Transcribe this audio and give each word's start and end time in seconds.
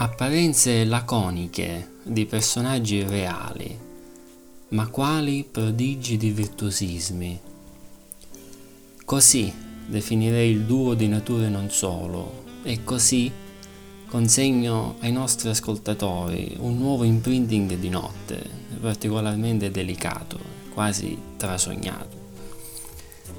apparenze 0.00 0.84
laconiche 0.84 1.94
di 2.04 2.24
personaggi 2.24 3.02
reali, 3.02 3.76
ma 4.68 4.86
quali 4.86 5.44
prodigi 5.50 6.16
di 6.16 6.30
virtuosismi. 6.30 7.40
Così 9.04 9.52
definirei 9.88 10.52
il 10.52 10.60
duo 10.66 10.94
di 10.94 11.08
nature 11.08 11.48
non 11.48 11.68
solo, 11.70 12.44
e 12.62 12.84
così 12.84 13.28
consegno 14.06 14.94
ai 15.00 15.10
nostri 15.10 15.48
ascoltatori 15.48 16.54
un 16.60 16.78
nuovo 16.78 17.02
imprinting 17.02 17.74
di 17.74 17.88
notte, 17.88 18.40
particolarmente 18.80 19.72
delicato, 19.72 20.38
quasi 20.74 21.18
trasognato. 21.36 22.16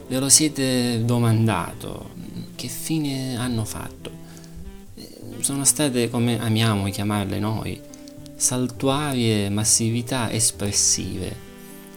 Ve 0.10 0.20
lo 0.20 0.28
siete 0.28 1.06
domandato, 1.06 2.10
che 2.56 2.68
fine 2.68 3.38
hanno 3.38 3.64
fatto? 3.64 4.19
Sono 5.40 5.66
state, 5.66 6.10
come 6.10 6.40
amiamo 6.40 6.90
chiamarle 6.90 7.40
noi, 7.40 7.80
saltuarie 8.36 9.50
massività 9.50 10.32
espressive, 10.32 11.36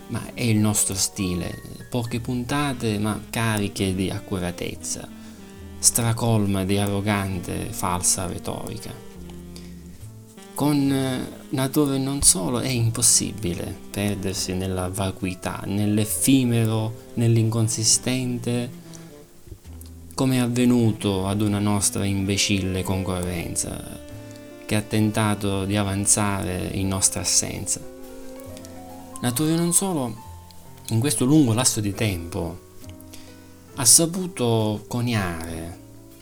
ma 0.08 0.22
è 0.34 0.42
il 0.42 0.58
nostro 0.58 0.94
stile, 0.94 1.60
poche 1.88 2.20
puntate 2.20 2.98
ma 2.98 3.20
cariche 3.30 3.94
di 3.94 4.10
accuratezza 4.10 5.20
stracolma 5.82 6.64
di 6.64 6.78
arrogante 6.78 7.66
falsa 7.70 8.26
retorica. 8.26 8.94
Con 10.54 10.92
eh, 10.92 11.28
natura 11.50 11.96
e 11.96 11.98
non 11.98 12.22
solo 12.22 12.60
è 12.60 12.68
impossibile 12.68 13.76
perdersi 13.90 14.54
nella 14.54 14.88
vacuità, 14.88 15.62
nell'effimero, 15.66 17.08
nell'inconsistente, 17.14 18.70
come 20.14 20.36
è 20.36 20.40
avvenuto 20.40 21.26
ad 21.26 21.40
una 21.40 21.58
nostra 21.58 22.04
imbecille 22.04 22.82
concorrenza 22.82 24.00
che 24.66 24.74
ha 24.74 24.82
tentato 24.82 25.64
di 25.64 25.76
avanzare 25.76 26.70
in 26.72 26.88
nostra 26.88 27.20
assenza. 27.20 27.80
Natura 29.20 29.52
e 29.52 29.56
non 29.56 29.72
solo, 29.72 30.16
in 30.88 31.00
questo 31.00 31.24
lungo 31.24 31.52
lasso 31.52 31.80
di 31.80 31.94
tempo, 31.94 32.70
ha 33.74 33.84
saputo 33.84 34.84
coniare 34.88 35.78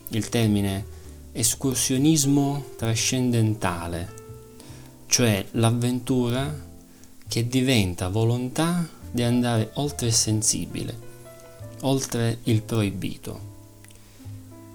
il 0.08 0.28
termine 0.28 0.84
escursionismo 1.32 2.64
trascendentale, 2.76 4.12
cioè 5.06 5.44
l'avventura 5.52 6.68
che 7.26 7.48
diventa 7.48 8.08
volontà 8.08 8.88
di 9.10 9.22
andare 9.22 9.70
oltre 9.74 10.08
il 10.08 10.12
sensibile, 10.12 10.96
oltre 11.82 12.38
il 12.44 12.62
proibito. 12.62 13.49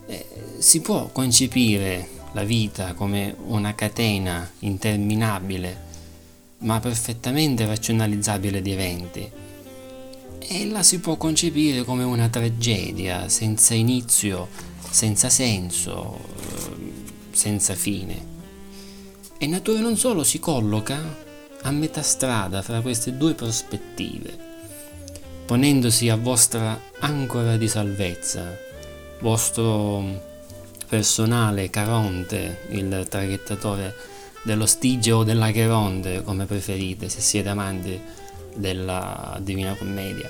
Eh, 0.07 0.25
si 0.59 0.81
può 0.81 1.07
concepire 1.07 2.09
la 2.33 2.43
vita 2.43 2.93
come 2.93 3.35
una 3.45 3.73
catena 3.75 4.49
interminabile, 4.59 5.83
ma 6.59 6.79
perfettamente 6.79 7.65
razionalizzabile 7.65 8.61
di 8.61 8.71
eventi 8.71 9.31
e 10.47 10.67
la 10.67 10.83
si 10.83 10.99
può 10.99 11.15
concepire 11.15 11.83
come 11.83 12.03
una 12.03 12.29
tragedia 12.29 13.27
senza 13.29 13.73
inizio, 13.73 14.47
senza 14.89 15.29
senso, 15.29 16.19
senza 17.31 17.73
fine. 17.73 18.33
E 19.37 19.47
Natura 19.47 19.79
non 19.79 19.97
solo 19.97 20.23
si 20.23 20.39
colloca 20.39 21.23
a 21.61 21.71
metà 21.71 22.01
strada 22.03 22.61
fra 22.61 22.81
queste 22.81 23.17
due 23.17 23.33
prospettive, 23.33 24.37
ponendosi 25.45 26.09
a 26.09 26.15
vostra 26.15 26.79
ancora 26.99 27.57
di 27.57 27.67
salvezza, 27.67 28.55
vostro 29.19 30.33
personale 30.88 31.69
Caronte, 31.69 32.67
il 32.69 33.05
traghettatore 33.09 33.95
dello 34.44 34.66
Stige 34.66 35.11
o 35.11 35.23
dell'Acheronte, 35.23 36.22
come 36.23 36.45
preferite, 36.45 37.09
se 37.09 37.19
siete 37.19 37.50
amanti 37.50 38.00
della 38.56 39.38
Divina 39.41 39.73
Commedia. 39.73 40.29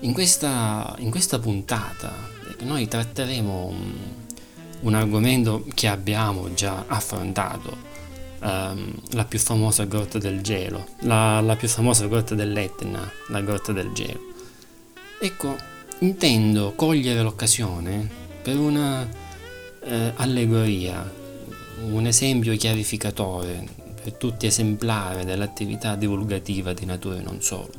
In 0.00 0.12
questa, 0.12 0.94
in 0.98 1.10
questa 1.10 1.38
puntata 1.38 2.12
noi 2.60 2.88
tratteremo 2.88 3.64
un, 3.64 3.92
un, 4.80 4.94
argomento 4.94 5.64
che 5.74 5.88
abbiamo 5.88 6.52
già 6.54 6.84
affrontato, 6.86 7.76
um, 8.40 8.94
la 9.12 9.24
più 9.24 9.38
famosa 9.38 9.84
grotta 9.84 10.18
del 10.18 10.42
gelo, 10.42 10.86
la, 11.00 11.40
la 11.40 11.56
più 11.56 11.68
famosa 11.68 12.06
grotta 12.06 12.34
dell'Etna, 12.34 13.10
la 13.28 13.40
grotta 13.40 13.72
del 13.72 13.92
gelo. 13.92 14.28
Ecco, 15.20 15.56
intendo 16.00 16.72
cogliere 16.74 17.22
l'occasione 17.22 18.08
per 18.42 18.58
una 18.58 19.06
eh, 19.82 20.12
allegoria, 20.16 21.10
un 21.90 22.06
esempio 22.06 22.56
chiarificatore 22.56 23.66
per 24.02 24.14
tutti 24.14 24.46
esemplare 24.46 25.24
dell'attività 25.24 25.96
divulgativa 25.96 26.72
di 26.72 26.86
natura 26.86 27.18
e 27.18 27.22
non 27.22 27.42
solo. 27.42 27.70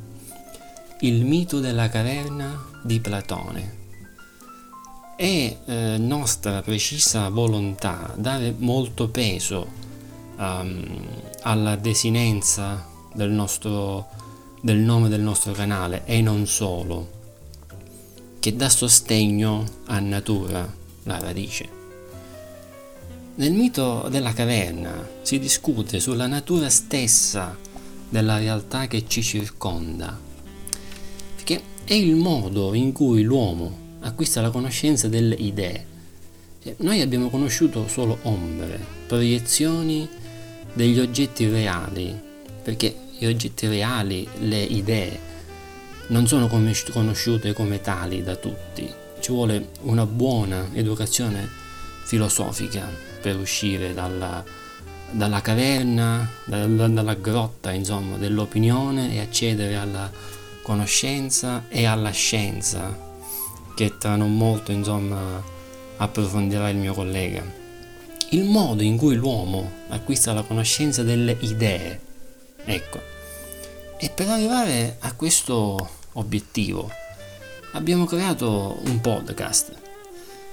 Il 0.99 1.25
mito 1.25 1.59
della 1.59 1.89
caverna 1.89 2.63
di 2.83 2.99
Platone. 2.99 3.79
È 5.15 5.57
eh, 5.65 5.97
nostra 5.99 6.61
precisa 6.61 7.29
volontà 7.29 8.13
dare 8.17 8.53
molto 8.57 9.09
peso 9.09 9.67
um, 10.37 11.05
alla 11.43 11.75
desinenza 11.75 12.87
del, 13.13 13.29
nostro, 13.29 14.07
del 14.61 14.77
nome 14.77 15.09
del 15.09 15.21
nostro 15.21 15.51
canale 15.53 16.03
e 16.05 16.21
non 16.21 16.47
solo, 16.47 17.20
che 18.41 18.55
dà 18.55 18.69
sostegno 18.69 19.63
a 19.85 19.99
natura, 19.99 20.67
la 21.03 21.19
radice. 21.19 21.69
Nel 23.35 23.51
mito 23.51 24.07
della 24.09 24.33
caverna 24.33 25.07
si 25.21 25.37
discute 25.37 25.99
sulla 25.99 26.25
natura 26.25 26.67
stessa 26.67 27.55
della 28.09 28.39
realtà 28.39 28.87
che 28.87 29.03
ci 29.07 29.21
circonda, 29.21 30.19
che 31.43 31.61
è 31.83 31.93
il 31.93 32.15
modo 32.15 32.73
in 32.73 32.91
cui 32.93 33.21
l'uomo 33.21 33.77
acquista 33.99 34.41
la 34.41 34.49
conoscenza 34.49 35.07
delle 35.07 35.35
idee. 35.35 35.85
Cioè, 36.63 36.73
noi 36.79 36.99
abbiamo 37.01 37.29
conosciuto 37.29 37.87
solo 37.87 38.17
ombre, 38.23 38.83
proiezioni 39.05 40.09
degli 40.73 40.99
oggetti 40.99 41.47
reali, 41.47 42.19
perché 42.63 42.95
gli 43.19 43.25
oggetti 43.27 43.67
reali, 43.67 44.27
le 44.39 44.63
idee, 44.63 45.29
non 46.07 46.27
sono 46.27 46.47
conosciute 46.47 47.53
come 47.53 47.81
tali 47.81 48.23
da 48.23 48.35
tutti. 48.35 48.91
Ci 49.19 49.31
vuole 49.31 49.69
una 49.81 50.05
buona 50.05 50.69
educazione 50.73 51.47
filosofica 52.03 52.89
per 53.21 53.37
uscire 53.37 53.93
dalla, 53.93 54.43
dalla 55.11 55.41
caverna, 55.41 56.29
dalla, 56.45 56.87
dalla 56.87 57.13
grotta, 57.13 57.71
insomma, 57.71 58.17
dell'opinione 58.17 59.13
e 59.13 59.19
accedere 59.19 59.75
alla 59.75 60.11
conoscenza 60.61 61.65
e 61.69 61.85
alla 61.85 62.11
scienza, 62.11 62.97
che 63.75 63.97
tra 63.97 64.15
non 64.15 64.35
molto, 64.35 64.71
insomma, 64.71 65.41
approfondirà 65.97 66.69
il 66.69 66.77
mio 66.77 66.93
collega. 66.93 67.43
Il 68.29 68.45
modo 68.45 68.81
in 68.81 68.97
cui 68.97 69.15
l'uomo 69.15 69.69
acquista 69.89 70.33
la 70.33 70.43
conoscenza 70.43 71.03
delle 71.03 71.35
idee, 71.39 71.99
ecco. 72.65 73.10
E 74.03 74.09
per 74.09 74.27
arrivare 74.29 74.97
a 75.01 75.13
questo 75.13 75.87
obiettivo 76.13 76.89
abbiamo 77.73 78.05
creato 78.05 78.79
un 78.85 78.99
podcast 78.99 79.75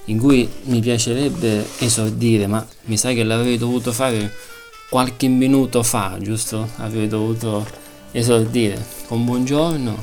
in 0.05 0.19
cui 0.19 0.47
mi 0.65 0.79
piacerebbe 0.81 1.67
esordire, 1.79 2.45
ma 2.45 2.63
mi 2.83 2.95
sa 2.95 3.11
che 3.11 3.23
l'avrei 3.23 3.57
dovuto 3.57 3.91
fare 3.91 4.31
qualche 4.87 5.27
minuto 5.27 5.81
fa, 5.81 6.19
giusto? 6.21 6.69
Avrei 6.75 7.07
dovuto 7.07 7.65
esordire 8.11 8.85
con 9.07 9.25
buongiorno 9.25 9.97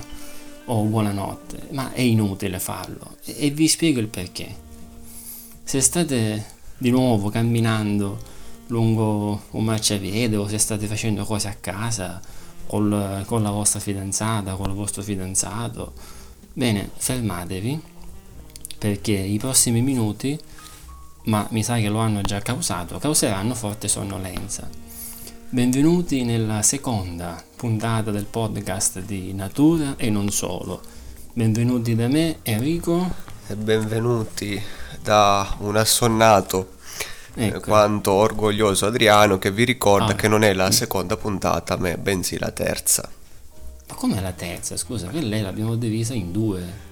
o 0.65 0.83
buonanotte, 0.83 1.69
ma 1.71 1.93
è 1.93 2.01
inutile 2.01 2.59
farlo 2.59 3.19
e 3.27 3.51
vi 3.51 3.69
spiego 3.69 4.01
il 4.01 4.09
perché. 4.09 4.53
Se 5.63 5.81
state 5.81 6.45
di 6.77 6.91
nuovo 6.91 7.29
camminando 7.29 8.19
lungo 8.67 9.45
un 9.53 9.63
marciapiede 9.63 10.35
o 10.35 10.49
se 10.49 10.59
state 10.59 10.89
facendo 10.89 11.25
cose 11.25 11.47
a 11.47 11.55
casa 11.55 12.21
col, 12.67 13.23
con 13.27 13.43
la 13.43 13.51
vostra 13.51 13.81
fidanzata, 13.81 14.55
con 14.55 14.71
il 14.71 14.77
vostro 14.77 15.03
fidanzato, 15.03 15.93
bene, 16.53 16.91
fermatevi 16.95 17.81
perché 18.79 19.13
i 19.13 19.39
prossimi 19.39 19.81
minuti, 19.81 20.39
ma 21.25 21.47
mi 21.51 21.63
sa 21.63 21.77
che 21.77 21.89
lo 21.89 21.99
hanno 21.99 22.21
già 22.23 22.41
causato, 22.41 22.99
causeranno 22.99 23.55
forte 23.55 23.89
sonnolenza. 23.89 24.69
Benvenuti 25.49 26.25
nella 26.25 26.63
seconda 26.63 27.43
puntata 27.57 28.11
del 28.11 28.27
podcast 28.27 29.01
di 29.01 29.33
Natura 29.33 29.95
e 29.97 30.11
non 30.11 30.29
solo. 30.31 30.81
Benvenuti 31.33 31.95
da 31.95 32.09
me 32.09 32.39
Enrico. 32.43 33.09
E 33.47 33.55
benvenuti 33.55 34.61
da 35.03 35.57
un 35.61 35.77
assonnato 35.77 36.76
ecco. 37.45 37.61
quanto 37.61 38.13
orgoglioso 38.13 38.87
Adriano 38.87 39.39
che 39.39 39.51
vi 39.51 39.65
ricorda 39.65 40.13
ah. 40.13 40.15
che 40.15 40.29
non 40.29 40.43
è 40.43 40.53
la 40.53 40.71
seconda 40.71 41.17
puntata, 41.17 41.77
ma 41.77 41.97
bensì 41.97 42.39
la 42.39 42.51
terza. 42.51 43.09
Ma 43.89 43.95
com'è 43.95 44.21
la 44.21 44.33
terza? 44.33 44.77
Scusa, 44.77 45.09
che 45.09 45.21
lei 45.21 45.43
l'abbiamo 45.43 45.77
divisa 45.77 46.15
in 46.15 46.33
due 46.33 46.85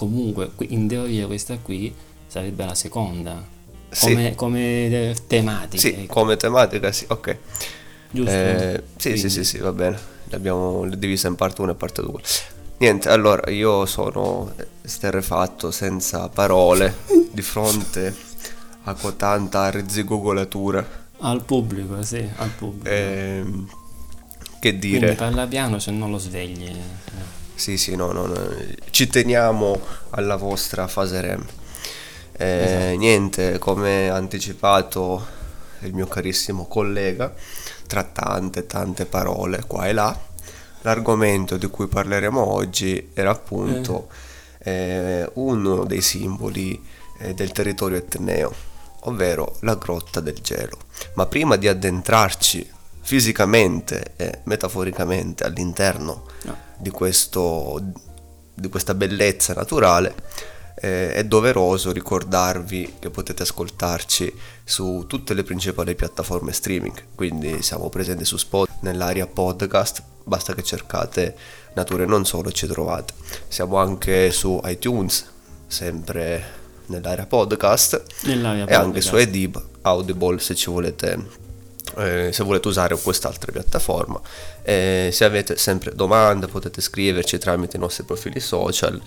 comunque 0.00 0.52
in 0.68 0.88
teoria 0.88 1.26
questa 1.26 1.58
qui 1.58 1.94
sarebbe 2.26 2.64
la 2.64 2.74
seconda. 2.74 3.44
come, 3.98 4.28
sì. 4.30 4.34
come 4.34 5.14
tematica. 5.26 5.78
Sì, 5.78 5.88
ecco. 5.88 6.12
come 6.14 6.36
tematica, 6.36 6.90
sì, 6.90 7.04
ok. 7.06 7.36
Giusto? 8.10 8.30
Eh, 8.30 8.82
sì, 8.96 9.18
sì, 9.18 9.28
sì, 9.28 9.44
sì, 9.44 9.58
va 9.58 9.72
bene. 9.72 9.98
L'abbiamo 10.30 10.88
divisa 10.88 11.28
in 11.28 11.34
parte 11.34 11.60
1 11.60 11.72
e 11.72 11.74
parte 11.74 12.00
2. 12.00 12.20
Niente, 12.78 13.10
allora 13.10 13.50
io 13.50 13.84
sono 13.84 14.54
esterrefatto, 14.80 15.70
senza 15.70 16.28
parole, 16.28 16.96
di 17.30 17.42
fronte 17.42 18.14
a 18.84 18.94
cotanta 18.94 19.60
arzigogolatura. 19.62 20.86
Al 21.20 21.44
pubblico, 21.44 22.02
sì, 22.02 22.26
al 22.36 22.50
pubblico. 22.50 22.88
Ehm, 22.88 23.68
che 24.58 24.70
Quindi 24.78 24.98
dire? 24.98 25.14
parla 25.14 25.46
piano 25.46 25.78
se 25.78 25.90
non 25.90 26.10
lo 26.10 26.18
svegli. 26.18 26.74
Sì, 27.54 27.76
sì, 27.76 27.94
no, 27.94 28.12
no, 28.12 28.26
no, 28.26 28.38
ci 28.90 29.06
teniamo 29.06 29.78
alla 30.10 30.36
vostra 30.36 30.86
fase 30.86 31.20
REM. 31.20 31.46
Eh, 32.32 32.46
Esatto. 32.46 32.96
Niente, 32.98 33.58
come 33.58 34.08
anticipato 34.08 35.26
il 35.80 35.92
mio 35.94 36.06
carissimo 36.06 36.66
collega, 36.66 37.32
tra 37.86 38.02
tante, 38.02 38.66
tante 38.66 39.04
parole 39.04 39.64
qua 39.66 39.86
e 39.88 39.92
là, 39.92 40.18
l'argomento 40.82 41.56
di 41.56 41.66
cui 41.66 41.86
parleremo 41.86 42.40
oggi 42.52 43.10
era 43.12 43.30
appunto 43.30 44.08
eh, 44.62 45.28
uno 45.34 45.84
dei 45.84 46.00
simboli 46.00 46.82
eh, 47.18 47.34
del 47.34 47.52
territorio 47.52 47.98
etneo, 47.98 48.54
ovvero 49.04 49.56
la 49.60 49.76
grotta 49.76 50.20
del 50.20 50.38
gelo. 50.40 50.78
Ma 51.14 51.26
prima 51.26 51.56
di 51.56 51.68
addentrarci 51.68 52.68
fisicamente 53.02 54.12
e 54.16 54.40
metaforicamente 54.44 55.44
all'interno 55.44 56.26
No. 56.44 56.56
di, 56.76 56.90
questo, 56.90 57.80
di 58.54 58.68
questa 58.68 58.94
bellezza 58.94 59.52
naturale, 59.54 60.14
eh, 60.80 61.12
è 61.12 61.24
doveroso 61.24 61.92
ricordarvi 61.92 62.96
che 62.98 63.10
potete 63.10 63.42
ascoltarci 63.42 64.32
su 64.64 65.04
tutte 65.06 65.34
le 65.34 65.42
principali 65.42 65.94
piattaforme 65.94 66.52
streaming, 66.52 67.04
quindi 67.14 67.62
siamo 67.62 67.88
presenti 67.88 68.24
su 68.24 68.36
Spotify, 68.36 68.78
nell'area 68.80 69.26
podcast, 69.26 70.02
basta 70.24 70.54
che 70.54 70.62
cercate 70.62 71.36
Nature 71.74 72.06
non 72.06 72.24
solo 72.24 72.48
e 72.48 72.52
ci 72.52 72.66
trovate. 72.66 73.12
Siamo 73.48 73.76
anche 73.76 74.30
su 74.30 74.60
iTunes, 74.64 75.28
sempre 75.66 76.58
nell'area 76.86 77.26
podcast 77.26 78.02
Nell'area 78.22 78.66
e 78.66 78.74
anche 78.74 78.86
podcast. 79.00 79.08
su 79.08 79.16
Edib, 79.16 79.62
Audible 79.82 80.38
se 80.38 80.54
ci 80.54 80.70
volete 80.70 81.38
eh, 81.96 82.30
se 82.32 82.44
volete 82.44 82.68
usare 82.68 82.96
quest'altra 83.00 83.50
piattaforma 83.52 84.20
Eh, 84.62 85.10
se 85.12 85.24
avete 85.24 85.56
sempre 85.56 85.94
domande 85.94 86.46
potete 86.46 86.80
scriverci 86.80 87.38
tramite 87.38 87.76
i 87.76 87.80
nostri 87.80 88.04
profili 88.04 88.40
social 88.40 89.00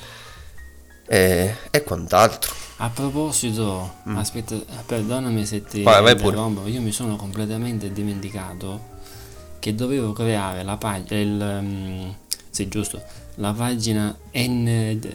eh, 1.08 1.56
e 1.70 1.84
quant'altro 1.84 2.52
A 2.78 2.90
proposito, 2.90 3.96
aspetta, 4.16 4.56
perdonami 4.86 5.46
se 5.46 5.64
ti 5.64 5.80
Mm. 5.82 5.84
Vai, 5.84 6.02
vai 6.02 6.12
interrompo, 6.14 6.68
io 6.68 6.82
mi 6.82 6.92
sono 6.92 7.16
completamente 7.16 7.92
dimenticato 7.92 8.92
che 9.60 9.74
dovevo 9.76 10.12
creare 10.12 10.64
la 10.64 10.76
pagina, 10.76 11.22
il, 11.22 11.42
ehm, 11.42 12.16
sì 12.50 12.68
giusto, 12.68 13.02
la 13.36 13.52
pagina 13.54 14.16
N, 14.34 14.68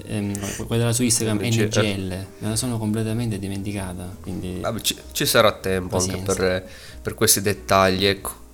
ehm, 0.06 0.66
quella 0.66 0.92
su 0.92 1.02
Instagram 1.02 1.38
NGL. 1.38 1.64
NGL, 1.78 2.08
me 2.38 2.48
la 2.48 2.56
sono 2.56 2.78
completamente 2.78 3.38
dimenticata, 3.38 4.16
quindi 4.20 4.58
Vabbè, 4.60 4.80
ci, 4.80 4.96
ci 5.12 5.24
sarà 5.26 5.52
tempo 5.52 5.96
anche 5.96 6.10
Pazienza. 6.12 6.34
per, 6.34 6.68
per 7.02 7.14
questi 7.14 7.40
dettagli 7.40 8.04
ecco 8.06 8.46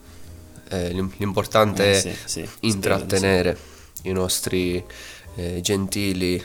Eh, 0.68 0.90
l'im- 0.92 1.12
l'importante 1.18 1.84
Eh, 1.84 1.96
è 1.96 2.00
sì, 2.00 2.14
sì, 2.24 2.48
intrattenere 2.60 3.56
i 4.04 4.12
nostri 4.12 4.82
eh, 5.36 5.60
gentili 5.62 6.42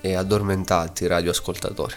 e 0.00 0.14
addormentati 0.14 1.06
radioascoltatori 1.06 1.94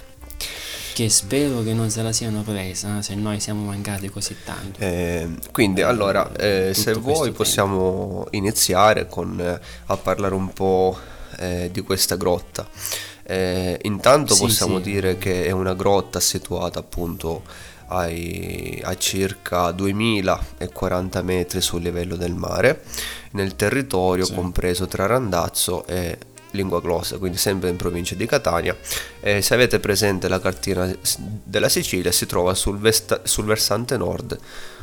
che 0.99 1.07
spero 1.09 1.63
che 1.63 1.73
non 1.73 1.89
se 1.89 2.01
la 2.01 2.11
siano 2.11 2.41
presa, 2.41 3.01
se 3.01 3.15
noi 3.15 3.39
siamo 3.39 3.63
mancati 3.63 4.09
così 4.09 4.35
tanto. 4.43 4.81
Eh, 4.81 5.29
quindi 5.53 5.81
allora, 5.81 6.29
eh, 6.35 6.73
se 6.73 6.91
vuoi 6.91 7.21
tempo. 7.27 7.37
possiamo 7.37 8.27
iniziare 8.31 9.07
con, 9.07 9.39
eh, 9.39 9.59
a 9.85 9.95
parlare 9.95 10.33
un 10.35 10.51
po' 10.51 10.97
eh, 11.37 11.69
di 11.71 11.79
questa 11.81 12.17
grotta. 12.17 12.67
Eh, 13.23 13.79
intanto 13.83 14.33
Sì, 14.33 14.41
possiamo 14.41 14.77
sì. 14.77 14.83
dire 14.91 15.17
che 15.17 15.45
è 15.45 15.51
una 15.51 15.73
grotta 15.73 16.19
situata 16.19 16.79
appunto 16.79 17.43
ai- 17.91 18.81
a 18.83 18.95
circa 18.97 19.71
2040 19.71 21.21
metri 21.21 21.61
sul 21.61 21.81
livello 21.81 22.17
del 22.17 22.33
mare, 22.35 22.83
nel 23.31 23.55
territorio 23.55 24.25
Sì. 24.25 24.33
compreso 24.33 24.85
tra 24.87 25.05
Randazzo 25.05 25.85
e 25.87 26.17
Lingua 26.51 26.81
Glossa, 26.81 27.17
quindi 27.17 27.37
sempre 27.37 27.69
in 27.69 27.75
provincia 27.75 28.15
di 28.15 28.25
Catania. 28.25 28.75
Eh, 29.19 29.41
se 29.41 29.53
avete 29.53 29.79
presente 29.79 30.27
la 30.27 30.39
cartina 30.39 30.91
della 31.43 31.69
Sicilia, 31.69 32.11
si 32.11 32.25
trova 32.25 32.53
sul, 32.53 32.77
vesta- 32.77 33.21
sul 33.23 33.45
versante 33.45 33.97
nord 33.97 34.37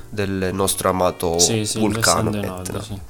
del 0.08 0.50
nostro 0.52 0.88
amato 0.88 1.38
Sì, 1.38 1.64
sì, 1.64 1.78
vulcano 1.78 2.30
nord, 2.30 2.68
Etna. 2.68 2.82
sì. 2.82 3.00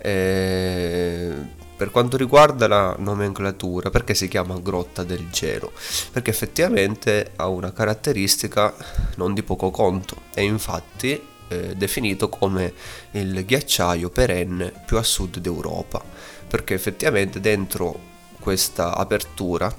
Eh, 0.00 1.32
per 1.76 1.90
quanto 1.90 2.16
riguarda 2.16 2.66
la 2.66 2.96
nomenclatura, 2.98 3.90
perché 3.90 4.14
si 4.14 4.26
chiama 4.26 4.58
grotta 4.60 5.04
del 5.04 5.28
gelo? 5.30 5.70
Perché 6.10 6.30
effettivamente 6.30 7.32
ha 7.36 7.46
una 7.46 7.72
caratteristica 7.72 8.74
non 9.16 9.32
di 9.34 9.42
poco 9.44 9.70
conto, 9.70 10.22
è 10.34 10.40
infatti 10.40 11.20
eh, 11.48 11.74
definito 11.76 12.28
come 12.28 12.72
il 13.12 13.44
ghiacciaio 13.44 14.10
perenne 14.10 14.72
più 14.86 14.96
a 14.96 15.02
sud 15.04 15.38
d'Europa, 15.38 16.02
perché 16.48 16.74
effettivamente 16.74 17.40
dentro 17.40 17.98
questa 18.40 18.94
apertura 18.96 19.74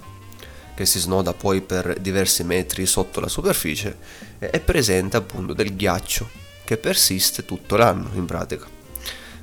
che 0.76 0.86
si 0.86 1.00
snoda 1.00 1.34
poi 1.34 1.62
per 1.62 2.00
diversi 2.00 2.44
metri 2.44 2.86
sotto 2.86 3.20
la 3.20 3.28
superficie, 3.28 3.98
è 4.38 4.60
presente 4.62 5.18
appunto 5.18 5.54
del 5.54 5.76
ghiaccio 5.76 6.30
che 6.64 6.78
persiste 6.78 7.44
tutto 7.44 7.76
l'anno 7.76 8.10
in 8.14 8.26
pratica. 8.26 8.66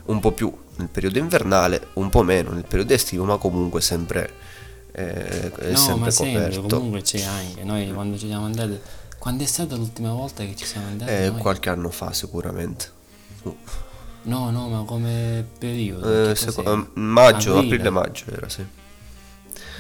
Un 0.07 0.21
po' 0.21 0.33
più 0.33 0.51
nel 0.77 0.89
periodo 0.89 1.19
invernale, 1.19 1.89
un 1.95 2.09
po' 2.09 2.23
meno 2.23 2.53
nel 2.53 2.65
periodo 2.67 2.95
estivo, 2.95 3.25
ma 3.25 3.37
comunque 3.37 3.81
sempre, 3.81 4.31
eh, 4.93 5.53
è 5.53 5.71
No, 5.73 5.77
sempre 5.77 6.01
ma 6.05 6.11
sempre, 6.11 6.45
coperto. 6.55 6.77
comunque 6.77 7.03
c'è 7.03 7.23
anche. 7.23 7.65
Noi 7.65 7.93
quando 7.93 8.17
ci 8.17 8.29
siamo 8.29 8.45
andati. 8.47 8.79
Quando 9.19 9.43
è 9.43 9.47
stata 9.47 9.75
l'ultima 9.75 10.13
volta 10.13 10.45
che 10.45 10.55
ci 10.55 10.65
siamo 10.65 10.87
andati? 10.87 11.11
Eh, 11.11 11.33
qualche 11.33 11.69
anno 11.69 11.91
fa 11.91 12.13
sicuramente. 12.13 12.89
No, 14.27 14.51
no, 14.51 14.69
ma 14.69 14.83
come 14.85 15.47
periodo? 15.59 16.31
Eh, 16.31 16.35
seco- 16.35 16.63
eh, 16.65 16.87
maggio, 16.95 17.53
Aprile. 17.59 17.75
aprile-maggio 17.77 18.25
era, 18.31 18.49
sì. 18.49 18.65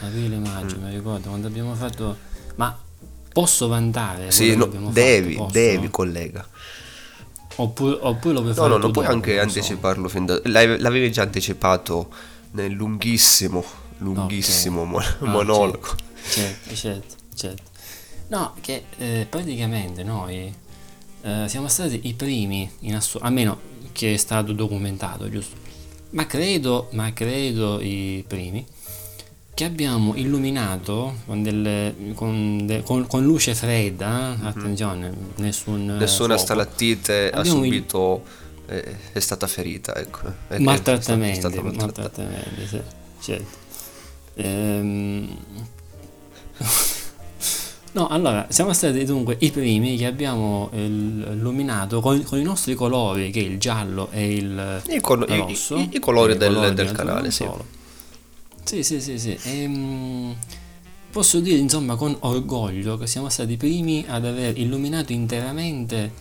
Aprile, 0.02 0.36
maggio, 0.38 0.78
mi 0.78 0.90
ricordo 0.90 1.28
quando 1.28 1.48
abbiamo 1.48 1.74
fatto. 1.74 2.16
Ma 2.54 2.76
posso 3.32 3.66
vantare? 3.66 4.30
Sì, 4.30 4.54
no, 4.54 4.66
devi, 4.66 5.34
fatto, 5.34 5.50
devi, 5.50 5.90
collega. 5.90 6.46
Oppure, 7.56 7.98
oppure 8.00 8.34
lo 8.34 8.40
puoi 8.42 8.52
No, 8.54 8.60
fare 8.60 8.68
no, 8.68 8.76
tu 8.76 8.82
non 8.82 8.92
puoi 8.92 9.06
anche 9.06 9.34
non 9.34 9.50
so. 9.50 9.58
anticiparlo 9.58 10.08
fin 10.08 10.26
da... 10.26 10.40
L'avevi 10.44 11.10
già 11.10 11.22
anticipato 11.22 12.08
nel 12.52 12.70
lunghissimo, 12.70 13.64
lunghissimo 13.98 14.82
Ok. 14.82 14.86
mo- 14.86 14.98
Ah, 14.98 15.16
monologo. 15.26 15.88
Certo, 16.28 16.74
certo, 16.74 17.14
certo. 17.34 17.62
No, 18.28 18.54
che 18.60 18.84
eh, 18.98 19.26
praticamente 19.28 20.02
noi 20.04 20.54
eh, 21.22 21.44
siamo 21.48 21.66
stati 21.68 22.00
i 22.04 22.14
primi 22.14 22.70
in 22.80 22.94
assoluto, 22.94 23.26
almeno 23.26 23.58
che 23.96 24.12
è 24.12 24.16
stato 24.18 24.52
documentato, 24.52 25.28
giusto? 25.30 25.56
Ma 26.10 26.26
credo, 26.26 26.88
ma 26.92 27.12
credo 27.14 27.80
i 27.80 28.22
primi 28.26 28.64
che 29.54 29.64
abbiamo 29.64 30.14
illuminato 30.16 31.14
con, 31.24 31.42
delle, 31.42 31.94
con, 32.14 32.66
de- 32.66 32.82
con- 32.82 33.06
con 33.06 33.24
luce 33.24 33.54
fredda, 33.54 34.36
eh, 34.42 34.46
attenzione, 34.48 35.10
nessun 35.36 35.88
eh. 35.90 35.98
Nessuna 35.98 36.34
fuoco. 36.34 36.42
stalattite 36.42 37.30
ha 37.30 37.38
Abbiamo 37.38 37.64
il- 37.64 37.72
subito... 37.72 38.22
eh, 38.66 38.96
è 39.12 39.18
stata 39.18 39.46
ferita, 39.46 39.94
ecco. 39.96 40.20
È- 40.48 40.54
è 40.54 40.58
maltrattamenti, 40.58 41.38
stata 41.38 41.62
maltrattata. 41.62 42.22
maltrattamenti, 42.22 42.66
sì, 42.68 42.80
certo. 43.20 43.64
Ehm, 44.34 45.36
No, 47.96 48.08
allora, 48.08 48.46
siamo 48.50 48.74
stati 48.74 49.04
dunque 49.06 49.36
i 49.40 49.50
primi 49.50 49.96
che 49.96 50.04
abbiamo 50.04 50.68
eh, 50.72 50.84
illuminato 50.84 52.00
con, 52.00 52.22
con 52.24 52.38
i 52.38 52.42
nostri 52.42 52.74
colori, 52.74 53.30
che 53.30 53.40
è 53.40 53.44
il 53.44 53.58
giallo 53.58 54.10
e 54.10 54.34
il 54.34 54.82
I, 54.88 55.00
col- 55.00 55.24
i- 55.28 55.36
rosso. 55.36 55.76
i- 55.78 55.88
i 55.94 55.98
colori 55.98 56.34
i 56.34 56.36
del, 56.36 56.52
colori 56.52 56.74
del 56.74 56.74
di 56.74 56.84
natura, 56.84 56.92
canale, 56.92 57.30
sì. 57.30 57.44
solo. 57.44 57.64
Sì, 58.64 58.82
sì, 58.82 59.00
sì, 59.00 59.18
sì. 59.18 59.38
Ehm, 59.44 60.36
posso 61.10 61.40
dire, 61.40 61.58
insomma, 61.58 61.96
con 61.96 62.16
orgoglio 62.20 62.96
che 62.98 63.06
siamo 63.06 63.28
stati 63.28 63.52
i 63.52 63.56
primi 63.56 64.04
ad 64.08 64.24
aver 64.26 64.58
illuminato 64.58 65.12
interamente 65.12 66.12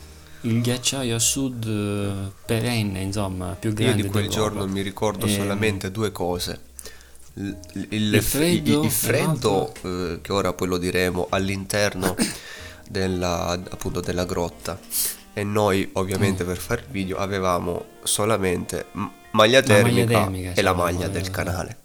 il 0.41 0.61
ghiacciaio 0.61 1.15
a 1.15 1.19
sud 1.19 1.65
eh, 1.67 2.31
perenne, 2.45 3.01
insomma, 3.01 3.55
più 3.59 3.73
Io 3.77 3.93
grande 3.93 4.01
di 4.01 4.09
quel 4.09 4.27
d'Europa. 4.27 4.27
giorno 4.27 4.67
mi 4.67 4.81
ricordo 4.81 5.27
Ehm, 5.27 5.29
solamente 5.29 5.91
due 5.91 6.11
cose. 6.11 6.59
Il, 7.37 7.57
il- 7.89 8.13
il 8.13 8.21
freddo 8.23 8.83
il 8.83 8.91
freddo, 8.91 9.73
eh, 9.81 10.19
che 10.21 10.31
ora 10.31 10.53
poi 10.53 10.67
lo 10.67 10.77
diremo, 10.77 11.27
all'interno 11.29 12.15
della, 12.89 13.49
appunto 13.49 13.99
della 13.99 14.25
grotta. 14.25 14.79
E 15.33 15.43
noi, 15.43 15.89
ovviamente, 15.93 16.43
Mm. 16.43 16.47
per 16.47 16.57
fare 16.57 16.81
il 16.81 16.87
video 16.91 17.17
avevamo 17.17 17.85
solamente 18.03 18.85
maglia 18.91 19.11
maglia 19.31 19.61
termica, 19.61 20.05
termica, 20.21 20.53
e 20.53 20.61
la 20.61 20.73
maglia 20.73 21.07
del 21.09 21.29
canale. 21.29 21.77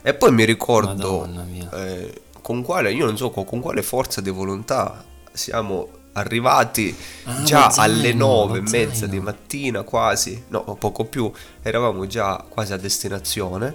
E 0.00 0.14
poi 0.14 0.32
mi 0.32 0.44
ricordo 0.44 1.28
eh, 1.74 2.22
con 2.40 2.62
quale, 2.62 2.92
io 2.92 3.04
non 3.04 3.16
so 3.18 3.28
con, 3.30 3.60
quale 3.60 3.82
forza 3.82 4.22
di 4.22 4.30
volontà 4.30 5.04
siamo 5.32 5.88
arrivati 6.14 6.94
Ah, 7.24 7.42
già 7.42 7.68
zaino, 7.70 7.92
alle 7.94 8.12
nove 8.14 8.58
e 8.58 8.62
mezza 8.62 9.06
di 9.06 9.20
mattina 9.20 9.82
quasi, 9.82 10.44
no, 10.48 10.62
poco 10.78 11.04
più, 11.04 11.30
eravamo 11.62 12.06
già 12.06 12.42
quasi 12.48 12.72
a 12.72 12.76
destinazione, 12.78 13.74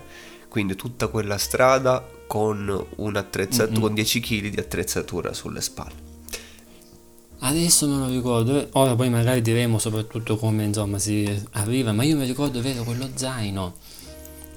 quindi 0.50 0.76
tutta 0.76 1.08
quella 1.08 1.38
strada 1.38 2.06
con 2.28 2.86
un'attrezzatura, 2.98 3.80
con 3.80 3.94
10 3.94 4.20
kg 4.20 4.48
di 4.50 4.60
attrezzatura 4.60 5.34
sulle 5.34 5.62
spalle. 5.62 6.08
Adesso 7.42 7.88
me 7.88 7.98
lo 8.00 8.08
ricordo, 8.08 8.68
ora 8.74 8.96
poi 8.96 9.10
magari 9.10 9.42
diremo 9.42 9.80
soprattutto 9.80 10.36
come 10.36 10.66
insomma 10.66 11.00
si 11.00 11.26
arriva, 11.52 11.94
ma 11.94 12.04
io 12.04 12.18
mi 12.18 12.26
ricordo 12.26 12.62
vero 12.62 12.84
quello 12.84 13.10
zaino. 13.14 13.76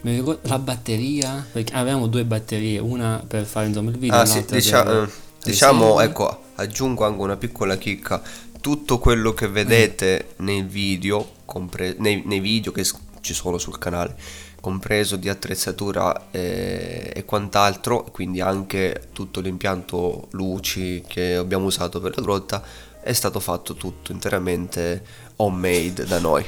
Mi 0.01 0.17
ricordo 0.17 0.49
la 0.49 0.59
batteria, 0.59 1.47
perché 1.53 1.73
avevamo 1.75 2.09
due 2.09 2.25
batterie, 2.25 2.81
una 2.81 3.23
per 3.25 3.45
fare 3.45 3.69
insomma 3.69 3.91
il 3.91 3.99
video, 3.99 4.19
Ah 4.19 4.27
sì, 4.27 4.39
eh, 4.39 4.45
diciamo, 4.47 5.07
riserva. 5.45 6.03
ecco, 6.03 6.43
aggiungo 6.57 7.05
anche 7.05 7.21
una 7.23 7.37
piccola 7.37 7.77
chicca, 7.77 8.21
tutto 8.61 8.99
quello 8.99 9.33
che 9.33 9.47
vedete 9.47 10.35
nei 10.39 10.63
video, 10.63 11.35
compre- 11.45 11.95
nei, 11.99 12.23
nei 12.27 12.41
video 12.41 12.73
che 12.73 12.85
ci 13.21 13.33
sono 13.33 13.59
sul 13.59 13.79
canale, 13.79 14.17
compreso 14.63 15.17
di 15.17 15.29
attrezzatura 15.29 16.29
eh, 16.31 17.11
e 17.13 17.25
quant'altro, 17.25 18.05
quindi 18.13 18.41
anche 18.41 19.09
tutto 19.13 19.41
l'impianto 19.41 20.29
luci 20.31 21.03
che 21.05 21.35
abbiamo 21.35 21.67
usato 21.67 22.01
per 22.01 22.17
la 22.17 22.23
grotta, 22.23 22.63
è 23.01 23.13
stato 23.13 23.41
fatto 23.41 23.75
tutto 23.75 24.13
interamente 24.13 25.05
homemade 25.37 26.07
da 26.07 26.21
noi. 26.21 26.45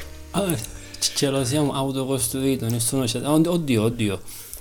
Ce 0.96 1.28
lo 1.28 1.44
siamo 1.44 1.74
autocostruito, 1.74 2.68
nessuno 2.68 3.08
ci 3.08 3.16
ha... 3.16 3.30
Oddio, 3.32 3.82
oddio. 3.82 4.20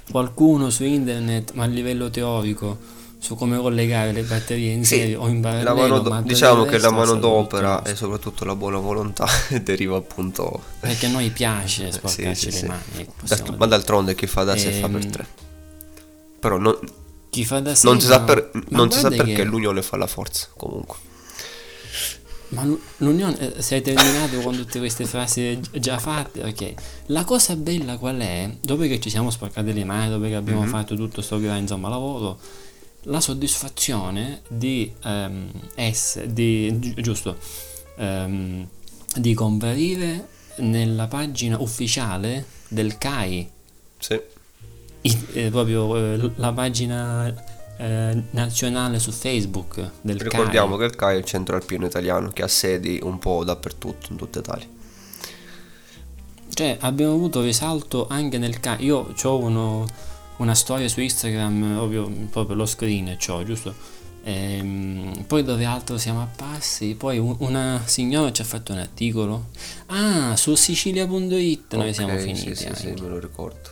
Qualcuno 0.10 0.72
su 0.72 0.83
internet, 0.83 1.53
ma 1.53 1.63
a 1.63 1.67
livello 1.67 2.10
teorico, 2.10 2.77
su 3.24 3.36
come 3.36 3.58
collegare 3.58 4.12
le 4.12 4.24
batterie 4.24 4.74
in 4.74 4.84
Sì, 4.84 4.98
serie 4.98 5.15
o 5.15 5.30
in 5.30 5.39
parallelo, 5.39 6.01
per 6.01 6.24
diciamo 6.24 6.65
che 6.65 6.77
la 6.77 6.92
mano 6.92 7.15
d'opera 7.15 7.82
e 7.84 7.96
soprattutto 7.96 8.44
la 8.44 8.53
buona 8.53 8.80
volontà 8.80 9.25
deriva 9.63 9.96
appunto 9.96 10.62
Perché 10.82 11.06
a 11.06 11.10
noi 11.10 11.30
piace 11.30 11.86
Sì, 11.89 11.98
sporcarci 12.00 12.36
sì, 12.36 12.46
le 12.51 12.58
sì. 12.58 12.65
mani. 12.65 12.82
ecco, 12.98 13.13
D'alt- 13.25 13.56
ma 13.56 13.65
d'altronde 13.65 14.13
chi 14.13 14.27
fa 14.27 14.44
da 14.44 14.58
sé 14.58 14.74
fa 14.74 14.89
per 14.89 15.01
Ehm, 15.06 15.10
tre. 15.12 15.27
Però 16.38 16.58
non, 16.58 16.77
Chi 17.30 17.46
fa 17.46 17.62
da 17.62 17.74
sé, 17.74 17.88
non 17.88 18.01
si 18.01 18.08
sa, 18.08 18.20
per- 18.24 18.51
non 18.70 18.92
si 18.92 19.00
sa 19.00 19.08
perché 19.08 19.34
che- 19.36 19.44
l'unione 19.46 19.82
fa 19.82 19.96
la 19.96 20.08
forza 20.08 20.50
comunque. 20.58 20.98
Ma 22.50 22.68
l'unione, 22.98 23.56
eh, 23.56 23.62
sei 23.62 23.82
terminato 23.82 24.39
con 24.42 24.56
tutte 24.56 24.77
queste 24.80 25.06
frasi 25.06 25.60
gi- 25.62 25.80
già 25.80 25.98
fatte? 25.98 26.44
Ok. 26.44 26.74
La 27.08 27.24
cosa 27.24 27.56
bella 27.56 27.98
qual 27.98 28.18
è? 28.18 28.53
Dopo 28.62 28.84
che 28.84 29.00
ci 29.00 29.10
siamo 29.10 29.32
sporcate 29.32 29.72
le 29.72 29.86
mani, 29.86 30.10
dopo 30.12 30.25
che 30.25 30.36
abbiamo 30.36 30.62
Mhm. 30.63 30.68
fatto 30.68 30.94
tutto 30.96 31.22
sto 31.22 31.39
gran 31.39 31.60
insomma, 31.60 31.88
lavoro, 31.89 32.38
la 33.03 33.19
soddisfazione 33.19 34.41
di 34.48 34.91
ehm, 35.03 35.50
essere, 35.75 36.31
di, 36.33 36.77
gi- 36.79 36.93
giusto, 37.01 37.38
ehm, 37.98 38.67
di 39.15 39.33
comparire 39.33 40.27
nella 40.57 41.07
pagina 41.07 41.60
ufficiale 41.60 42.45
del 42.67 42.98
CAI, 42.98 43.50
Sì. 43.98 44.19
i- 45.01 45.25
eh, 45.33 45.50
proprio 45.50 45.95
eh, 45.95 46.31
la 46.36 46.51
pagina 46.53 47.33
eh, 47.77 48.24
nazionale 48.31 49.00
su 49.00 49.12
Facebook 49.12 49.91
del 50.01 50.19
Ricordiamo 50.19 50.77
CAI. 50.77 50.88
che 50.88 50.93
il 50.93 50.95
CAI 51.00 51.15
è 51.15 51.17
il 51.17 51.25
centro 51.25 51.55
alpino 51.55 51.86
italiano 51.86 52.29
che 52.29 52.43
ha 52.43 52.48
sedi 52.48 53.00
un 53.01 53.17
po' 53.19 53.43
dappertutto, 53.43 54.07
in 54.12 54.17
tutta 54.17 54.39
Italia. 54.39 54.67
Cioè, 56.53 56.77
abbiamo 56.81 57.13
avuto 57.13 57.41
risalto 57.41 58.05
anche 58.07 58.38
nel 58.38 58.60
caso. 58.60 58.83
Io 58.83 59.13
ho 59.24 59.38
uno, 59.39 59.88
una 60.43 60.55
storia 60.55 60.88
su 60.88 61.00
Instagram, 61.01 61.73
proprio, 61.75 62.07
proprio 62.29 62.55
lo 62.55 62.65
screen, 62.65 63.17
c'ho, 63.17 63.43
giusto? 63.43 63.73
Ehm, 64.25 65.23
poi 65.27 65.43
dove 65.43 65.65
altro 65.65 65.97
siamo 65.97 66.21
apparsi? 66.21 66.95
Poi 66.95 67.17
un- 67.17 67.35
una 67.39 67.81
signora 67.85 68.31
ci 68.31 68.41
ha 68.41 68.45
fatto 68.45 68.71
un 68.71 68.79
articolo. 68.79 69.47
Ah, 69.88 70.35
su 70.38 70.55
sicilia.it 70.55 71.73
noi 71.75 71.89
Ok, 71.89 71.93
siamo 71.95 72.17
sì, 72.17 72.23
finiti. 72.25 72.55
Sì, 72.55 72.69
sì, 72.73 72.88
anche. 72.88 73.01
me 73.01 73.09
lo 73.09 73.19
ricordo. 73.19 73.69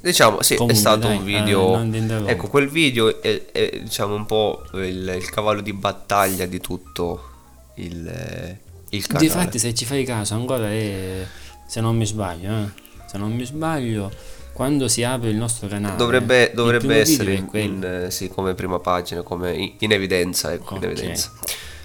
Diciamo, 0.00 0.42
sì, 0.42 0.56
Comunque, 0.56 0.76
è 0.76 0.80
stato 0.80 1.06
dai, 1.06 1.16
un 1.16 1.22
eh, 1.22 1.24
video... 1.24 1.80
interrompo. 1.82 2.30
ecco, 2.30 2.48
quel 2.48 2.68
video 2.68 3.22
è, 3.22 3.46
è, 3.52 3.80
diciamo 3.82 4.14
un 4.14 4.26
po' 4.26 4.62
il, 4.74 5.14
il 5.16 5.30
cavallo 5.30 5.62
di 5.62 5.72
battaglia 5.72 6.44
di 6.46 6.60
tutto 6.60 7.30
il, 7.76 8.06
eh, 8.06 8.60
il 8.90 9.06
canale. 9.06 9.26
Difatti, 9.26 9.58
se 9.58 9.72
ci 9.74 9.84
fai 9.86 10.04
caso, 10.04 10.34
ancora 10.34 10.70
è. 10.70 11.26
Se 11.66 11.80
non 11.80 11.96
mi 11.96 12.04
sbaglio, 12.06 12.50
eh, 12.50 12.68
se 13.06 13.16
non 13.16 13.32
mi 13.32 13.44
sbaglio, 13.44 14.10
quando 14.54 14.88
si 14.88 15.02
apre 15.02 15.28
il 15.28 15.36
nostro 15.36 15.66
canale, 15.68 15.96
Dovrebbe, 15.96 16.52
dovrebbe 16.54 16.96
essere 17.00 17.44
in, 17.52 17.84
eh, 17.84 18.10
sì, 18.10 18.28
come 18.28 18.54
prima 18.54 18.78
pagina, 18.78 19.20
come 19.22 19.52
in, 19.52 19.72
in 19.80 19.92
evidenza, 19.92 20.52
ecco, 20.52 20.76
in 20.76 20.84
Ok. 20.84 20.90
evidenza. 20.90 21.30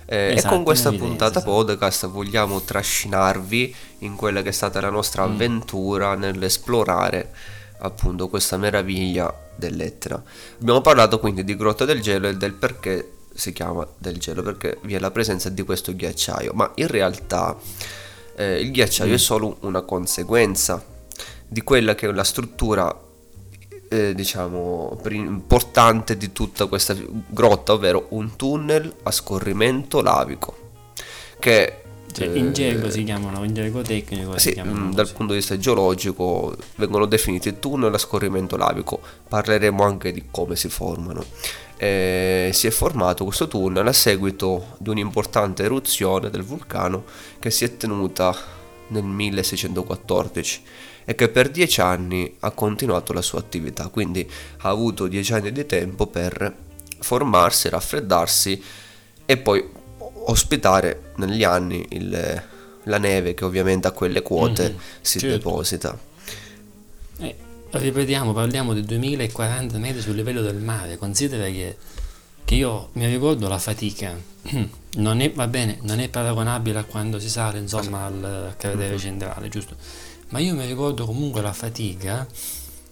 Eh, 0.05 0.33
Esatto, 0.35 0.47
e 0.53 0.55
con 0.55 0.63
questa 0.63 0.87
evidenza, 0.89 1.09
puntata 1.09 1.39
esatto. 1.39 1.51
podcast 1.51 2.07
vogliamo 2.07 2.61
trascinarvi 2.61 3.75
in 3.99 4.15
quella 4.15 4.41
che 4.41 4.49
è 4.49 4.51
stata 4.53 4.79
la 4.81 4.89
nostra 4.89 5.25
Mm. 5.27 5.31
avventura 5.31 6.15
nell'esplorare 6.15 7.31
appunto 7.79 8.27
questa 8.27 8.57
meraviglia 8.57 9.33
dell'Etna. 9.55 10.21
Abbiamo 10.61 10.81
parlato 10.81 11.19
quindi 11.19 11.43
di 11.43 11.55
Grotta 11.55 11.85
del 11.85 12.01
Gelo 12.01 12.27
e 12.27 12.37
del 12.37 12.53
perché 12.53 13.13
si 13.33 13.53
chiama 13.53 13.87
del 13.97 14.17
gelo, 14.17 14.41
perché 14.41 14.79
vi 14.81 14.95
è 14.95 14.99
la 14.99 15.11
presenza 15.11 15.47
di 15.49 15.61
questo 15.63 15.95
ghiacciaio, 15.95 16.51
ma 16.53 16.69
in 16.75 16.87
realtà 16.87 17.55
eh, 18.35 18.59
il 18.59 18.71
ghiacciaio 18.71 19.11
Mm. 19.11 19.15
è 19.15 19.17
solo 19.17 19.57
una 19.61 19.81
conseguenza 19.81 20.83
di 21.49 21.61
quella 21.61 21.95
che 21.95 22.07
è 22.07 22.11
la 22.11 22.23
struttura 22.23 22.95
eh, 23.89 24.13
diciamo 24.13 24.99
importante 25.09 26.15
di 26.15 26.31
tutta 26.31 26.67
questa 26.67 26.95
grotta, 27.27 27.73
ovvero 27.73 28.05
un 28.09 28.35
tunnel 28.35 28.93
a 29.03 29.11
scorrimento 29.11 30.01
lavico 30.01 30.67
che 31.39 31.81
Cioè, 32.11 32.27
eh, 32.27 32.37
in 32.37 32.53
gergo 32.53 32.89
si 32.91 33.03
chiamano, 33.03 33.43
in 33.43 33.53
gergo 33.53 33.81
tecnico 33.81 34.37
sì, 34.37 34.53
chiamano 34.53 34.85
mm, 34.85 34.91
dal 34.91 35.05
così. 35.05 35.15
punto 35.15 35.33
di 35.33 35.39
vista 35.39 35.57
geologico 35.57 36.55
vengono 36.75 37.05
definiti 37.05 37.57
tunnel 37.59 37.93
a 37.93 37.97
scorrimento 37.97 38.57
lavico. 38.57 38.99
Parleremo 39.27 39.83
anche 39.83 40.11
di 40.11 40.25
come 40.29 40.55
si 40.55 40.69
formano. 40.69 41.25
Eh, 41.77 42.51
si 42.53 42.67
è 42.67 42.71
formato 42.71 43.23
questo 43.23 43.47
tunnel 43.47 43.87
a 43.87 43.93
seguito 43.93 44.75
di 44.79 44.89
un'importante 44.89 45.63
eruzione 45.63 46.29
del 46.29 46.43
vulcano 46.43 47.05
che 47.39 47.49
si 47.49 47.63
è 47.63 47.77
tenuta 47.77 48.35
nel 48.87 49.03
1614 49.03 50.61
e 51.09 51.15
che 51.15 51.27
per 51.29 51.49
dieci 51.49 51.81
anni 51.81 52.35
ha 52.41 52.51
continuato 52.51 53.13
la 53.13 53.23
sua 53.23 53.39
attività. 53.39 53.87
Quindi 53.87 54.29
ha 54.59 54.69
avuto 54.69 55.07
dieci 55.07 55.33
anni 55.33 55.51
di 55.51 55.65
tempo 55.65 56.05
per 56.05 56.53
formarsi, 56.99 57.67
raffreddarsi 57.67 58.61
e 59.25 59.37
poi 59.37 59.67
ospitare 60.25 61.13
negli 61.15 61.43
anni 61.43 61.83
il- 61.89 62.43
la 62.83 62.97
neve 62.99 63.33
che 63.33 63.43
ovviamente 63.43 63.87
a 63.87 63.91
quelle 63.91 64.21
quote 64.21 64.69
Mhm, 64.69 64.77
si 65.01 65.17
certo. 65.17 65.35
deposita. 65.35 65.97
Eh, 67.17 67.35
ripetiamo, 67.71 68.31
parliamo 68.31 68.73
di 68.75 68.83
2040 68.85 69.79
metri 69.79 70.01
sul 70.01 70.13
livello 70.15 70.41
del 70.41 70.57
mare. 70.57 70.97
Considera 70.97 71.45
che, 71.45 71.75
che 72.45 72.53
io 72.53 72.89
mi 72.93 73.07
ricordo 73.07 73.47
la 73.47 73.57
fatica. 73.57 74.15
Non 74.91 75.21
è, 75.21 75.31
va 75.31 75.47
bene, 75.47 75.77
non 75.83 75.99
è 75.99 76.09
paragonabile 76.09 76.79
a 76.79 76.83
quando 76.83 77.19
si 77.19 77.29
sale 77.29 77.59
insomma 77.59 78.05
al 78.05 78.55
cratere 78.57 78.97
centrale, 78.97 79.47
giusto? 79.47 79.75
Ma 80.29 80.39
io 80.39 80.53
mi 80.55 80.65
ricordo 80.65 81.05
comunque 81.05 81.41
la 81.41 81.53
fatica 81.53 82.27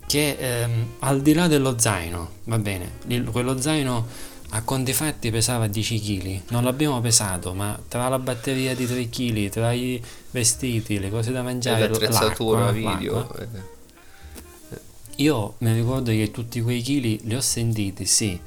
che 0.08 0.38
ehm, 0.39 0.94
al 1.00 1.22
di 1.22 1.34
là 1.34 1.48
dello 1.48 1.77
zaino, 1.77 2.29
va 2.46 2.58
bene, 2.58 2.94
quello 3.32 3.60
zaino 3.60 4.06
a 4.51 4.62
conti 4.63 4.94
fatti 4.94 5.29
pesava 5.29 5.67
10 5.67 6.00
kg, 6.00 6.41
non 6.51 6.63
l'abbiamo 6.63 7.01
pesato, 7.01 7.53
ma 7.53 7.77
tra 7.88 8.08
la 8.08 8.17
batteria 8.17 8.74
di 8.74 8.86
3 8.88 9.10
kg, 9.10 9.50
tra 9.50 9.74
i 9.74 10.01
vestiti, 10.32 11.00
le 11.00 11.10
cose 11.10 11.32
da 11.32 11.44
mangiare, 11.44 11.89
L'attrezzatura 11.89 12.72
l'acqua, 12.72 12.96
video. 12.96 13.15
l'acqua, 13.17 13.41
eh, 13.41 14.79
io 15.17 15.56
mi 15.60 15.74
ricordo 15.74 16.12
che 16.12 16.32
tutti 16.32 16.62
quei 16.62 16.82
chili 16.82 17.20
li 17.24 17.36
ho 17.36 17.41
sentiti, 17.41 18.06
sì, 18.06 18.39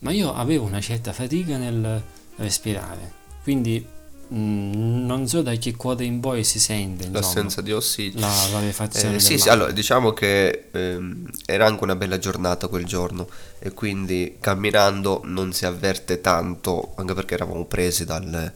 ma 0.00 0.12
io 0.12 0.32
avevo 0.32 0.64
una 0.64 0.80
certa 0.80 1.12
fatica 1.12 1.56
nel 1.56 2.00
respirare, 2.36 3.12
quindi 3.42 3.84
mm, 4.32 5.06
non 5.06 5.26
so 5.26 5.42
da 5.42 5.54
che 5.56 5.74
quota 5.76 6.02
in 6.02 6.20
poi 6.20 6.44
si 6.44 6.58
sente 6.58 7.04
insomma, 7.04 7.20
L'assenza 7.20 7.60
di 7.62 7.72
ossigeno. 7.72 8.20
la 8.26 8.48
rarefazione 8.52 9.16
Eh, 9.16 9.20
sì, 9.20 9.38
sì, 9.38 9.48
allora 9.48 9.70
diciamo 9.72 10.12
che 10.12 10.68
ehm, 10.70 11.28
era 11.46 11.66
anche 11.66 11.84
una 11.84 11.96
bella 11.96 12.18
giornata 12.18 12.68
quel 12.68 12.84
giorno 12.84 13.28
e 13.58 13.72
quindi 13.72 14.36
camminando 14.40 15.22
non 15.24 15.52
si 15.52 15.66
avverte 15.66 16.20
tanto, 16.20 16.92
anche 16.96 17.14
perché 17.14 17.34
eravamo 17.34 17.64
presi 17.64 18.04
dal, 18.04 18.52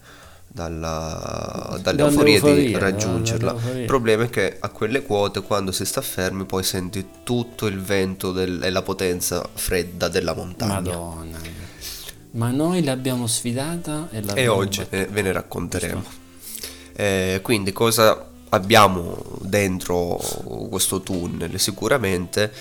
dalla, 0.47 1.79
dall'euforia 1.81 2.35
di 2.35 2.41
Dall'euforia, 2.41 2.79
raggiungerla. 2.79 3.53
dall'euforia. 3.53 3.81
Il 3.81 3.87
problema 3.87 4.25
è 4.25 4.31
che 4.31 4.57
a 4.61 4.69
quelle 4.69 5.03
quote, 5.03 5.43
quando 5.43 5.73
si 5.73 5.85
sta 5.85 6.01
fermi, 6.03 6.45
poi 6.45 6.63
senti 6.63 7.05
tutto 7.25 7.67
il 7.67 7.81
vento 7.81 8.33
del- 8.33 8.63
e 8.63 8.71
la 8.71 8.83
potenza 8.83 9.49
fredda 9.53 10.09
della 10.09 10.35
montagna. 10.35 10.75
Madonna. 10.75 11.52
Ma 12.33 12.51
noi 12.51 12.83
l'abbiamo 12.83 13.27
sfidata 13.27 14.09
e 14.11 14.19
E 14.19 14.23
l'abbiamo 14.23 14.55
oggi 14.55 14.79
battuta. 14.79 14.97
eh, 14.97 15.07
ve 15.07 15.23
ne 15.23 15.33
racconteremo. 15.33 16.05
Eh, 16.95 17.41
quindi 17.43 17.73
cosa 17.73 18.27
abbiamo 18.51 19.23
dentro 19.41 20.17
questo 20.71 21.01
tunnel? 21.03 21.59
Sicuramente 21.61 22.53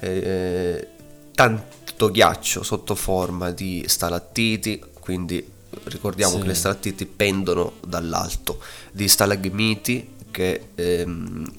eh, 0.00 0.88
tanto 1.34 2.10
ghiaccio 2.10 2.62
sotto 2.64 2.94
forma 2.96 3.50
di 3.52 3.84
stalattiti, 3.86 4.82
quindi 4.98 5.44
ricordiamo 5.84 6.34
Sì. 6.34 6.40
che 6.40 6.46
le 6.48 6.54
stalattiti 6.54 7.06
pendono 7.06 7.74
dall'alto, 7.86 8.60
di 8.90 9.06
stalagmiti 9.06 10.14
che 10.32 10.68
ehm, 10.74 11.52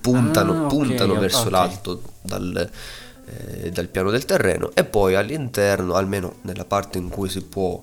puntano, 0.00 0.64
Ah, 0.66 0.68
puntano 0.68 1.18
verso 1.18 1.42
ok. 1.46 1.50
l'alto 1.50 2.02
dal, 2.20 2.70
eh, 3.62 3.70
dal 3.70 3.88
piano 3.88 4.10
del 4.10 4.24
terreno 4.24 4.70
e 4.74 4.84
poi 4.84 5.14
all'interno, 5.14 5.94
almeno 5.94 6.36
nella 6.42 6.64
parte 6.64 6.98
in 6.98 7.08
cui 7.08 7.28
si 7.28 7.42
può, 7.42 7.82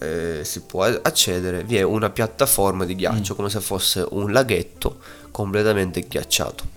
eh, 0.00 0.40
si 0.44 0.60
può 0.62 0.84
accedere, 0.84 1.64
vi 1.64 1.76
è 1.76 1.82
una 1.82 2.10
piattaforma 2.10 2.84
di 2.84 2.94
ghiaccio 2.94 3.32
Mm. 3.32 3.36
come 3.36 3.50
se 3.50 3.60
fosse 3.60 4.06
un 4.10 4.32
laghetto 4.32 4.98
completamente 5.30 6.00
ghiacciato. 6.06 6.72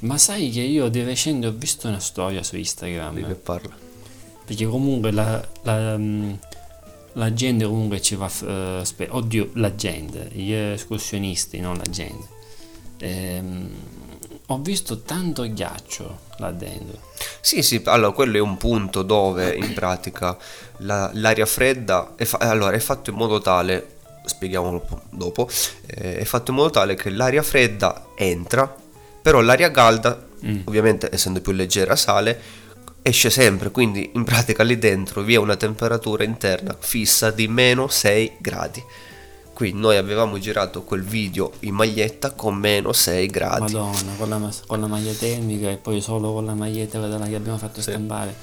Ma 0.00 0.16
sai 0.16 0.50
che 0.50 0.60
io 0.62 0.88
di 0.88 1.02
recente 1.02 1.46
ho 1.46 1.52
visto 1.52 1.86
una 1.88 1.98
storia 1.98 2.42
su 2.42 2.56
Instagram? 2.56 3.14
Di 3.16 3.24
che 3.24 3.34
parla? 3.34 3.74
Perché 4.46 4.64
comunque 4.66 5.10
la, 5.10 5.46
la, 5.62 5.96
mm, 5.98 6.32
la 7.14 7.32
gente 7.34 7.64
comunque 7.66 8.00
ci 8.00 8.14
va... 8.14 8.30
eh, 8.46 8.80
spe- 8.82 9.08
oddio, 9.10 9.50
la 9.54 9.74
gente, 9.74 10.30
gli 10.32 10.52
escursionisti, 10.52 11.60
non 11.60 11.76
la 11.76 11.84
gente. 11.90 12.26
Ehm, 13.00 13.68
ho 14.52 14.58
visto 14.58 15.00
tanto 15.02 15.42
ghiaccio 15.50 16.18
là 16.38 16.50
dentro. 16.50 16.98
Sì, 17.40 17.62
sì, 17.62 17.80
allora 17.84 18.12
quello 18.12 18.36
è 18.36 18.40
un 18.40 18.56
punto 18.56 19.02
dove 19.02 19.54
in 19.54 19.72
pratica 19.74 20.36
la- 20.78 21.10
l'aria 21.14 21.46
fredda 21.46 22.14
è, 22.16 22.24
fa- 22.24 22.38
allora, 22.38 22.74
è 22.76 22.80
fatto 22.80 23.10
in 23.10 23.16
modo 23.16 23.40
tale, 23.40 23.96
spieghiamolo 24.24 25.02
dopo, 25.10 25.48
eh, 25.86 26.18
è 26.18 26.24
fatto 26.24 26.50
in 26.50 26.56
modo 26.56 26.70
tale 26.70 26.94
che 26.94 27.10
l'aria 27.10 27.42
fredda 27.42 28.06
entra, 28.16 28.72
però 29.22 29.40
l'aria 29.40 29.70
calda, 29.70 30.26
Mm. 30.44 30.60
ovviamente 30.64 31.10
essendo 31.12 31.42
più 31.42 31.52
leggera, 31.52 31.94
sale, 31.96 32.40
esce 33.02 33.28
sempre, 33.28 33.70
quindi 33.70 34.10
in 34.14 34.24
pratica 34.24 34.62
lì 34.62 34.78
dentro 34.78 35.20
vi 35.20 35.34
è 35.34 35.36
una 35.38 35.56
temperatura 35.56 36.24
interna 36.24 36.74
fissa 36.78 37.30
di 37.30 37.46
meno 37.46 37.88
6 37.88 38.36
gradi. 38.38 38.82
Qui 39.60 39.72
noi 39.74 39.98
avevamo 39.98 40.38
girato 40.38 40.84
quel 40.84 41.02
video 41.02 41.52
in 41.60 41.74
maglietta 41.74 42.30
con 42.30 42.54
meno 42.56 42.94
6 42.94 43.26
gradi. 43.26 43.74
Madonna, 43.74 44.14
con 44.16 44.28
la, 44.30 44.50
con 44.66 44.80
la 44.80 44.86
maglia 44.86 45.12
termica 45.12 45.68
e 45.68 45.76
poi 45.76 46.00
solo 46.00 46.32
con 46.32 46.46
la 46.46 46.54
maglietta 46.54 46.98
quella 46.98 47.18
che 47.26 47.34
abbiamo 47.34 47.58
fatto 47.58 47.82
Sì. 47.82 47.90
stampare. 47.90 48.34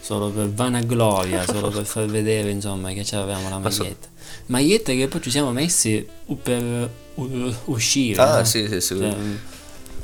Solo 0.00 0.30
per 0.30 0.50
vanagloria, 0.50 1.44
solo 1.44 1.68
per 1.68 1.84
far 1.84 2.06
vedere 2.06 2.48
insomma 2.48 2.90
che 2.92 3.04
avevamo 3.14 3.50
la 3.50 3.58
maglietta. 3.58 4.08
Maglietta 4.46 4.92
che 4.92 5.08
poi 5.08 5.20
ci 5.20 5.30
siamo 5.30 5.52
messi 5.52 6.08
per 6.42 6.90
uscire. 7.66 8.22
Ah, 8.22 8.38
no? 8.38 8.44
sì, 8.44 8.66
sì, 8.66 8.80
sì. 8.80 8.96
Cioè, 8.96 9.14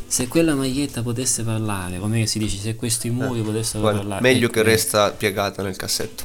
se 0.07 0.29
quella 0.29 0.55
maglietta 0.55 1.01
potesse 1.01 1.45
parlare, 1.45 1.99
come 1.99 2.27
si 2.27 2.39
dice, 2.39 2.59
se 2.59 2.77
questi 2.77 3.09
muri 3.09 3.41
potessero 3.41 3.81
Guarda, 3.81 4.01
parlare. 4.01 4.21
meglio 4.21 4.49
ecco, 4.49 4.53
che 4.57 4.63
resta 4.65 5.13
piegata 5.13 5.63
nel 5.63 5.77
cassetto. 5.77 6.25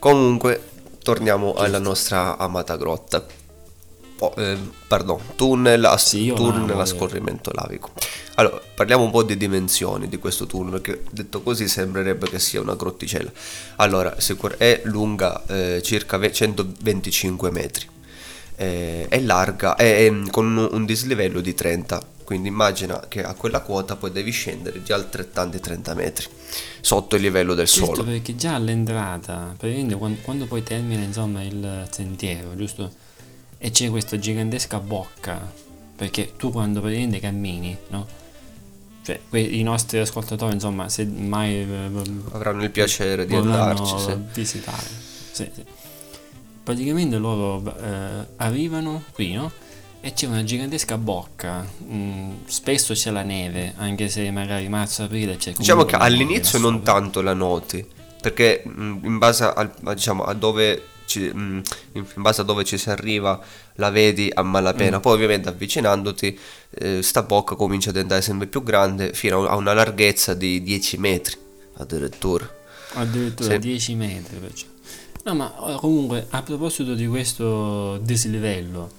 Comunque, 0.00 0.68
torniamo 1.00 1.54
alla 1.54 1.78
nostra 1.78 2.36
amata 2.38 2.76
grotta. 2.76 3.37
Oh, 4.20 4.34
eh, 4.36 4.56
pardon, 4.88 5.20
tunnel 5.36 5.84
a, 5.84 5.96
Sì, 5.96 6.32
tunnel 6.34 6.78
a 6.80 6.84
scorrimento 6.84 7.50
lavico. 7.54 7.92
Allora, 8.34 8.60
parliamo 8.74 9.04
un 9.04 9.10
po' 9.12 9.22
di 9.22 9.36
dimensioni 9.36 10.08
di 10.08 10.18
questo 10.18 10.46
tunnel, 10.46 10.80
perché 10.80 11.04
detto 11.10 11.40
così 11.42 11.68
sembrerebbe 11.68 12.28
che 12.28 12.40
sia 12.40 12.60
una 12.60 12.74
grotticella. 12.74 13.30
Allora, 13.76 14.16
è 14.56 14.80
lunga 14.84 15.44
eh, 15.46 15.80
circa 15.82 16.16
ve- 16.16 16.32
125 16.32 17.50
metri, 17.52 17.86
eh, 18.56 19.06
è 19.08 19.20
larga, 19.20 19.76
è, 19.76 20.06
è 20.06 20.30
con 20.30 20.46
un, 20.46 20.68
un 20.72 20.84
dislivello 20.84 21.40
di 21.40 21.54
30, 21.54 22.02
quindi 22.24 22.48
immagina 22.48 23.06
che 23.08 23.22
a 23.22 23.34
quella 23.34 23.60
quota 23.60 23.94
poi 23.96 24.10
devi 24.10 24.30
scendere 24.32 24.82
di 24.82 24.92
altrettanti 24.92 25.60
30 25.60 25.94
metri 25.94 26.26
sotto 26.80 27.14
il 27.16 27.22
livello 27.22 27.54
del 27.54 27.66
Certo, 27.68 27.84
suolo. 27.94 28.04
perché 28.04 28.34
già 28.34 28.54
all'entrata, 28.54 29.54
quando, 29.58 29.96
quando 30.22 30.46
poi 30.46 30.62
termina 30.62 31.02
insomma 31.02 31.42
il 31.42 31.86
sentiero, 31.90 32.56
giusto? 32.56 33.06
E 33.58 33.70
c'è 33.70 33.90
questa 33.90 34.18
gigantesca 34.18 34.78
bocca, 34.78 35.52
perché 35.96 36.34
tu 36.36 36.50
quando 36.50 36.80
praticamente 36.80 37.18
cammini, 37.18 37.76
no? 37.88 38.06
Cioè, 39.02 39.18
i 39.38 39.62
nostri 39.62 39.98
ascoltatori, 39.98 40.52
insomma, 40.52 40.88
se 40.88 41.06
mai 41.06 41.54
eh, 41.54 41.90
Avranno 42.32 42.62
il 42.62 42.70
piacere 42.70 43.24
di 43.26 43.34
andarci. 43.34 43.98
sì. 43.98 44.16
visitare. 44.34 44.86
Sì, 45.32 45.50
sì. 45.54 45.64
Praticamente 46.62 47.16
loro 47.16 47.74
eh, 47.80 48.26
arrivano 48.36 49.02
qui, 49.12 49.32
no? 49.32 49.50
E 50.00 50.12
c'è 50.12 50.26
una 50.26 50.44
gigantesca 50.44 50.98
bocca. 50.98 51.66
mm, 51.82 52.30
spesso 52.44 52.92
c'è 52.92 53.10
la 53.10 53.22
neve, 53.22 53.72
anche 53.78 54.08
se 54.08 54.30
magari 54.30 54.68
marzo-aprile 54.68 55.36
c'è 55.36 55.52
Diciamo 55.52 55.84
che 55.84 55.96
all'inizio 55.96 56.58
non 56.58 56.82
tanto 56.82 57.22
la 57.22 57.32
noti, 57.32 57.84
perché 58.20 58.62
mh, 58.64 58.98
in 59.02 59.18
base 59.18 59.44
al, 59.44 59.72
a, 59.84 59.94
diciamo, 59.94 60.22
a 60.22 60.34
dove 60.34 60.82
ci, 61.08 61.20
mh, 61.32 61.62
in 61.94 62.04
base 62.16 62.42
a 62.42 62.44
dove 62.44 62.62
ci 62.64 62.78
si 62.78 62.90
arriva 62.90 63.40
la 63.74 63.90
vedi 63.90 64.30
a 64.32 64.42
malapena, 64.42 64.98
Mm. 64.98 65.00
poi 65.00 65.14
ovviamente 65.14 65.48
avvicinandoti 65.48 66.38
eh, 66.70 67.02
sta 67.02 67.22
bocca 67.22 67.56
comincia 67.56 67.88
a 67.90 67.92
diventare 67.92 68.22
sempre 68.22 68.46
più 68.46 68.62
grande 68.62 69.12
fino 69.14 69.46
a 69.46 69.56
una 69.56 69.72
larghezza 69.72 70.34
di 70.34 70.62
10 70.62 70.98
metri 70.98 71.36
addirittura. 71.78 72.48
Addirittura 72.94 73.52
Sì. 73.54 73.58
10 73.58 73.94
metri. 73.94 74.36
perciò. 74.38 74.66
No, 75.24 75.34
ma 75.34 75.52
eh, 75.68 75.76
comunque 75.76 76.26
a 76.30 76.42
proposito 76.42 76.94
di 76.94 77.06
questo 77.06 77.98
dislivello, 77.98 78.90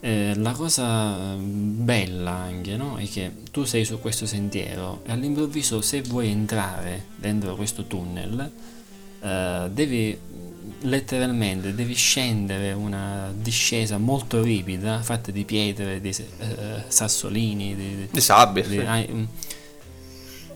eh, 0.00 0.32
la 0.36 0.52
cosa 0.52 1.34
eh, 1.34 1.36
bella 1.36 2.30
anche 2.32 2.76
no? 2.76 2.96
è 2.96 3.08
che 3.08 3.30
tu 3.50 3.64
sei 3.64 3.84
su 3.84 4.00
questo 4.00 4.26
sentiero 4.26 5.02
e 5.06 5.12
all'improvviso 5.12 5.80
se 5.80 6.02
vuoi 6.02 6.28
entrare 6.30 7.04
dentro 7.16 7.54
questo 7.54 7.84
tunnel 7.86 8.50
eh, 9.20 9.68
devi 9.70 10.18
letteralmente 10.82 11.74
devi 11.74 11.94
scendere 11.94 12.72
una 12.72 13.32
discesa 13.34 13.98
molto 13.98 14.42
ripida 14.42 15.00
fatta 15.02 15.30
di 15.30 15.44
pietre, 15.44 16.00
di 16.00 16.08
eh, 16.10 16.82
sassolini, 16.88 17.74
di, 17.74 18.08
di- 18.10 18.20
sabbia. 18.20 18.62
di- 18.64 18.76
sì. 18.78 19.12
mm, 19.12 19.24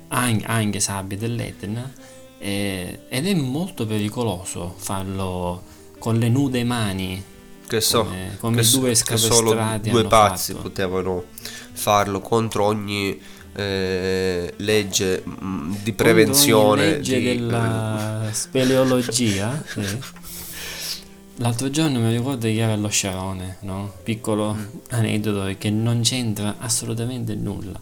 anche, 0.09 0.45
anche 0.47 0.81
sabbie 0.81 1.17
dell'Etna 1.19 1.93
eh, 2.39 3.01
ed 3.09 3.27
è 3.27 3.35
molto 3.35 3.87
pericoloso 3.87 4.75
farlo 4.77 5.63
con 5.99 6.17
le 6.19 6.29
nude 6.29 6.63
mani 6.65 7.23
Che 7.67 7.81
so, 7.81 8.05
come- 8.05 8.37
come 8.39 8.63
che, 8.63 8.71
due 8.71 8.93
che 8.95 9.17
solo 9.17 9.57
due 9.83 10.05
pazzi 10.07 10.53
fatto. 10.53 10.63
potevano 10.63 11.25
farlo 11.73 12.21
contro 12.21 12.65
ogni 12.65 13.19
eh, 13.57 14.53
legge 14.59 15.23
mh, 15.25 15.77
di 15.83 15.93
prevenzione. 15.93 16.91
legge 16.91 17.19
di- 17.19 17.25
della 17.37 18.29
speleologia 18.33 19.63
sì. 19.67 19.99
l'altro 21.37 21.71
giorno 21.71 21.99
mi 22.01 22.11
ricordo 22.17 22.47
che 22.47 22.57
era 22.57 22.73
allo 22.73 22.89
Sciarone 22.89 23.59
no? 23.61 23.93
piccolo 24.03 24.55
Mm. 24.55 24.65
aneddoto 24.91 25.55
che 25.59 25.71
non 25.71 26.01
c'entra 26.03 26.57
assolutamente 26.59 27.35
nulla 27.35 27.79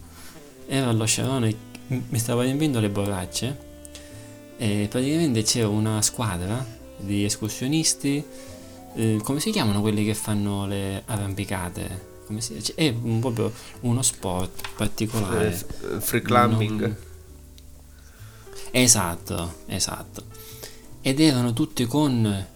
era 0.66 0.88
allo 0.88 1.04
Sciarone 1.06 1.54
mi 1.88 2.18
stava 2.18 2.42
riempiendo 2.42 2.80
le 2.80 2.88
borracce 2.88 3.58
e 4.56 4.86
praticamente 4.88 5.42
c'era 5.42 5.68
una 5.68 6.00
squadra 6.02 6.64
di 6.98 7.24
escursionisti 7.24 8.24
eh, 8.96 9.18
come 9.22 9.40
si 9.40 9.50
chiamano 9.50 9.80
quelli 9.80 10.04
che 10.04 10.14
fanno 10.14 10.66
le 10.66 11.02
arrampicate 11.04 12.12
come 12.26 12.40
si 12.40 12.54
dice? 12.54 12.72
è 12.74 12.88
un- 13.02 13.20
proprio 13.20 13.52
uno 13.80 14.02
sport 14.02 14.68
particolare 14.76 15.50
eh, 15.52 16.00
free 16.00 16.22
climbing. 16.22 16.80
non- 16.80 16.96
Esatto, 18.70 19.54
esatto. 19.66 20.22
Ed 21.00 21.20
erano 21.20 21.52
tutti 21.52 21.84
con 21.86 22.46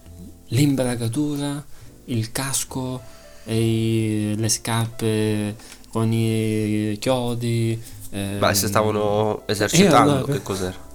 l'imbragatura, 0.48 1.64
il 2.06 2.32
casco, 2.32 3.00
i- 3.44 4.34
le 4.36 4.48
scarpe 4.48 5.56
con 5.90 6.12
i 6.12 6.96
chiodi. 6.98 7.80
ehm, 8.10 8.38
Ma 8.38 8.54
se 8.54 8.66
stavano 8.68 9.42
esercitando, 9.46 10.12
allora- 10.16 10.32
che 10.32 10.42
cos'era? 10.42 10.86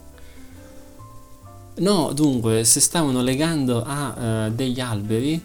No, 1.76 2.12
dunque, 2.14 2.64
si 2.66 2.80
stavano 2.82 3.22
legando 3.22 3.84
a 3.86 4.46
eh, 4.48 4.52
degli 4.52 4.80
alberi 4.80 5.42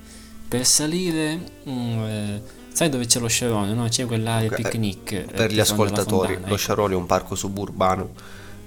per 0.49 0.65
salire. 0.67 1.39
mm, 1.69 1.99
eh, 2.05 2.43
sai 2.79 2.91
dove 2.91 3.07
c'è 3.07 3.19
lo 3.19 3.27
scerone, 3.27 3.73
no? 3.73 3.89
C'è 3.89 4.07
quell'area 4.07 4.49
Ok, 4.49 4.55
picnic. 4.55 5.11
eh, 5.13 5.23
Per 5.25 5.51
gli 5.51 5.59
ascoltatori, 5.59 6.27
fontana, 6.35 6.39
lo 6.39 6.47
ecco. 6.47 6.57
Sciaroli 6.57 6.93
è 6.95 6.97
un 6.97 7.07
parco 7.07 7.35
suburbano. 7.35 8.11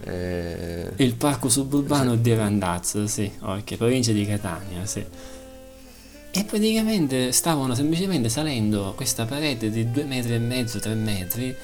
eh, 0.03 0.91
Il 0.97 1.15
parco 1.15 1.47
suburbano 1.47 2.15
di 2.17 2.33
Randazzo, 2.33 3.07
sì, 3.07 3.31
ok, 3.39 3.75
provincia 3.77 4.11
di 4.11 4.25
Catania, 4.25 4.85
sì. 4.85 5.01
E 6.33 6.43
praticamente 6.43 7.31
stavano 7.31 7.73
semplicemente 7.73 8.27
salendo 8.27 8.91
questa 8.97 9.23
parete 9.23 9.69
di 9.69 9.89
due 9.89 10.03
metri 10.03 10.33
e 10.33 10.39
mezzo, 10.39 10.79
tre 10.79 10.93
metri, 10.93 11.55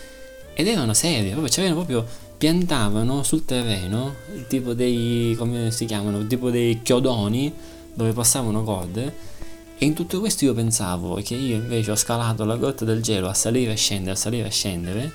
ed 0.53 0.67
erano 0.67 0.93
serie, 0.93 1.31
proprio, 1.31 1.49
c'erano 1.51 1.75
proprio, 1.75 2.05
piantavano 2.37 3.23
sul 3.23 3.43
terreno, 3.43 4.15
tipo 4.47 4.73
dei, 4.73 5.35
come 5.37 5.69
si 5.71 5.83
chiamano, 5.83 6.25
tipo 6.27 6.49
dei 6.49 6.79
chiodoni, 6.81 7.51
dove 7.93 8.13
passavano 8.13 8.63
corde, 8.63 9.35
e 9.79 9.85
in 9.85 9.93
tutto 9.93 10.19
questo 10.19 10.45
io 10.45 10.53
pensavo 10.53 11.15
che 11.23 11.35
io 11.35 11.55
invece 11.55 11.91
ho 11.91 11.95
scalato 11.95 12.43
la 12.45 12.57
grotta 12.57 12.83
del 12.85 13.01
gelo 13.01 13.27
a 13.29 13.33
salire 13.33 13.73
e 13.73 13.75
scendere, 13.75 14.11
a 14.11 14.15
salire 14.15 14.47
e 14.47 14.51
scendere, 14.51 15.11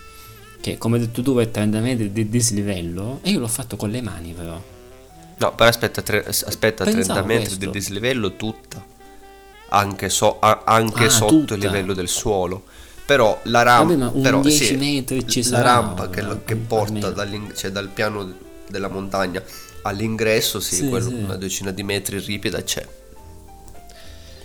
che 0.60 0.78
come 0.78 0.96
hai 0.98 1.06
detto 1.06 1.22
tu 1.22 1.36
è 1.38 1.50
30 1.50 1.80
metri 1.80 2.12
di 2.12 2.28
dislivello, 2.28 3.18
e 3.22 3.30
io 3.30 3.40
l'ho 3.40 3.48
fatto 3.48 3.76
con 3.76 3.90
le 3.90 4.00
mani 4.02 4.32
però. 4.32 4.60
No, 5.38 5.54
però 5.54 5.68
aspetta, 5.68 6.02
tre, 6.02 6.24
aspetta 6.24 6.84
30 6.84 7.22
metri 7.22 7.44
questo. 7.46 7.56
di 7.64 7.70
dislivello 7.70 8.36
tutta, 8.36 8.84
anche, 9.70 10.08
so- 10.08 10.38
a- 10.38 10.62
anche 10.64 11.06
Ah, 11.06 11.10
sotto 11.10 11.34
tutta. 11.38 11.54
il 11.54 11.60
livello 11.60 11.92
del 11.94 12.08
suolo. 12.08 12.62
Però 13.04 13.40
la 13.44 13.62
rampa, 13.62 13.96
Vabbè, 13.96 14.20
però, 14.20 14.40
10 14.40 14.64
sì, 14.64 14.76
metri 14.76 15.26
ci 15.26 15.40
la 15.42 15.48
sarà, 15.56 15.72
rampa 15.72 16.08
che, 16.08 16.22
lo- 16.22 16.42
che 16.44 16.54
porta 16.54 17.12
cioè, 17.56 17.70
dal 17.72 17.88
piano 17.88 18.32
della 18.68 18.86
montagna 18.88 19.42
all'ingresso, 19.82 20.60
sì, 20.60 20.76
Sì, 20.76 20.88
quello 20.88 21.08
sì. 21.08 21.14
una 21.14 21.36
decina 21.36 21.72
di 21.72 21.82
metri 21.82 22.20
ripida 22.20 22.62
c'è. 22.62 22.86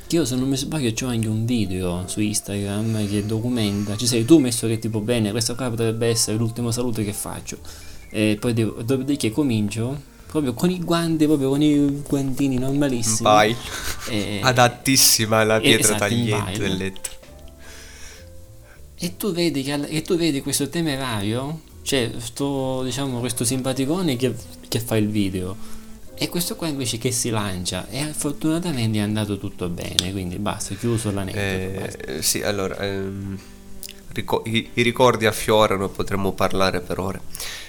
Che 0.08 0.16
io 0.16 0.24
se 0.24 0.36
non 0.36 0.48
mi 0.48 0.56
sbaglio 0.56 0.94
c'ho 0.94 1.08
anche 1.08 1.28
un 1.28 1.44
video 1.46 2.04
su 2.08 2.22
Instagram 2.22 3.10
che 3.10 3.26
documenta, 3.26 3.98
ci 3.98 4.08
sei 4.08 4.24
tu 4.24 4.40
messo 4.40 4.66
che 4.66 4.80
tipo 4.80 5.02
bene, 5.02 5.32
questo 5.32 5.54
qua 5.54 5.70
potrebbe 5.70 6.08
essere 6.08 6.38
l'ultimo 6.38 6.72
saluto 6.72 7.04
che 7.04 7.12
faccio. 7.12 7.58
E 8.10 8.38
poi 8.40 8.54
devo, 8.54 8.82
dopodiché 8.84 9.32
comincio 9.32 10.02
proprio 10.28 10.54
con 10.54 10.70
i 10.70 10.80
guanti, 10.80 11.26
proprio 11.26 11.50
con 11.50 11.62
i 11.62 12.02
guantini 12.08 12.58
normalissimi. 12.58 13.28
E- 14.08 14.40
adattissima 14.42 15.40
alla 15.40 15.60
pietra 15.60 15.96
esatto, 15.96 16.00
tagliente 16.00 16.58
del 16.58 16.78
letto. 16.78 17.10
E 18.96 19.18
tu 19.18 19.34
vedi 19.34 19.62
che 19.62 19.74
e 19.74 20.02
tu 20.04 20.16
vedi 20.16 20.42
questo 20.42 20.70
temerario, 20.70 21.62
cioè 21.82 22.14
sto, 22.20 22.82
diciamo, 22.84 23.20
questo 23.20 23.44
simpaticone 23.44 24.16
che, 24.16 24.34
che 24.70 24.80
fa 24.80 24.96
il 24.96 25.10
video. 25.10 25.76
E 26.20 26.30
questo 26.30 26.56
qua 26.56 26.68
invece 26.68 26.98
che 26.98 27.12
si 27.12 27.30
lancia 27.30 27.88
e 27.90 28.12
fortunatamente 28.12 28.98
è 28.98 29.02
andato 29.02 29.38
tutto 29.38 29.70
bene, 29.70 30.12
quindi 30.12 30.38
basta, 30.38 30.74
chiuso 30.76 31.12
l'aneddoto. 31.12 31.98
Eh, 32.08 32.22
sì, 32.24 32.42
allora, 32.42 32.78
ehm, 32.80 33.38
rico- 34.14 34.42
i, 34.46 34.70
i 34.74 34.82
ricordi 34.82 35.28
affiorano, 35.28 35.90
potremmo 35.90 36.32
parlare 36.34 36.80
per 36.82 37.00
ore. 37.00 37.22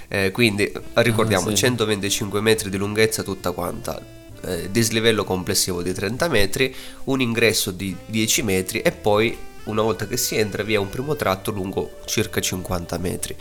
Eh, 0.09 0.31
quindi 0.31 0.71
ricordiamo 0.95 1.49
Ah, 1.49 1.51
sì. 1.51 1.57
125 1.57 2.41
metri 2.41 2.71
di 2.71 2.79
lunghezza 2.79 3.23
tutta 3.23 3.51
quanta, 3.51 4.01
eh, 4.43 4.71
dislivello 4.71 5.25
complessivo 5.25 5.83
di 5.83 5.93
30 5.93 6.29
metri, 6.29 6.75
un 7.05 7.21
ingresso 7.21 7.71
di 7.71 7.95
10 8.07 8.43
metri 8.43 8.81
e 8.81 8.93
poi 8.93 9.37
una 9.65 9.83
volta 9.83 10.07
che 10.07 10.17
si 10.17 10.37
entra 10.37 10.63
vi 10.63 10.73
è 10.73 10.79
un 10.79 10.89
primo 10.89 11.15
tratto 11.15 11.51
lungo 11.51 11.99
circa 12.07 12.41
50 12.41 12.97
metri 12.97 13.37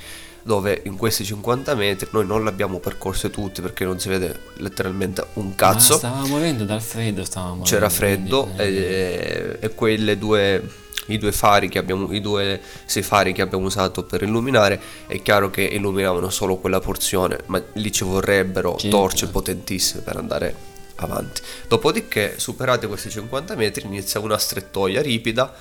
dove 0.47 0.81
in 0.85 0.95
questi 0.95 1.25
50 1.25 1.75
metri 1.75 2.07
noi 2.11 2.25
non 2.25 2.45
l'abbiamo 2.45 2.79
percorso 2.79 3.29
tutti 3.29 3.61
perché 3.61 3.83
non 3.83 3.99
si 3.99 4.07
vede 4.07 4.39
letteralmente 4.55 5.25
un 5.33 5.53
cazzo. 5.55 5.93
Ma 5.93 5.97
stavamo 5.99 6.27
morendo 6.27 6.63
dal 6.63 6.81
freddo, 6.81 7.25
stavamo 7.25 7.63
c'era 7.63 7.89
morendo, 7.89 8.43
freddo 8.45 8.55
quindi, 8.55 8.77
eh, 8.77 8.87
e, 8.89 9.57
e 9.59 9.75
quelle 9.75 10.17
due 10.17 10.85
i 11.09 11.17
due 11.17 11.31
fari 11.31 11.69
che 11.69 11.77
abbiamo 11.77 12.11
i 12.11 12.19
due 12.19 12.59
sei 12.85 13.01
fari 13.03 13.31
che 13.31 13.41
abbiamo 13.41 13.65
usato 13.65 14.03
per 14.03 14.23
illuminare 14.23 14.79
è 15.07 15.21
chiaro 15.21 15.49
che 15.49 15.61
illuminavano 15.61 16.29
solo 16.29 16.57
quella 16.57 16.81
porzione 16.81 17.39
ma 17.45 17.61
lì 17.73 17.91
ci 17.93 18.03
vorrebbero 18.03 18.75
Certo. 18.77 18.97
torce 18.97 19.27
potentissime 19.27 20.01
per 20.01 20.15
andare 20.17 20.55
avanti. 20.95 21.41
Dopodiché 21.67 22.35
superati 22.37 22.87
questi 22.87 23.09
50 23.09 23.55
metri 23.55 23.85
inizia 23.85 24.19
una 24.21 24.37
strettoia 24.37 25.01
ripida 25.01 25.53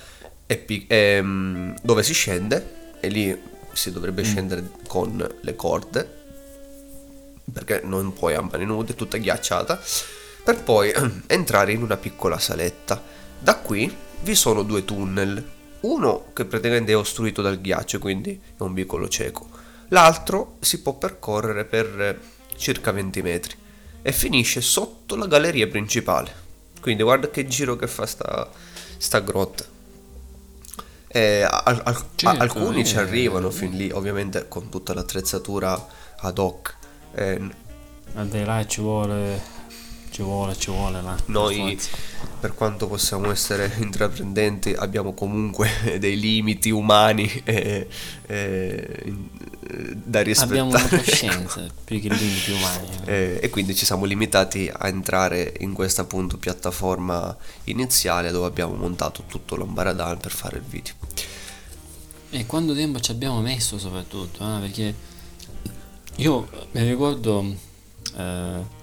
e 0.45 0.57
pi- 0.57 0.85
ehm, 0.87 1.75
dove 1.83 2.03
si 2.03 2.13
scende 2.13 2.95
e 2.99 3.07
lì 3.09 3.55
si 3.77 3.91
dovrebbe 3.91 4.23
scendere 4.23 4.69
con 4.87 5.27
le 5.41 5.55
corde 5.55 6.17
perché 7.51 7.81
non 7.83 8.13
puoi 8.13 8.33
a 8.33 8.41
mani 8.41 8.65
nude, 8.65 8.95
tutta 8.95 9.17
ghiacciata, 9.17 9.81
per 10.43 10.61
poi 10.63 10.91
entrare 11.27 11.71
in 11.71 11.81
una 11.81 11.97
piccola 11.97 12.39
saletta. 12.39 13.01
Da 13.39 13.57
qui 13.57 13.93
vi 14.21 14.35
sono 14.35 14.63
due 14.63 14.83
tunnel, 14.83 15.43
uno 15.81 16.25
che 16.33 16.45
praticamente 16.45 16.91
è 16.91 16.97
ostruito 16.97 17.41
dal 17.41 17.61
ghiaccio, 17.61 17.99
quindi 17.99 18.39
è 18.57 18.61
un 18.61 18.73
vicolo 18.73 19.07
cieco, 19.07 19.47
l'altro 19.89 20.57
si 20.59 20.81
può 20.81 20.93
percorrere 20.93 21.65
per 21.65 22.01
eh, 22.01 22.19
circa 22.57 22.91
20 22.91 23.21
metri 23.21 23.55
e 24.01 24.11
finisce 24.11 24.61
sotto 24.61 25.15
la 25.15 25.27
galleria 25.27 25.67
principale. 25.67 26.45
Quindi 26.81 27.03
guarda 27.03 27.29
che 27.29 27.47
giro 27.47 27.75
che 27.75 27.87
fa 27.87 28.05
sta, 28.05 28.49
sta 28.97 29.19
grotta. 29.19 29.65
E 31.07 31.43
al- 31.49 31.81
al- 31.85 32.03
Certo, 32.15 32.41
alcuni 32.41 32.85
ci 32.85 32.95
eh. 32.95 32.99
arrivano 32.99 33.49
fin 33.49 33.71
lì, 33.75 33.89
ovviamente 33.91 34.47
con 34.47 34.69
tutta 34.69 34.93
l'attrezzatura 34.93 35.87
ad 36.19 36.37
hoc. 36.37 36.75
Eh, 37.15 37.41
Vabbè, 38.13 38.45
là 38.45 38.65
ci 38.65 38.81
vuole, 38.81 39.41
ci 40.09 40.21
vuole, 40.21 40.55
ci 40.57 40.69
vuole 40.71 41.01
là. 41.01 41.11
per 41.13 41.23
noi, 41.27 41.77
forza. 41.77 41.97
per 42.39 42.53
quanto 42.55 42.87
possiamo 42.87 43.29
essere 43.31 43.71
intraprendenti, 43.79 44.73
abbiamo 44.73 45.13
comunque 45.13 45.69
dei 45.99 46.19
limiti 46.19 46.71
umani 46.71 47.29
eh, 47.45 47.87
eh, 48.27 49.01
in- 49.05 49.27
eh, 49.41 49.56
da 49.93 50.21
rispettare. 50.21 50.59
abbiamo 50.59 50.69
una 50.69 50.87
coscienza 50.87 51.65
più 51.83 51.99
che 51.99 52.09
limiti 52.09 52.51
umani. 52.51 52.87
Eh, 53.05 53.39
e 53.41 53.49
quindi 53.49 53.75
ci 53.75 53.85
siamo 53.85 54.05
limitati 54.05 54.71
a 54.71 54.87
entrare 54.87 55.53
in 55.59 55.73
questa 55.73 56.03
appunto 56.03 56.37
piattaforma 56.37 57.35
iniziale 57.65 58.31
dove 58.31 58.47
abbiamo 58.47 58.73
montato 58.73 59.23
tutto 59.27 59.55
l'ambaradan 59.55 60.17
per 60.17 60.31
fare 60.31 60.57
il 60.57 60.63
video. 60.63 60.93
E 62.29 62.45
quanto 62.45 62.73
tempo 62.73 62.99
ci 62.99 63.11
abbiamo 63.11 63.41
messo 63.41 63.77
soprattutto, 63.77 64.43
eh? 64.43 64.59
perché 64.59 64.93
io 66.17 66.49
mi 66.71 66.83
ricordo 66.83 67.55
eh, 68.15 68.75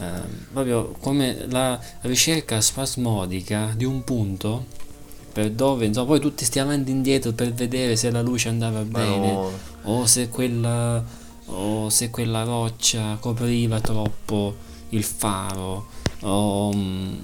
eh, 0.00 0.20
proprio 0.52 0.92
come 1.00 1.46
la 1.48 1.78
ricerca 2.02 2.60
spasmodica 2.60 3.72
di 3.76 3.84
un 3.84 4.04
punto 4.04 4.66
per 5.38 5.52
dove 5.52 5.86
insomma 5.86 6.06
poi 6.06 6.18
tutti 6.18 6.44
stiamo 6.44 6.72
avanti 6.72 6.90
e 6.90 6.94
indietro 6.94 7.30
per 7.30 7.52
vedere 7.52 7.94
se 7.94 8.10
la 8.10 8.22
luce 8.22 8.48
andava 8.48 8.82
bene 8.82 9.32
no, 9.32 9.52
o 9.82 10.04
se 10.04 10.28
quella 10.28 11.00
o 11.44 11.88
se 11.90 12.10
quella 12.10 12.42
roccia 12.42 13.16
copriva 13.20 13.80
troppo 13.80 14.56
il 14.88 15.04
faro 15.04 15.86
o 16.22 16.72
mm, 16.74 17.14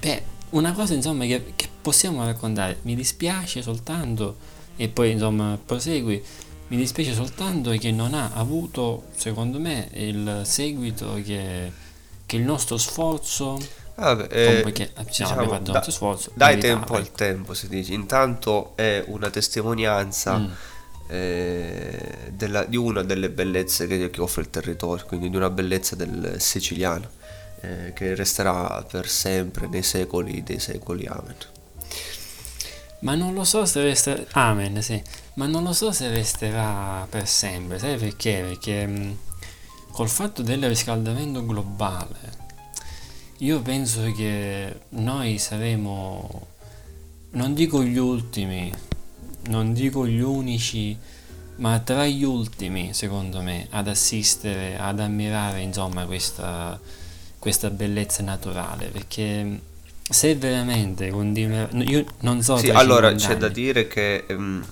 beh, 0.00 0.22
una 0.50 0.72
cosa 0.72 0.94
insomma 0.94 1.26
che, 1.26 1.52
che 1.54 1.68
possiamo 1.80 2.24
raccontare. 2.24 2.78
Mi 2.82 2.96
dispiace 2.96 3.62
soltanto 3.62 4.38
e 4.74 4.88
poi 4.88 5.12
insomma 5.12 5.56
prosegui 5.64 6.20
mi 6.66 6.76
dispiace 6.76 7.14
soltanto 7.14 7.70
che 7.70 7.92
non 7.92 8.14
ha 8.14 8.32
avuto 8.34 9.04
secondo 9.14 9.60
me 9.60 9.90
il 9.92 10.40
seguito 10.42 11.20
che, 11.24 11.70
che 12.26 12.36
il 12.36 12.42
nostro 12.42 12.76
sforzo 12.76 13.60
Vabbè, 13.96 14.26
eh, 14.30 14.72
che 14.72 14.92
diciamo, 15.04 15.30
abbiamo 15.32 15.48
fatto 15.50 15.60
il 15.62 15.66
da- 15.66 15.72
nostro 15.72 15.90
sforzo 15.92 16.30
dai 16.34 16.58
tempo 16.58 16.94
al 16.94 17.02
ecco. 17.02 17.16
tempo, 17.16 17.54
si 17.54 17.68
dice. 17.68 17.92
Intanto 17.94 18.72
è 18.76 19.02
una 19.06 19.30
testimonianza 19.30 20.36
Mm. 20.38 20.50
eh, 21.08 22.30
della- 22.32 22.64
di 22.64 22.76
una 22.76 23.02
delle 23.02 23.30
bellezze 23.30 23.86
che, 23.86 24.10
che 24.10 24.20
offre 24.20 24.42
il 24.42 24.50
territorio, 24.50 25.04
quindi 25.06 25.30
di 25.30 25.36
una 25.36 25.50
bellezza 25.50 25.96
del 25.96 26.36
siciliano, 26.40 27.08
eh, 27.60 27.92
che 27.94 28.14
resterà 28.14 28.84
per 28.90 29.08
sempre 29.08 29.66
nei 29.68 29.82
secoli 29.82 30.42
dei 30.42 30.58
secoli. 30.58 31.06
Amen. 31.06 31.36
Ma 33.00 33.14
non 33.14 33.34
lo 33.34 33.44
so 33.44 33.64
se 33.66 33.82
resterà. 33.82 34.24
Amen, 34.32 34.82
sì. 34.82 35.00
Ma 35.34 35.46
non 35.46 35.62
lo 35.62 35.72
so 35.72 35.92
se 35.92 36.08
resterà 36.08 37.06
per 37.08 37.26
sempre. 37.28 37.78
Sai 37.78 37.96
perché? 37.98 38.42
Perché 38.48 38.86
mh, 38.86 39.18
col 39.92 40.08
fatto 40.08 40.42
del 40.42 40.66
riscaldamento 40.66 41.44
globale, 41.44 42.44
io 43.38 43.60
penso 43.60 44.12
che 44.12 44.80
noi 44.90 45.38
saremo. 45.38 46.46
Non 47.32 47.52
dico 47.52 47.82
gli 47.82 47.98
ultimi, 47.98 48.72
non 49.48 49.74
dico 49.74 50.06
gli 50.06 50.20
unici, 50.20 50.96
ma 51.56 51.78
tra 51.80 52.06
gli 52.06 52.22
ultimi, 52.24 52.94
secondo 52.94 53.42
me, 53.42 53.66
ad 53.70 53.88
assistere, 53.88 54.78
ad 54.78 55.00
ammirare, 55.00 55.60
insomma, 55.60 56.06
questa, 56.06 56.80
questa 57.38 57.68
bellezza 57.68 58.22
naturale. 58.22 58.86
Perché 58.86 59.60
se 60.08 60.34
veramente 60.36 61.10
continuerà. 61.10 61.68
Io 61.82 62.04
non 62.20 62.42
so. 62.42 62.56
Sì, 62.56 62.70
allora 62.70 63.08
50 63.08 63.26
c'è 63.26 63.36
da 63.38 63.46
anni. 63.46 63.54
dire 63.54 63.86
che 63.86 64.24
ehm, 64.26 64.64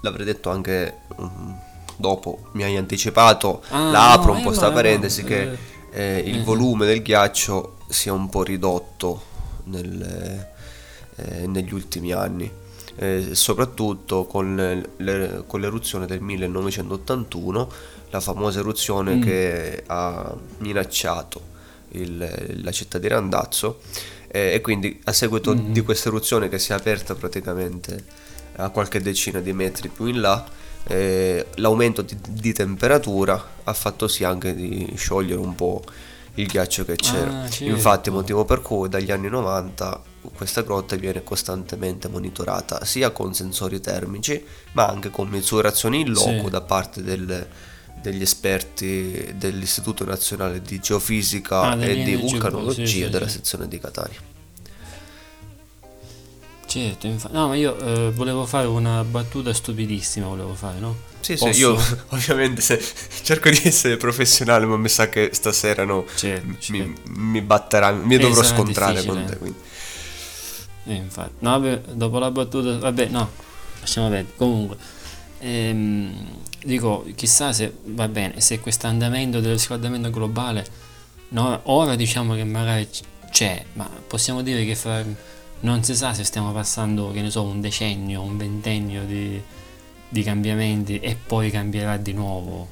l'avrei 0.00 0.26
detto 0.26 0.50
anche 0.50 1.02
mm, 1.20 1.52
dopo, 1.96 2.48
mi 2.52 2.64
hai 2.64 2.76
anticipato, 2.76 3.62
Ah, 3.68 3.90
la 3.90 4.06
no, 4.08 4.12
apro 4.14 4.32
un 4.32 4.38
e 4.38 4.42
po' 4.42 4.52
sta 4.52 4.72
parentesi 4.72 5.22
no, 5.22 5.28
che 5.28 5.58
eh, 5.92 6.22
il 6.26 6.38
eh. 6.40 6.42
volume 6.42 6.86
del 6.86 7.02
ghiaccio 7.02 7.76
si 7.92 8.08
è 8.08 8.12
un 8.12 8.28
po' 8.28 8.42
ridotto 8.42 9.22
nel- 9.64 10.48
eh, 11.16 11.46
negli 11.46 11.72
ultimi 11.74 12.12
anni, 12.12 12.50
eh, 12.96 13.34
soprattutto 13.34 14.24
con, 14.24 14.56
le- 14.96 15.44
con 15.46 15.60
l'eruzione 15.60 16.06
del 16.06 16.20
1981, 16.20 17.70
la 18.10 18.20
famosa 18.20 18.60
eruzione 18.60 19.16
Mm. 19.16 19.22
che 19.22 19.82
ha 19.86 20.34
minacciato 20.58 21.50
il- 21.90 22.60
la 22.62 22.70
città 22.72 22.98
di 22.98 23.08
Randazzo 23.08 23.80
eh, 24.28 24.54
e 24.54 24.60
quindi 24.62 24.98
a 25.04 25.12
seguito 25.12 25.54
Mhm. 25.54 25.72
di 25.72 25.82
questa 25.82 26.08
eruzione 26.08 26.48
che 26.48 26.58
si 26.58 26.72
è 26.72 26.74
aperta 26.74 27.14
praticamente 27.14 28.04
a 28.56 28.70
qualche 28.70 29.00
decina 29.02 29.40
di 29.40 29.52
metri 29.52 29.88
più 29.88 30.06
in 30.06 30.20
là 30.20 30.42
eh, 30.84 31.46
l'aumento 31.56 32.02
di, 32.02 32.16
di 32.28 32.52
temperatura 32.52 33.42
ha 33.62 33.72
fatto 33.72 34.08
sì 34.08 34.24
anche 34.24 34.54
di 34.54 34.92
sciogliere 34.96 35.38
un 35.38 35.54
po' 35.54 35.84
il 36.36 36.46
ghiaccio 36.46 36.84
che 36.84 36.96
c'era 36.96 37.42
Ah, 37.42 37.48
certo. 37.48 37.72
infatti 37.74 38.10
motivo 38.10 38.44
per 38.44 38.62
cui 38.62 38.88
dagli 38.88 39.10
anni 39.10 39.28
90 39.28 40.02
questa 40.34 40.62
grotta 40.62 40.96
viene 40.96 41.22
costantemente 41.22 42.08
monitorata 42.08 42.84
sia 42.84 43.10
con 43.10 43.34
sensori 43.34 43.80
termici 43.80 44.42
ma 44.72 44.86
anche 44.86 45.10
con 45.10 45.28
misurazioni 45.28 46.00
in 46.00 46.12
loco 46.12 46.44
Sì. 46.44 46.50
da 46.50 46.60
parte 46.62 47.02
del, 47.02 47.46
degli 48.00 48.22
esperti 48.22 49.34
dell'Istituto 49.36 50.04
Nazionale 50.04 50.62
di 50.62 50.78
Geofisica 50.80 51.60
Ah, 51.60 51.84
e 51.84 52.02
di 52.02 52.14
Vulcanologia 52.16 52.86
sì, 52.86 53.02
sì, 53.02 53.08
della 53.10 53.28
sezione 53.28 53.68
di 53.68 53.78
Catania. 53.78 54.18
Certo, 56.72 57.06
infa- 57.06 57.28
no, 57.32 57.48
ma 57.48 57.54
io 57.54 57.76
eh, 57.78 58.10
volevo 58.12 58.46
fare 58.46 58.66
una 58.66 59.04
battuta 59.04 59.52
stupidissima, 59.52 60.26
volevo 60.26 60.54
fare, 60.54 60.78
no? 60.78 60.96
Sì, 61.20 61.36
sì, 61.36 61.44
Posso? 61.44 61.58
io 61.58 61.76
ovviamente 62.08 62.62
se- 62.62 62.82
cerco 63.22 63.50
di 63.50 63.60
essere 63.62 63.98
professionale, 63.98 64.64
ma 64.64 64.78
mi 64.78 64.88
sa 64.88 65.10
che 65.10 65.28
stasera 65.34 65.84
no, 65.84 66.06
Certo, 66.14 66.46
mi, 66.46 66.56
certo. 66.58 67.00
mi 67.10 67.42
batterà, 67.42 67.90
mi 67.92 68.14
Eh, 68.14 68.18
dovrò 68.18 68.42
scontrare 68.42 69.04
con 69.04 69.22
te. 69.26 69.32
eh. 69.32 69.36
Quindi. 69.36 69.58
Eh, 70.84 70.94
infatti, 70.94 71.34
no, 71.40 71.50
vabbè, 71.60 71.80
dopo 71.92 72.18
la 72.18 72.30
battuta, 72.30 72.78
vabbè, 72.78 73.06
no, 73.08 73.30
lasciamo 73.80 74.08
perdere. 74.08 74.34
Comunque, 74.36 74.76
ehm, 75.40 76.26
dico, 76.64 77.04
chissà 77.14 77.52
se 77.52 77.70
va 77.84 78.08
bene, 78.08 78.40
se 78.40 78.60
questo 78.60 78.86
andamento 78.86 79.40
del 79.40 79.52
riscaldamento 79.52 80.08
globale, 80.08 80.64
no, 81.30 81.60
ora 81.64 81.96
diciamo 81.96 82.34
che 82.34 82.44
magari 82.44 82.88
c'è, 83.30 83.62
ma 83.74 83.88
possiamo 84.06 84.40
dire 84.42 84.64
che 84.64 84.74
fra, 84.74 85.04
non 85.62 85.82
si 85.82 85.94
sa 85.94 86.14
se 86.14 86.24
stiamo 86.24 86.52
passando, 86.52 87.10
che 87.10 87.20
ne 87.20 87.30
so, 87.30 87.42
un 87.42 87.60
decennio, 87.60 88.22
un 88.22 88.36
ventennio 88.36 89.04
di, 89.04 89.40
di 90.08 90.22
cambiamenti 90.22 91.00
e 91.00 91.16
poi 91.16 91.50
cambierà 91.50 91.96
di 91.96 92.12
nuovo. 92.12 92.68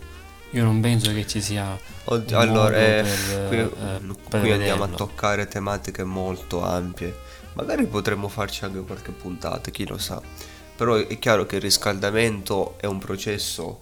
Io 0.52 0.64
non 0.64 0.80
penso 0.80 1.12
che 1.12 1.26
ci 1.26 1.40
sia 1.40 1.78
Oddio, 2.04 2.38
allora, 2.38 2.76
eh, 2.76 3.02
per, 3.02 3.48
qui, 3.48 3.58
eh, 3.58 4.16
per 4.28 4.40
qui 4.40 4.50
andiamo 4.50 4.84
a 4.84 4.88
toccare 4.88 5.46
tematiche 5.46 6.02
molto 6.02 6.64
ampie. 6.64 7.16
Magari 7.52 7.86
potremmo 7.86 8.28
farci 8.28 8.64
anche 8.64 8.80
qualche 8.80 9.12
puntata, 9.12 9.70
chi 9.70 9.86
lo 9.86 9.98
sa. 9.98 10.20
Però 10.74 10.96
è 10.96 11.18
chiaro 11.18 11.46
che 11.46 11.56
il 11.56 11.62
riscaldamento 11.62 12.74
è 12.78 12.86
un 12.86 12.98
processo 12.98 13.80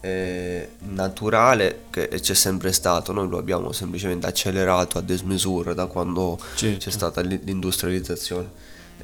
eh, 0.00 0.68
naturale 0.88 1.84
che 1.90 2.08
c'è 2.08 2.34
sempre 2.34 2.72
stato, 2.72 3.12
noi 3.12 3.28
lo 3.28 3.38
abbiamo 3.38 3.72
semplicemente 3.72 4.26
accelerato 4.26 4.98
a 4.98 5.00
dismisura 5.00 5.72
da 5.74 5.86
quando 5.86 6.38
Certo. 6.54 6.78
c'è 6.78 6.90
stata 6.90 7.20
l'industrializzazione. 7.22 8.48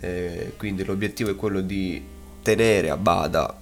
Eh, 0.00 0.54
quindi 0.56 0.84
l'obiettivo 0.84 1.30
è 1.30 1.36
quello 1.36 1.60
di 1.60 2.02
tenere 2.42 2.90
a 2.90 2.96
bada 2.96 3.56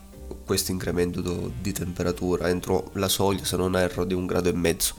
questo 0.45 0.71
incremento 0.73 1.21
do- 1.21 1.53
di 1.61 1.73
temperatura 1.73 2.49
entro 2.49 2.90
la 2.95 3.09
soglia, 3.09 3.45
se 3.45 3.57
non 3.57 3.77
erro, 3.77 4.05
di 4.05 4.14
un 4.14 4.27
grado 4.27 4.49
e 4.49 4.53
mezzo. 4.55 4.95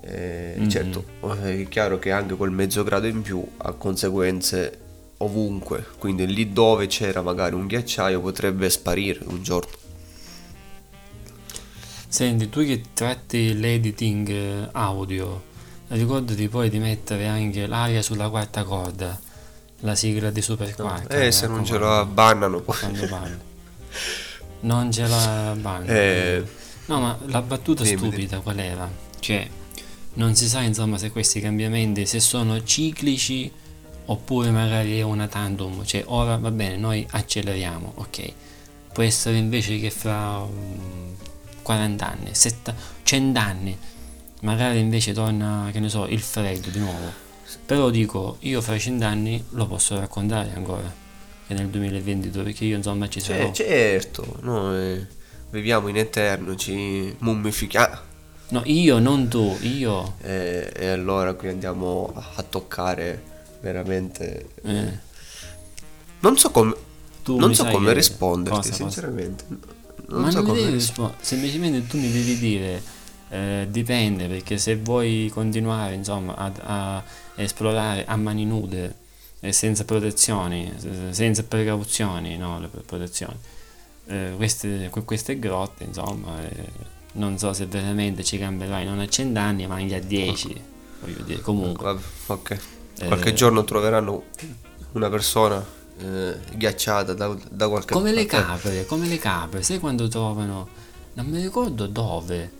Eh, 0.00 0.54
Mhm. 0.58 0.68
Certo, 0.68 1.04
è 1.42 1.66
chiaro 1.68 1.98
che 1.98 2.10
anche 2.12 2.34
quel 2.34 2.50
mezzo 2.50 2.82
grado 2.84 3.06
in 3.06 3.22
più 3.22 3.42
ha 3.58 3.72
conseguenze 3.72 4.78
ovunque, 5.18 5.84
quindi 5.98 6.26
lì 6.26 6.52
dove 6.52 6.86
c'era 6.88 7.22
magari 7.22 7.54
un 7.54 7.66
ghiacciaio 7.66 8.20
potrebbe 8.20 8.68
sparire 8.68 9.20
un 9.26 9.42
giorno. 9.42 9.72
Senti, 12.14 12.48
tu 12.48 12.64
che 12.64 12.80
tratti 12.94 13.58
l'editing 13.58 14.28
eh, 14.28 14.68
audio, 14.70 15.42
ricordati 15.88 16.48
poi 16.48 16.70
di 16.70 16.78
mettere 16.78 17.26
anche 17.26 17.66
l'aria 17.66 18.02
sulla 18.02 18.28
quarta 18.28 18.62
corda, 18.62 19.18
la 19.80 19.96
sigla 19.96 20.30
di 20.30 20.40
Super 20.40 20.72
Quarta. 20.76 21.12
eh, 21.12 21.32
se 21.32 21.48
non 21.48 21.64
ce 21.64 21.76
la 21.76 22.04
bannano 22.04 22.60
poi. 22.60 22.76
Non 24.60 24.92
ce 24.92 25.08
la 25.08 25.56
banno. 25.60 25.86
Eh, 25.86 26.44
No, 26.84 27.00
ma 27.00 27.18
la 27.26 27.42
battuta 27.42 27.82
dimmi, 27.82 27.96
stupida 27.98 28.38
qual 28.38 28.60
era? 28.60 28.88
Cioè, 29.18 29.48
non 30.12 30.36
si 30.36 30.46
sa 30.46 30.60
insomma 30.60 30.98
se 30.98 31.10
questi 31.10 31.40
cambiamenti, 31.40 32.06
se 32.06 32.20
sono 32.20 32.62
ciclici 32.62 33.50
oppure 34.04 34.52
magari 34.52 35.00
è 35.00 35.02
una 35.02 35.26
tandem. 35.26 35.84
Cioè, 35.84 36.04
ora 36.06 36.36
va 36.36 36.52
bene, 36.52 36.76
noi 36.76 37.04
acceleriamo, 37.10 37.94
ok. 37.96 38.32
Può 38.92 39.02
essere 39.02 39.36
invece 39.36 39.80
che 39.80 39.90
fra 39.90 40.38
mm, 40.44 41.14
40 41.64 42.06
anni, 42.08 42.28
70, 42.32 42.74
100 43.02 43.38
anni, 43.40 43.76
magari 44.42 44.78
invece 44.78 45.12
torna, 45.12 45.70
che 45.72 45.80
ne 45.80 45.88
so, 45.88 46.06
il 46.06 46.20
freddo 46.20 46.68
di 46.68 46.78
nuovo. 46.78 47.22
Però 47.66 47.90
dico, 47.90 48.36
io 48.40 48.60
fra 48.60 48.78
100 48.78 49.04
anni 49.04 49.42
lo 49.50 49.66
posso 49.66 49.98
raccontare 49.98 50.52
ancora, 50.54 50.92
che 51.46 51.54
nel 51.54 51.68
2022, 51.68 52.42
perché 52.42 52.64
io 52.66 52.76
insomma 52.76 53.08
ci 53.08 53.20
sarò. 53.20 53.50
cioè, 53.52 53.66
certo, 53.66 54.38
noi 54.42 55.04
viviamo 55.50 55.88
in 55.88 55.96
eterno, 55.96 56.54
ci 56.56 57.14
mummifichiamo. 57.18 58.12
No, 58.50 58.62
io, 58.66 58.98
non 58.98 59.28
tu, 59.28 59.56
io. 59.62 60.16
E, 60.20 60.70
e 60.76 60.88
allora 60.88 61.32
qui 61.34 61.48
andiamo 61.48 62.12
a, 62.14 62.32
a 62.36 62.42
toccare 62.42 63.22
veramente... 63.60 64.48
Eh, 64.62 64.98
Non 66.20 66.36
so 66.36 66.50
come, 66.50 66.74
tu 67.22 67.38
non 67.38 67.54
so 67.54 67.64
come 67.64 67.92
risponderti, 67.94 68.70
cosa, 68.70 68.84
cosa? 68.84 69.12
Non 70.08 70.20
Ma 70.22 70.30
so 70.30 70.36
non 70.38 70.44
mi 70.44 70.50
come 70.50 70.60
devi 70.62 70.72
rispondere. 70.74 71.18
semplicemente 71.20 71.86
tu 71.86 71.98
mi 71.98 72.10
devi 72.12 72.38
dire, 72.38 72.82
eh, 73.30 73.66
dipende, 73.70 74.26
perché 74.28 74.58
se 74.58 74.76
vuoi 74.76 75.30
continuare, 75.32 75.94
insomma, 75.94 76.34
ad- 76.36 76.60
a, 76.62 77.02
esplorare 77.36 78.04
a 78.06 78.16
mani 78.16 78.44
nude 78.44 78.94
e 79.40 79.52
senza 79.52 79.84
protezioni, 79.84 80.72
se- 80.76 81.12
senza 81.12 81.42
precauzioni, 81.42 82.36
no, 82.36 82.60
le 82.60 82.68
protezioni, 82.68 83.36
eh, 84.06 84.32
queste, 84.36 84.88
que- 84.92 85.04
queste 85.04 85.38
grotte, 85.38 85.84
insomma, 85.84 86.40
eh, 86.48 86.92
non 87.14 87.38
so 87.38 87.52
se 87.52 87.66
veramente 87.66 88.22
ci 88.24 88.38
cambierai 88.38 88.84
non 88.84 88.98
a 89.00 89.08
100 89.08 89.38
anni, 89.38 89.66
ma 89.66 89.76
anche 89.76 89.94
a 89.96 90.00
10, 90.00 90.60
voglio 91.00 91.22
dire, 91.22 91.40
comunque. 91.40 91.84
Vabbè, 91.84 92.02
ok. 92.26 92.58
Qualche 93.06 93.30
Eh, 93.30 93.34
giorno 93.34 93.64
troveranno 93.64 94.24
una 94.92 95.08
persona 95.10 95.64
eh, 95.98 96.34
ghiacciata 96.54 97.12
da, 97.14 97.36
da 97.50 97.68
qualche 97.68 97.92
Come 97.94 98.12
le 98.12 98.26
parte. 98.26 98.46
capre, 98.46 98.86
come 98.86 99.06
le 99.06 99.18
capre, 99.18 99.62
sai 99.62 99.78
quando 99.78 100.08
trovano, 100.08 100.68
non 101.14 101.26
mi 101.26 101.40
ricordo 101.40 101.86
dove, 101.86 102.50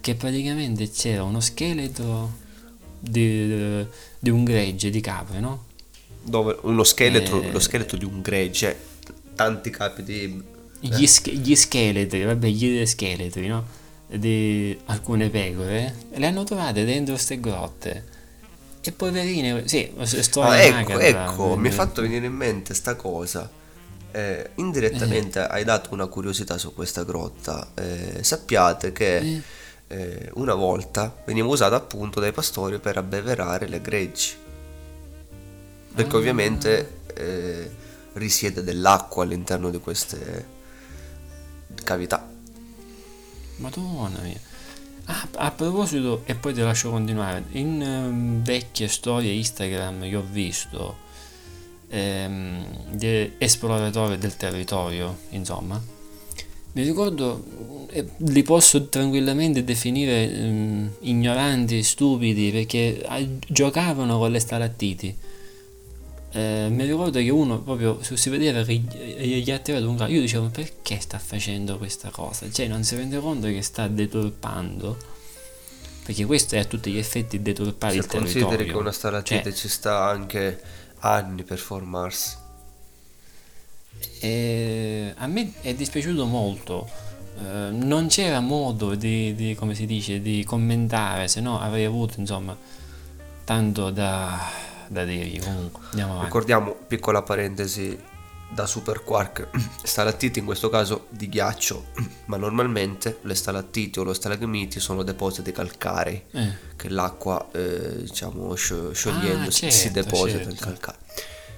che 0.00 0.14
praticamente 0.14 0.90
c'era 0.90 1.22
uno 1.22 1.40
scheletro 1.40 2.44
di, 2.98 3.84
di 4.18 4.30
un 4.30 4.44
gregge 4.44 4.90
di 4.90 5.00
capre, 5.00 5.40
no? 5.40 5.64
Dove 6.22 6.58
uno 6.62 6.82
scheletro, 6.82 7.40
Eh. 7.40 7.52
lo 7.52 7.60
scheletro 7.60 7.96
di 7.96 8.04
un 8.04 8.20
gregge, 8.20 8.76
tanti 9.34 9.70
capi 9.70 10.02
di... 10.02 10.42
Gli, 10.80 11.06
sch- 11.06 11.30
gli 11.30 11.54
scheletri, 11.54 12.24
vabbè, 12.24 12.46
gli 12.48 12.84
scheletri, 12.84 13.46
no? 13.46 13.64
Di 14.08 14.76
alcune 14.86 15.30
pecore, 15.30 15.94
le 16.14 16.26
hanno 16.26 16.44
trovate 16.44 16.84
dentro 16.84 17.14
queste 17.14 17.40
grotte. 17.40 18.14
E 18.88 18.92
poverine, 18.92 19.66
sì, 19.66 19.92
storia 20.22 20.50
Ah, 20.76 20.80
ecco, 20.80 20.98
ecco, 21.00 21.56
mi 21.56 21.66
eh, 21.66 21.70
è 21.70 21.74
fatto 21.74 22.02
venire 22.02 22.26
in 22.26 22.34
mente 22.34 22.72
sta 22.72 22.94
cosa. 22.94 23.50
Eh, 24.12 24.50
indirettamente 24.54 25.40
hai 25.40 25.64
dato 25.64 25.92
una 25.92 26.06
curiosità 26.06 26.56
su 26.56 26.72
questa 26.72 27.02
grotta. 27.02 27.72
Eh, 27.74 28.22
sappiate 28.22 28.92
che 28.92 29.16
Eh. 29.16 29.42
eh, 29.88 30.30
una 30.34 30.54
volta 30.54 31.14
veniva 31.24 31.48
usata 31.48 31.74
appunto 31.74 32.20
dai 32.20 32.30
pastori 32.32 32.78
per 32.78 32.96
abbeverare 32.96 33.66
le 33.66 33.80
greggi. 33.80 34.34
Perché 35.94 36.14
Ah. 36.14 36.18
ovviamente 36.18 37.00
eh, 37.14 37.70
risiede 38.12 38.62
dell'acqua 38.62 39.24
all'interno 39.24 39.68
di 39.70 39.78
queste 39.80 40.46
cavità. 41.82 42.24
Madonna 43.56 44.20
mia. 44.22 44.38
Ah, 45.06 45.28
a 45.36 45.50
proposito, 45.52 46.22
e 46.24 46.34
poi 46.34 46.52
ti 46.52 46.60
lascio 46.60 46.90
continuare, 46.90 47.44
in 47.52 47.80
ehm, 47.80 48.42
vecchie 48.42 48.88
storie 48.88 49.32
Instagram 49.32 50.02
che 50.08 50.16
ho 50.16 50.24
visto 50.28 50.96
ehm, 51.88 52.94
di 52.96 53.32
esploratori 53.38 54.18
del 54.18 54.36
territorio, 54.36 55.18
insomma, 55.30 55.80
mi 56.72 56.82
ricordo, 56.82 57.86
eh, 57.90 58.04
li 58.16 58.42
posso 58.42 58.88
tranquillamente 58.88 59.64
definire 59.64 60.30
ehm, 60.30 60.90
ignoranti, 61.00 61.82
stupidi, 61.82 62.50
perché 62.50 63.02
ah, 63.06 63.24
giocavano 63.46 64.18
con 64.18 64.30
le 64.30 64.40
stalattiti. 64.40 65.16
Eh, 66.36 66.68
mi 66.68 66.84
ricordo 66.84 67.18
che 67.18 67.30
uno 67.30 67.60
proprio 67.60 67.98
si 68.02 68.28
vedeva 68.28 68.62
che 68.62 68.74
gli 68.74 69.42
gli 69.42 69.50
ha 69.50 69.58
tirato 69.58 69.88
un 69.88 69.96
calcio. 69.96 70.12
Io 70.14 70.20
dicevo 70.20 70.48
perché 70.48 71.00
sta 71.00 71.18
facendo 71.18 71.78
questa 71.78 72.10
cosa? 72.10 72.50
Cioè 72.50 72.66
non 72.68 72.84
si 72.84 72.94
rende 72.96 73.18
conto 73.20 73.46
che 73.46 73.62
sta 73.62 73.88
deturpando. 73.88 74.96
Perché 76.04 76.24
questo 76.26 76.54
è 76.54 76.58
a 76.58 76.64
tutti 76.64 76.90
gli 76.92 76.98
effetti 76.98 77.40
deturpare 77.40 77.94
Se 77.94 77.98
il 78.00 78.06
consideri 78.06 78.40
territorio. 78.48 78.72
che 78.72 78.78
una 78.78 78.92
stalattite 78.92 79.42
Cioè, 79.44 79.52
ci 79.52 79.68
sta 79.68 80.04
anche 80.08 80.60
anni 80.98 81.42
per 81.42 81.58
formarsi. 81.58 82.36
eh, 84.20 85.14
a 85.16 85.26
me 85.26 85.52
è 85.62 85.74
dispiaciuto 85.74 86.26
molto. 86.26 86.88
Eh, 87.38 87.70
non 87.70 88.08
c'era 88.08 88.40
modo 88.40 88.94
di, 88.94 89.34
di, 89.34 89.54
come 89.54 89.74
si 89.74 89.86
dice, 89.86 90.20
di 90.20 90.44
commentare, 90.44 91.28
se 91.28 91.40
no 91.40 91.60
avrei 91.60 91.84
avuto 91.84 92.20
insomma 92.20 92.56
tanto 93.44 93.90
da, 93.90 94.38
da 94.88 95.04
dirgli. 95.04 95.40
Comunque, 95.40 95.82
andiamo 95.90 96.10
avanti. 96.12 96.26
Ricordiamo, 96.26 96.76
piccola 96.86 97.22
parentesi, 97.22 97.98
da 98.48 98.64
super 98.66 99.02
quark, 99.02 99.48
stalattiti 99.82 100.38
in 100.38 100.44
questo 100.44 100.68
caso 100.68 101.06
di 101.10 101.28
ghiaccio, 101.28 101.86
ma 102.26 102.36
normalmente 102.36 103.18
le 103.22 103.34
stalattiti 103.34 103.98
o 103.98 104.04
lo 104.04 104.12
stalagmiti 104.14 104.78
sono 104.80 105.02
depositi 105.02 105.50
calcarei, 105.52 106.22
Eh, 106.30 106.52
che 106.76 106.88
l'acqua, 106.88 107.48
eh, 107.52 108.02
diciamo, 108.02 108.54
scio- 108.54 108.92
sciogliendosi 108.92 109.66
Ah, 109.66 109.70
si 109.70 109.78
certo, 109.90 110.00
deposita 110.00 110.36
certo. 110.38 110.48
nel 110.48 110.58
calcare. 110.58 110.98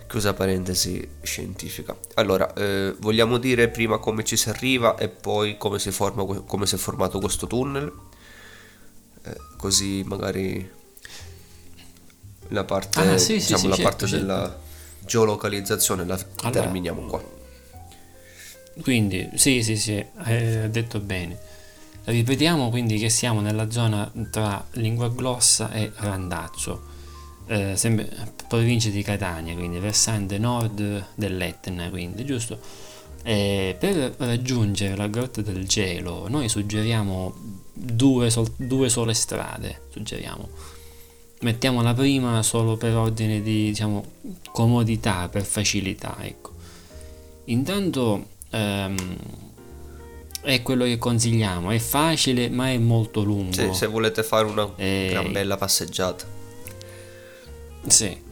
Chiusa 0.08 0.32
parentesi 0.32 1.06
scientifica. 1.20 1.94
Allora, 2.14 2.50
eh, 2.54 2.94
vogliamo 2.98 3.36
dire 3.36 3.68
prima 3.68 3.98
come 3.98 4.24
ci 4.24 4.38
si 4.38 4.48
arriva 4.48 4.96
e 4.96 5.10
poi 5.10 5.58
come 5.58 5.78
si, 5.78 5.90
forma, 5.90 6.24
come 6.24 6.64
si 6.64 6.76
è 6.76 6.78
formato 6.78 7.18
questo 7.20 7.46
tunnel? 7.46 7.92
Eh, 9.22 9.36
così 9.58 10.02
magari 10.06 10.66
la 12.48 12.64
parte, 12.64 13.00
Ah, 13.00 13.18
sì, 13.18 13.34
diciamo, 13.34 13.58
sì, 13.58 13.68
la 13.68 13.74
certo, 13.74 13.90
parte 13.90 14.06
certo. 14.06 14.24
della 14.26 14.58
geolocalizzazione 15.04 16.04
la 16.04 16.18
Allora, 16.42 16.61
terminiamo 16.62 17.02
qua. 17.06 17.22
Quindi, 18.80 19.28
sì, 19.34 19.62
sì, 19.62 19.76
sì, 19.76 20.04
hai 20.18 20.70
detto 20.70 21.00
bene. 21.00 21.37
Ripetiamo 22.04 22.70
quindi 22.70 22.96
che 22.98 23.11
siamo 23.11 23.40
nella 23.40 23.70
zona 23.70 24.11
tra 24.30 24.64
Linguaglossa 24.72 25.70
e 25.72 25.92
Randazzo, 25.96 26.82
eh, 27.46 27.76
sempre 27.76 28.08
provincia 28.46 28.88
di 28.88 29.02
Catania, 29.02 29.54
quindi 29.54 29.78
versante 29.78 30.38
nord 30.38 31.06
dell'Etna, 31.14 31.90
quindi, 31.90 32.24
giusto? 32.24 32.58
E 33.22 33.76
per 33.78 34.14
raggiungere 34.16 34.96
la 34.96 35.08
Grotta 35.08 35.42
del 35.42 35.66
Gelo 35.66 36.28
noi 36.28 36.48
suggeriamo 36.48 37.34
due, 37.72 38.30
sol- 38.30 38.52
due 38.56 38.88
sole 38.88 39.12
strade, 39.12 39.82
suggeriamo. 39.92 40.48
Mettiamo 41.40 41.83
la 41.83 41.94
prima 41.94 42.42
solo 42.42 42.77
per 42.77 42.96
ordine 42.96 43.40
di, 43.40 43.66
diciamo, 43.66 44.05
comodità, 44.51 45.29
per 45.29 45.44
facilità, 45.44 46.16
ecco. 46.20 46.51
Intanto 47.44 48.27
ehm, 48.51 49.16
è 50.42 50.62
quello 50.62 50.85
che 50.85 50.98
consigliamo, 50.98 51.70
è 51.70 51.79
facile 51.79 52.48
ma 52.51 52.70
è 52.70 52.79
molto 52.79 53.22
lungo. 53.22 53.53
Se, 53.53 53.72
se 53.72 53.87
volete 53.87 54.22
fare 54.22 54.46
una 54.46 54.68
Eh, 54.77 55.09
gran 55.11 55.31
bella 55.31 55.57
passeggiata. 55.57 56.27
Sì. 57.87 58.27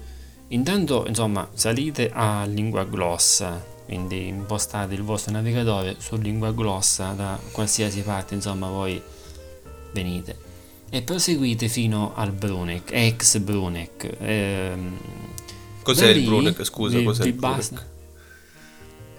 Intanto, 0.49 1.05
insomma, 1.07 1.49
salite 1.55 2.11
a 2.13 2.45
lingua 2.45 2.85
glossa, 2.85 3.65
quindi 3.85 4.27
impostate 4.27 4.95
il 4.95 5.03
vostro 5.03 5.33
navigatore 5.33 5.97
su 5.99 6.17
lingua 6.17 6.53
glossa 6.53 7.13
da 7.13 7.39
qualsiasi 7.53 8.01
parte, 8.03 8.35
insomma, 8.35 8.69
voi 8.69 9.01
venite. 9.93 10.46
E 10.89 11.03
proseguite 11.03 11.69
fino 11.69 12.13
al 12.15 12.33
Bruneck, 12.33 12.91
ex 12.93 13.39
Bruneck. 13.39 14.17
ehm, 14.19 14.99
Cos'è 15.83 16.09
il 16.09 16.25
Bruneck? 16.25 16.65
Scusa, 16.65 17.03
cos'è 17.03 17.25
il 17.25 17.33
Bruneck? 17.33 17.85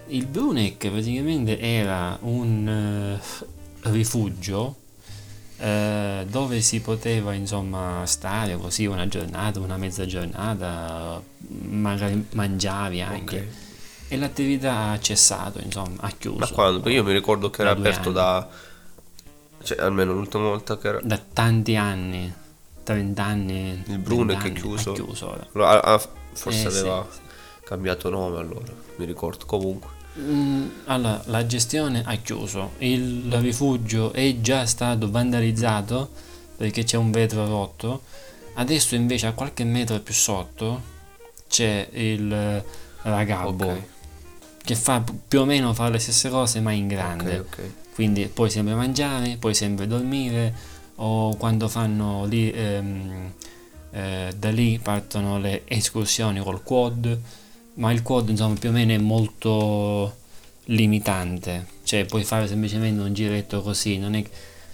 Il 0.08 0.26
Bruneck 0.26 0.88
praticamente 0.88 1.58
era 1.58 2.16
un 2.22 2.66
eh, 2.66 3.90
rifugio 3.90 4.76
eh, 5.58 6.24
dove 6.28 6.60
si 6.60 6.80
poteva 6.80 7.34
insomma 7.34 8.02
stare 8.06 8.56
così 8.56 8.86
una 8.86 9.06
giornata, 9.08 9.60
una 9.60 9.76
mezza 9.76 10.06
giornata, 10.06 11.20
magari 11.68 12.26
mangiavi 12.32 13.00
anche. 13.02 13.36
Ok. 13.36 13.66
E 14.10 14.16
l'attività 14.16 14.90
ha 14.90 15.00
cessato, 15.00 15.60
insomma, 15.62 15.96
ha 16.00 16.10
chiuso. 16.16 16.38
Ma 16.38 16.48
quando? 16.48 16.80
Perché 16.80 16.96
io 16.96 17.04
mi 17.04 17.12
ricordo 17.12 17.50
che 17.50 17.60
era 17.60 17.72
aperto 17.72 18.08
anni. 18.08 18.14
da... 18.14 18.48
Cioè, 19.62 19.78
almeno 19.80 20.12
l'ultima 20.12 20.44
volta 20.44 20.78
che 20.78 20.88
era... 20.88 21.00
Da 21.02 21.18
tanti 21.32 21.76
anni, 21.76 22.32
30 22.82 23.24
anni. 23.24 23.82
Il 23.86 23.98
Bruneck 23.98 24.42
20 24.42 24.58
è 24.58 24.62
chiuso. 24.62 24.90
Ha 24.90 24.94
chiuso 24.94 25.30
ora. 25.52 25.80
Ah, 25.82 26.08
forse 26.32 26.62
Eh, 26.62 26.66
aveva 26.66 27.06
sì. 27.10 27.18
cambiato 27.64 28.08
nome 28.10 28.38
allora, 28.38 28.72
mi 28.96 29.04
ricordo. 29.04 29.44
Comunque. 29.46 29.90
Mm, 30.18 30.68
Allora, 30.86 31.22
la 31.26 31.46
gestione 31.46 32.02
ha 32.04 32.14
chiuso, 32.16 32.72
il 32.78 33.32
rifugio 33.40 34.12
è 34.12 34.40
già 34.40 34.66
stato 34.66 35.08
vandalizzato 35.10 36.10
perché 36.56 36.82
c'è 36.82 36.96
un 36.96 37.12
vetro 37.12 37.46
rotto, 37.46 38.02
adesso 38.54 38.96
invece 38.96 39.26
a 39.28 39.32
qualche 39.32 39.62
metro 39.62 40.00
più 40.00 40.12
sotto 40.14 40.96
c'è 41.48 41.88
il 41.92 42.64
ragabbo 43.02 43.64
Ok. 43.66 43.82
che 44.64 44.74
fa 44.74 45.04
più 45.28 45.40
o 45.40 45.44
meno 45.44 45.72
fa 45.72 45.88
le 45.88 46.00
stesse 46.00 46.28
cose 46.30 46.60
ma 46.60 46.72
in 46.72 46.88
grande, 46.88 47.38
Ok, 47.38 47.46
ok. 47.58 47.70
Quindi 47.98 48.30
puoi 48.32 48.48
sempre 48.48 48.74
mangiare, 48.74 49.38
puoi 49.40 49.54
sempre 49.56 49.88
dormire 49.88 50.54
o 50.96 51.34
quando 51.34 51.66
fanno 51.66 52.26
lì, 52.26 52.48
ehm, 52.48 53.32
eh, 53.90 54.32
da 54.36 54.50
lì 54.52 54.78
partono 54.80 55.40
le 55.40 55.62
escursioni 55.64 56.38
col 56.38 56.62
quad, 56.62 57.18
ma 57.74 57.90
il 57.90 58.02
quad 58.02 58.28
insomma 58.28 58.56
più 58.56 58.68
o 58.68 58.72
meno 58.72 58.92
è 58.92 58.98
molto 58.98 60.14
limitante, 60.66 61.66
cioè 61.82 62.04
puoi 62.04 62.22
fare 62.22 62.46
semplicemente 62.46 63.02
un 63.02 63.12
giretto 63.12 63.62
così, 63.62 63.98
non 63.98 64.14
è, 64.14 64.22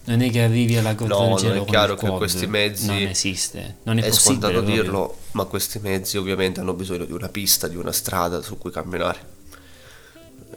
non 0.04 0.20
è 0.20 0.30
che 0.30 0.42
arrivi 0.42 0.76
alla 0.76 0.92
Grotta 0.92 1.14
No, 1.14 1.20
del 1.20 1.28
non 1.30 1.38
Cielo 1.38 1.54
è 1.54 1.58
con 1.60 1.66
chiaro 1.66 1.94
che 1.94 2.10
questi 2.10 2.46
mezzi- 2.46 2.86
non 2.88 2.96
esiste, 3.06 3.76
non 3.84 3.96
è, 3.96 4.02
È 4.02 4.08
possibile 4.08 4.38
scontato 4.38 4.52
proprio. 4.52 4.82
dirlo, 4.82 5.16
ma 5.30 5.44
questi 5.44 5.78
mezzi 5.78 6.18
ovviamente 6.18 6.60
hanno 6.60 6.74
bisogno 6.74 7.06
di 7.06 7.12
una 7.12 7.30
pista, 7.30 7.68
di 7.68 7.76
una 7.76 7.92
strada 7.92 8.42
su 8.42 8.58
cui 8.58 8.70
camminare. 8.70 9.32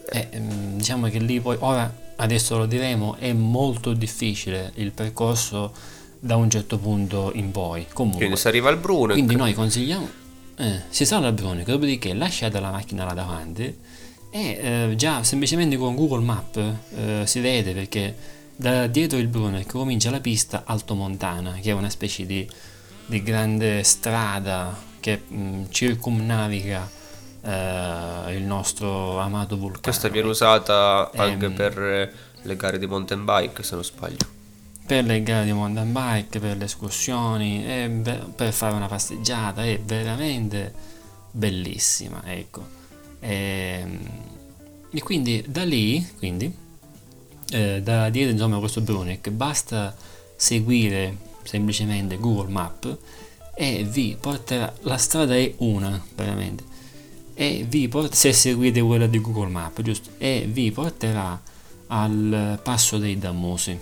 Eh, 0.09 0.27
ehm, 0.31 0.75
diciamo 0.75 1.07
che 1.07 1.19
lì 1.19 1.39
poi, 1.39 1.55
ora 1.61 2.05
adesso 2.17 2.57
lo 2.57 2.65
diremo, 2.65 3.15
è 3.17 3.33
molto 3.33 3.93
difficile 3.93 4.71
il 4.75 4.91
percorso 4.91 5.71
da 6.19 6.35
un 6.35 6.49
certo 6.49 6.77
punto 6.77 7.31
in 7.33 7.51
poi. 7.51 7.85
Comunque, 7.93 8.19
Quindi 8.21 8.37
si 8.37 8.47
arriva 8.47 8.69
al 8.69 8.77
Bruneck. 8.77 9.13
quindi 9.13 9.35
noi 9.35 9.53
consigliamo, 9.53 10.07
eh, 10.57 10.81
si 10.89 11.05
sale 11.05 11.27
al 11.27 11.33
Bruneck, 11.33 11.67
dopodiché 11.69 12.13
lasciate 12.13 12.59
la 12.59 12.71
macchina 12.71 13.05
là 13.05 13.13
davanti 13.13 13.77
e 14.29 14.59
eh, 14.89 14.93
già 14.95 15.23
semplicemente 15.23 15.77
con 15.77 15.95
Google 15.95 16.23
Map 16.23 16.57
eh, 16.95 17.21
si 17.25 17.39
vede 17.39 17.73
perché 17.73 18.15
da 18.55 18.87
dietro 18.87 19.17
il 19.19 19.27
Bruneck 19.27 19.71
comincia 19.71 20.09
la 20.09 20.19
pista 20.19 20.63
altomontana, 20.65 21.53
che 21.61 21.69
è 21.69 21.73
una 21.73 21.89
specie 21.89 22.25
di, 22.25 22.47
di 23.05 23.21
grande 23.21 23.83
strada 23.83 24.75
che 24.99 25.21
mh, 25.27 25.65
circumnaviga 25.69 26.89
eh, 27.47 28.35
il 28.35 28.43
nostro 28.43 29.19
amato 29.19 29.55
vulcano. 29.57 29.81
Questa 29.81 30.09
viene 30.09 30.27
usata 30.27 31.09
anche 31.15 31.45
Ehm. 31.45 31.53
per 31.53 31.79
eh, 31.81 32.11
le 32.41 32.55
gare 32.55 32.77
di 32.77 32.85
mountain 32.87 33.23
bike, 33.25 33.63
se 33.63 33.75
non 33.75 33.83
sbaglio. 33.83 34.35
per 34.85 35.03
le 35.03 35.21
gare 35.23 35.43
di 35.45 35.51
mountain 35.51 35.91
bike, 35.91 36.39
per 36.39 36.55
le 36.57 36.63
escursioni, 36.65 38.01
per 38.35 38.53
fare 38.53 38.73
una 38.75 38.87
passeggiata, 38.87 39.63
è 39.65 39.79
veramente 39.83 40.73
bellissima, 41.31 42.21
ecco. 42.25 42.65
Ehm, 43.19 43.99
E, 44.89 45.01
quindi 45.01 45.43
da 45.47 45.63
lì, 45.65 46.05
quindi, 46.17 46.49
eh, 47.51 47.81
da 47.81 48.09
dietro 48.09 48.31
insomma 48.31 48.59
questo 48.59 48.79
Bruneck, 48.81 49.29
basta 49.29 49.93
seguire 50.35 51.17
semplicemente 51.43 52.17
Google 52.17 52.49
Map 52.51 52.97
e 53.55 53.83
vi 53.83 54.15
porterà, 54.19 54.73
la 54.83 54.97
strada 54.97 55.35
è 55.35 55.53
una, 55.57 56.01
veramente, 56.15 56.63
e 57.39 57.65
vi 57.69 57.87
porta, 57.87 58.15
se 58.15 58.33
seguite 58.33 58.81
quella 58.81 59.05
di 59.05 59.21
Google 59.21 59.49
Map, 59.49 59.79
giusto, 59.81 60.09
e 60.17 60.47
vi 60.51 60.71
porterà 60.71 61.39
al 61.87 62.59
passo 62.63 62.97
dei 62.97 63.17
Dammosi. 63.19 63.79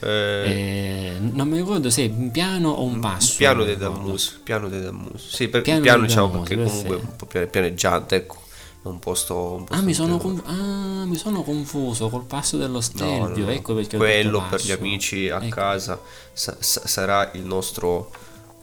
Eh, 0.00 0.08
Eh, 0.44 1.12
non 1.20 1.48
mi 1.48 1.56
ricordo 1.56 1.88
se 1.88 2.04
è 2.06 2.10
un 2.14 2.30
piano 2.30 2.70
o 2.70 2.82
un 2.84 3.00
passo. 3.00 3.36
piano 3.36 3.64
dei. 3.64 3.76
Dammus, 3.76 4.40
piano 4.42 4.68
dei 4.68 4.82
Dammus. 4.82 5.28
Sì, 5.34 5.48
per 5.48 5.62
Piano 5.62 5.80
piano, 5.80 6.02
diciamo 6.02 6.26
Dammus, 6.28 6.48
perché 6.48 6.62
comunque 6.64 6.88
è 6.88 6.90
perfetto. 6.90 7.10
un 7.12 7.16
po' 7.16 7.26
piane- 7.26 7.46
pianeggiante, 7.46 8.14
ecco. 8.16 8.40
Un 8.82 8.98
posto, 8.98 9.52
un 9.52 9.64
posto 9.64 9.80
Ah 9.80 9.84
mi, 9.86 9.94
sono 9.94 10.16
conf- 10.18 10.42
ah, 10.44 11.04
mi 11.06 11.14
sono 11.16 11.42
confuso 11.44 12.08
col 12.08 12.24
passo 12.24 12.56
dello 12.56 12.72
No, 12.74 12.80
Stelvio, 12.80 13.44
no, 13.44 13.50
no. 13.50 13.50
ecco 13.52 13.74
perché 13.76 13.96
quello 13.96 14.42
per 14.50 14.60
gli 14.60 14.72
amici 14.72 15.28
a 15.30 15.36
Ecco. 15.40 15.54
casa 15.54 16.00
sa- 16.32 16.56
sa- 16.58 16.82
sarà 16.84 17.30
il 17.34 17.42
nostro 17.44 18.10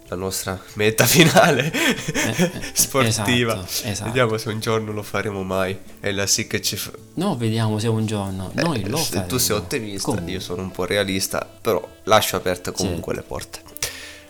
la 0.09 0.15
nostra 0.15 0.59
meta 0.73 1.05
finale 1.05 1.71
eh, 1.71 2.51
sportiva 2.73 3.53
esatto, 3.63 3.87
esatto. 3.87 4.05
vediamo 4.05 4.37
se 4.37 4.49
un 4.49 4.59
giorno 4.59 4.91
lo 4.91 5.03
faremo 5.03 5.43
mai 5.43 5.77
è 5.99 6.11
la 6.11 6.25
sì 6.27 6.47
che 6.47 6.61
ci 6.61 6.75
fa 6.75 6.91
No, 7.15 7.35
vediamo 7.37 7.79
se 7.79 7.87
un 7.87 8.05
giorno 8.05 8.51
noi 8.55 8.87
lo 8.89 8.97
Eh, 8.97 9.01
faremo. 9.01 9.27
tu 9.27 9.37
sei 9.37 9.55
ottimista 9.55 10.05
Comunque, 10.09 10.31
io 10.31 10.39
sono 10.39 10.61
un 10.63 10.71
po' 10.71 10.85
realista 10.85 11.47
però 11.61 11.87
lascio 12.03 12.35
aperte 12.35 12.71
comunque 12.71 13.13
Sì. 13.13 13.19
le 13.19 13.25
porte 13.25 13.59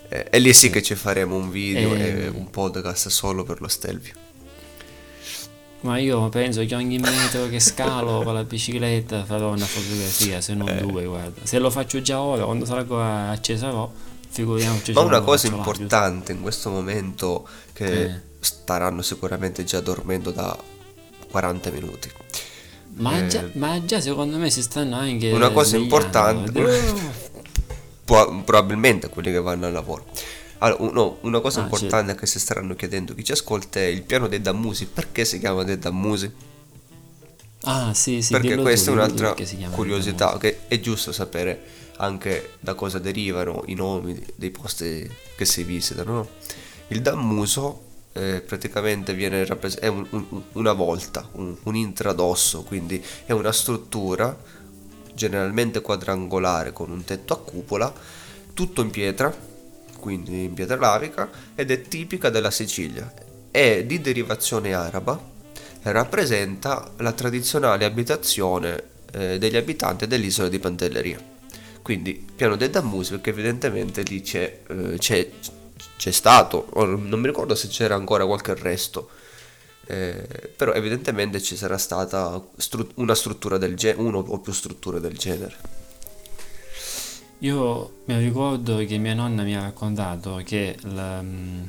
Eh, 0.09 0.25
e 0.29 0.39
lì 0.39 0.53
sì, 0.53 0.69
che 0.69 0.81
ci 0.81 0.95
faremo 0.95 1.35
un 1.35 1.49
video 1.49 1.93
e 1.95 2.25
Ehm. 2.25 2.35
un 2.35 2.49
podcast 2.49 3.07
solo 3.09 3.43
per 3.43 3.61
lo 3.61 3.67
Stelvio 3.67 4.13
Ma 5.81 5.97
io 5.97 6.27
penso 6.27 6.65
che 6.65 6.75
ogni 6.75 6.97
metro 6.97 7.47
che 7.47 7.59
scalo 7.61 8.21
con 8.23 8.33
la 8.33 8.43
bicicletta 8.43 9.23
farò 9.23 9.51
una 9.53 9.65
fotografia, 9.65 10.41
se 10.41 10.53
non 10.53 10.67
Eh. 10.67 10.81
due, 10.81 11.05
guarda. 11.05 11.39
Se 11.45 11.57
lo 11.57 11.69
faccio 11.69 12.01
già 12.01 12.19
ora, 12.19 12.43
quando 12.43 12.65
ancora 12.75 13.29
a 13.29 13.39
Cesarò, 13.39 13.89
figuriamoci 14.29 14.93
Ma 14.93 15.01
una 15.01 15.21
cosa 15.21 15.47
importante 15.47 16.31
in 16.31 16.41
questo 16.41 16.69
momento 16.69 17.47
che 17.73 18.03
Eh. 18.03 18.21
staranno 18.39 19.01
sicuramente 19.01 19.63
già 19.63 19.79
dormendo 19.81 20.31
da 20.31 20.57
40 21.29 21.69
minuti. 21.71 22.09
Ma, 22.95 23.17
Eh. 23.17 23.27
già, 23.27 23.47
ma 23.53 23.83
già 23.85 24.01
secondo 24.01 24.37
me 24.37 24.49
si 24.49 24.61
stanno 24.61 24.95
anche 24.97 25.31
Una 25.31 25.51
cosa 25.51 25.77
importante-. 25.77 26.61
Pro- 28.05 28.41
probabilmente 28.43 29.09
quelli 29.09 29.31
che 29.31 29.39
vanno 29.39 29.67
al 29.67 29.71
lavoro. 29.73 30.05
Allora, 30.59 30.91
no, 30.91 31.17
una 31.21 31.39
cosa 31.39 31.61
Ah, 31.61 31.63
importante 31.63 32.15
che 32.15 32.25
si 32.25 32.39
staranno 32.39 32.75
chiedendo 32.75 33.13
chi 33.13 33.23
ci 33.23 33.31
ascolta 33.31 33.79
è 33.79 33.83
il 33.85 34.01
piano 34.01 34.27
dei 34.27 34.41
Dammusi. 34.41 34.87
Perché 34.87 35.23
si 35.25 35.39
chiama 35.39 35.63
dei 35.63 35.77
Dammusi? 35.77 36.29
Ah, 37.63 37.93
sì, 37.93 38.21
sì. 38.21 38.31
Perché 38.31 38.47
dillo 38.49 38.61
tu, 38.61 38.67
questa 38.67 38.89
è 38.89 38.93
un'altra 38.93 39.35
curiosità, 39.71 40.37
che 40.37 40.61
è 40.67 40.79
giusto 40.79 41.11
sapere 41.11 41.61
anche 42.01 42.51
da 42.59 42.73
cosa 42.73 42.99
derivano 42.99 43.63
i 43.67 43.73
nomi 43.73 44.19
dei 44.35 44.51
posti 44.51 45.09
che 45.35 45.45
si 45.45 45.63
visitano. 45.63 46.13
no? 46.13 46.27
Il 46.89 47.01
Dammuso 47.01 47.83
eh, 48.13 48.41
praticamente 48.45 49.13
viene 49.13 49.45
rappres- 49.45 49.77
è 49.79 49.87
un- 49.87 50.05
un- 50.09 50.41
una 50.53 50.73
volta, 50.73 51.27
un, 51.33 51.55
un 51.63 51.75
intradosso, 51.75 52.63
quindi 52.63 53.03
è 53.25 53.31
una 53.31 53.51
struttura 53.51 54.35
generalmente 55.13 55.81
quadrangolare 55.81 56.71
con 56.71 56.89
un 56.89 57.03
tetto 57.03 57.33
a 57.33 57.39
cupola, 57.39 57.93
tutto 58.53 58.81
in 58.81 58.89
pietra, 58.89 59.35
quindi 59.99 60.45
in 60.45 60.53
pietra 60.53 60.77
lavica, 60.77 61.29
ed 61.55 61.71
è 61.71 61.81
tipica 61.81 62.29
della 62.29 62.51
Sicilia. 62.51 63.11
È 63.51 63.83
di 63.85 63.99
derivazione 64.01 64.73
araba 64.73 65.19
e 65.83 65.91
rappresenta 65.91 66.91
la 66.97 67.11
tradizionale 67.11 67.85
abitazione 67.85 68.83
eh, 69.11 69.37
degli 69.37 69.57
abitanti 69.57 70.07
dell'isola 70.07 70.47
di 70.47 70.59
Pantelleria. 70.59 71.28
Quindi 71.89 72.23
piano 72.35 72.55
dei 72.55 72.69
Dammusi 72.69 73.13
perché 73.13 73.31
evidentemente 73.31 74.03
lì 74.03 74.21
c'è, 74.21 74.59
eh, 74.67 74.95
c'è, 74.99 75.27
c'è 75.97 76.11
stato, 76.11 76.67
non 76.75 77.19
mi 77.19 77.25
ricordo 77.25 77.55
se 77.55 77.67
c'era 77.67 77.95
ancora 77.95 78.27
qualche 78.27 78.53
resto, 78.53 79.09
eh, 79.87 80.51
però 80.55 80.73
evidentemente 80.73 81.41
ci 81.41 81.55
sarà 81.55 81.79
stata 81.79 82.45
stru- 82.57 82.91
una 82.97 83.15
struttura 83.15 83.57
del 83.57 83.75
genere, 83.75 84.01
uno 84.03 84.19
o 84.19 84.37
più 84.37 84.53
strutture 84.53 84.99
del 84.99 85.17
genere. 85.17 85.55
Io 87.39 88.01
mi 88.05 88.19
ricordo 88.19 88.85
che 88.85 88.97
mia 88.99 89.15
nonna 89.15 89.41
mi 89.41 89.55
ha 89.55 89.61
raccontato 89.61 90.39
che 90.45 90.77
la, 90.81 91.23
mm, 91.23 91.63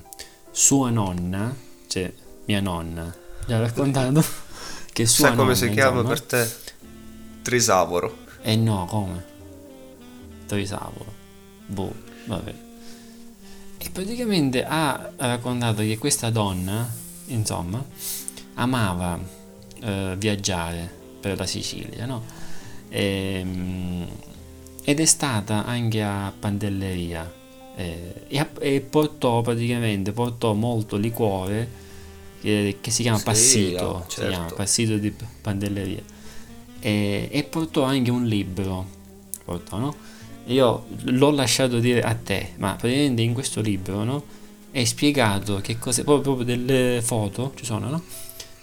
sua 0.51 0.91
nonna, 0.91 1.57
cioè 1.87 2.13
mia 2.45 2.61
nonna, 2.61 3.11
mi 3.47 3.55
ha 3.55 3.59
raccontato 3.59 4.23
che 4.93 5.07
sua 5.07 5.29
Sai 5.29 5.35
come 5.35 5.55
nonna, 5.55 5.57
si 5.57 5.71
chiama 5.71 6.01
insomma, 6.01 6.09
per 6.11 6.21
te? 6.21 6.51
Trisavoro. 7.41 8.17
Eh 8.43 8.57
no, 8.57 8.85
come? 8.85 9.31
Trisavolo. 10.51 11.13
Boh, 11.67 11.95
vabbè. 12.27 12.55
E 13.79 13.91
praticamente 13.91 14.65
ha 14.65 15.13
raccontato 15.17 15.83
che 15.83 15.97
questa 15.97 16.31
donna, 16.31 16.89
insomma, 17.27 17.83
amava 18.55 19.19
eh, 19.81 20.15
viaggiare 20.19 20.91
per 21.21 21.39
la 21.39 21.47
Sicilia, 21.47 22.05
no? 22.05 22.25
Ehm, 22.89 24.07
ed 24.83 24.99
è 24.99 25.05
stata 25.05 25.65
anche 25.65 26.03
a 26.03 26.33
Pantelleria 26.37 27.33
eh, 27.77 28.25
e, 28.27 28.47
e 28.59 28.81
portò 28.81 29.43
praticamente 29.43 30.11
portò 30.11 30.55
molto 30.55 30.97
liquore 30.97 31.69
che, 32.41 32.79
che 32.81 32.91
si 32.91 33.03
chiama 33.03 33.19
Sì, 33.19 33.25
Passito, 33.25 33.97
ah, 33.99 34.05
si 34.09 34.17
certo. 34.17 34.31
chiama 34.31 34.53
Passito 34.53 34.97
di 34.97 35.15
Pantelleria 35.41 36.03
e, 36.81 37.29
e 37.31 37.43
portò 37.45 37.85
anche 37.85 38.11
un 38.11 38.25
libro 38.25 38.99
portò, 39.45 39.79
no? 39.79 39.95
Io 40.51 40.87
l'ho 41.05 41.31
lasciato 41.31 41.79
dire 41.79 42.03
a 42.03 42.15
te 42.15 42.51
ma 42.59 42.75
praticamente 42.75 43.23
in 43.23 43.33
questo 43.35 43.61
libro 43.61 44.05
no? 44.05 44.25
è 44.71 44.85
spiegato 44.85 45.61
che 45.61 45.79
cos'è 45.79 46.03
proprio, 46.03 46.35
proprio 46.35 46.57
delle 46.57 47.01
foto 47.03 47.53
ci 47.57 47.65
sono 47.65 47.89
no? 47.89 48.03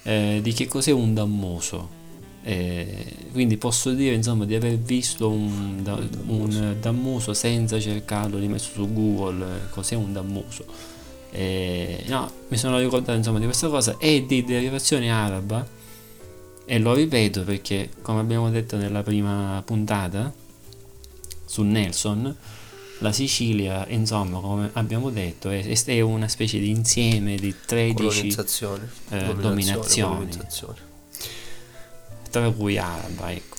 Eh, 0.03 0.39
di 0.41 0.53
che 0.53 0.67
cos'è 0.67 0.91
un 0.91 1.13
dammoso 1.13 1.95
Eh, 2.43 3.13
quindi 3.33 3.57
posso 3.57 3.91
dire 3.91 4.15
insomma 4.15 4.45
di 4.45 4.55
aver 4.55 4.77
visto 4.77 5.29
un, 5.29 5.83
da- 5.83 5.99
un 6.27 6.77
dammoso 6.79 7.33
senza 7.33 7.77
cercarlo 7.77 8.39
di 8.39 8.47
messo 8.47 8.71
su 8.73 8.93
google 8.93 9.45
eh, 9.45 9.69
cos'è 9.69 9.95
un 9.95 10.13
dammoso 10.13 10.63
Eh, 11.31 12.03
no, 12.07 12.31
mi 12.47 12.57
sono 12.57 12.79
ricordato 12.79 13.17
insomma 13.17 13.39
di 13.39 13.45
questa 13.45 13.67
cosa 13.67 13.97
è 13.99 14.21
di 14.21 14.45
derivazione 14.45 15.11
araba 15.11 15.65
e 16.65 16.79
lo 16.79 16.93
ripeto 16.93 17.43
perché, 17.43 17.89
come 18.01 18.21
abbiamo 18.21 18.49
detto 18.49 18.77
nella 18.77 19.03
prima 19.03 19.61
puntata 19.65 20.33
su 21.47 21.63
Nelson, 21.63 22.35
la 22.99 23.11
Sicilia, 23.11 23.85
insomma, 23.89 24.39
come 24.39 24.69
abbiamo 24.73 25.09
detto, 25.09 25.49
è, 25.49 25.63
è 25.85 26.01
una 26.01 26.27
specie 26.27 26.59
di 26.59 26.69
insieme 26.69 27.35
di 27.35 27.53
13, 27.65 27.93
Colonizzazione. 27.95 28.89
eh, 29.09 29.33
dominazioni. 29.35 30.35
tra 32.29 32.49
cui 32.51 32.77
araba, 32.77 33.31
ecco. 33.31 33.55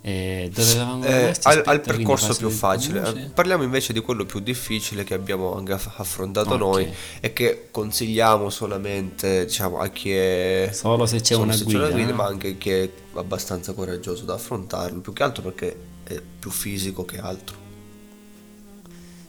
Eh, 0.00 0.50
rimasti? 0.54 1.48
al, 1.48 1.62
al 1.66 1.80
percorso 1.80 2.34
più 2.34 2.48
facile. 2.48 3.02
Eh, 3.08 3.28
Parliamo 3.34 3.62
invece 3.62 3.92
di 3.92 4.00
quello 4.00 4.24
più 4.24 4.40
difficile 4.40 5.04
che 5.04 5.12
abbiamo 5.12 5.54
anche 5.54 5.72
aff- 5.72 5.98
affrontato 5.98 6.50
Ok. 6.54 6.58
noi 6.58 6.90
e 7.20 7.32
che 7.32 7.68
consigliamo 7.70 8.48
solamente 8.48 9.44
diciamo, 9.44 9.78
a 9.78 9.88
chi 9.88 10.12
è 10.12 10.70
Solo 10.72 11.04
se 11.04 11.18
c'è 11.20 11.34
solo 11.34 11.42
una 11.44 11.52
se 11.52 11.64
c'è 11.64 11.90
guida, 11.90 12.10
no? 12.10 12.14
ma 12.14 12.24
anche 12.26 12.56
chi 12.56 12.70
è 12.70 12.90
abbastanza 13.14 13.72
coraggioso 13.74 14.24
da 14.24 14.34
affrontarlo, 14.34 15.00
più 15.00 15.12
che 15.12 15.22
altro 15.24 15.42
perché 15.42 15.76
è 16.08 16.20
più 16.38 16.50
fisico 16.50 17.04
che 17.04 17.18
altro. 17.18 17.66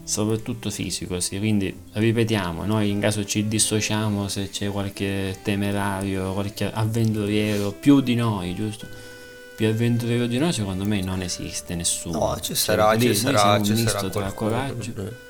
soprattutto 0.04 0.72
fisico, 0.72 1.20
sì. 1.20 1.38
Quindi 1.38 1.72
ripetiamo, 1.94 2.66
noi 2.66 2.90
in 2.90 3.00
caso 3.00 3.24
ci 3.26 3.48
dissociamo 3.48 4.28
se 4.28 4.50
c'è 4.50 4.70
qualche 4.72 5.38
temerario, 5.44 6.34
qualche 6.34 6.72
avventuriero 6.72 7.72
più 7.72 8.00
di 8.02 8.16
noi, 8.16 8.56
giusto? 8.56 8.88
Più 9.56 9.68
avventuriero 9.68 10.26
di 10.26 10.38
noi 10.40 10.52
secondo 10.54 10.84
me 10.86 11.02
non 11.04 11.22
esiste 11.22 11.76
nessuno. 11.76 12.18
No, 12.18 12.36
ci 12.38 12.48
Cioè, 12.48 12.56
sarà, 12.56 12.92
lì 12.94 13.08
ci 13.08 13.14
sarà, 13.16 13.62
ci 13.62 13.74
misto 13.74 13.90
sarà 13.90 14.10
tra 14.10 14.32
coraggio. 14.32 14.94
eh. 15.06 15.28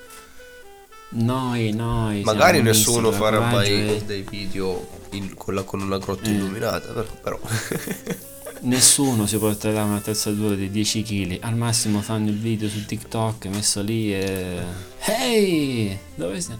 Noi, 1.11 1.71
noi. 1.73 2.21
Magari 2.21 2.61
nessuno 2.61 3.11
farà 3.11 3.39
mai 3.39 3.95
e- 3.97 4.03
dei 4.05 4.21
video 4.21 4.87
in- 5.11 5.33
con, 5.33 5.55
la- 5.55 5.63
con 5.63 5.81
una 5.81 5.97
grotta 5.97 6.29
Eh. 6.29 6.33
illuminata, 6.33 6.93
però. 7.21 7.37
Nessuno 8.61 9.25
si 9.25 9.37
porterà 9.37 9.83
un'attrezzatura 9.83 10.53
di 10.55 10.69
10 10.69 11.01
kg, 11.03 11.37
al 11.41 11.55
massimo 11.55 12.01
fanno 12.01 12.29
il 12.29 12.37
video 12.37 12.67
su 12.67 12.85
TikTok 12.85 13.45
messo 13.45 13.81
lì 13.81 14.13
e... 14.13 14.57
Ehi! 15.05 15.97
Dove 16.15 16.41
sei? 16.41 16.57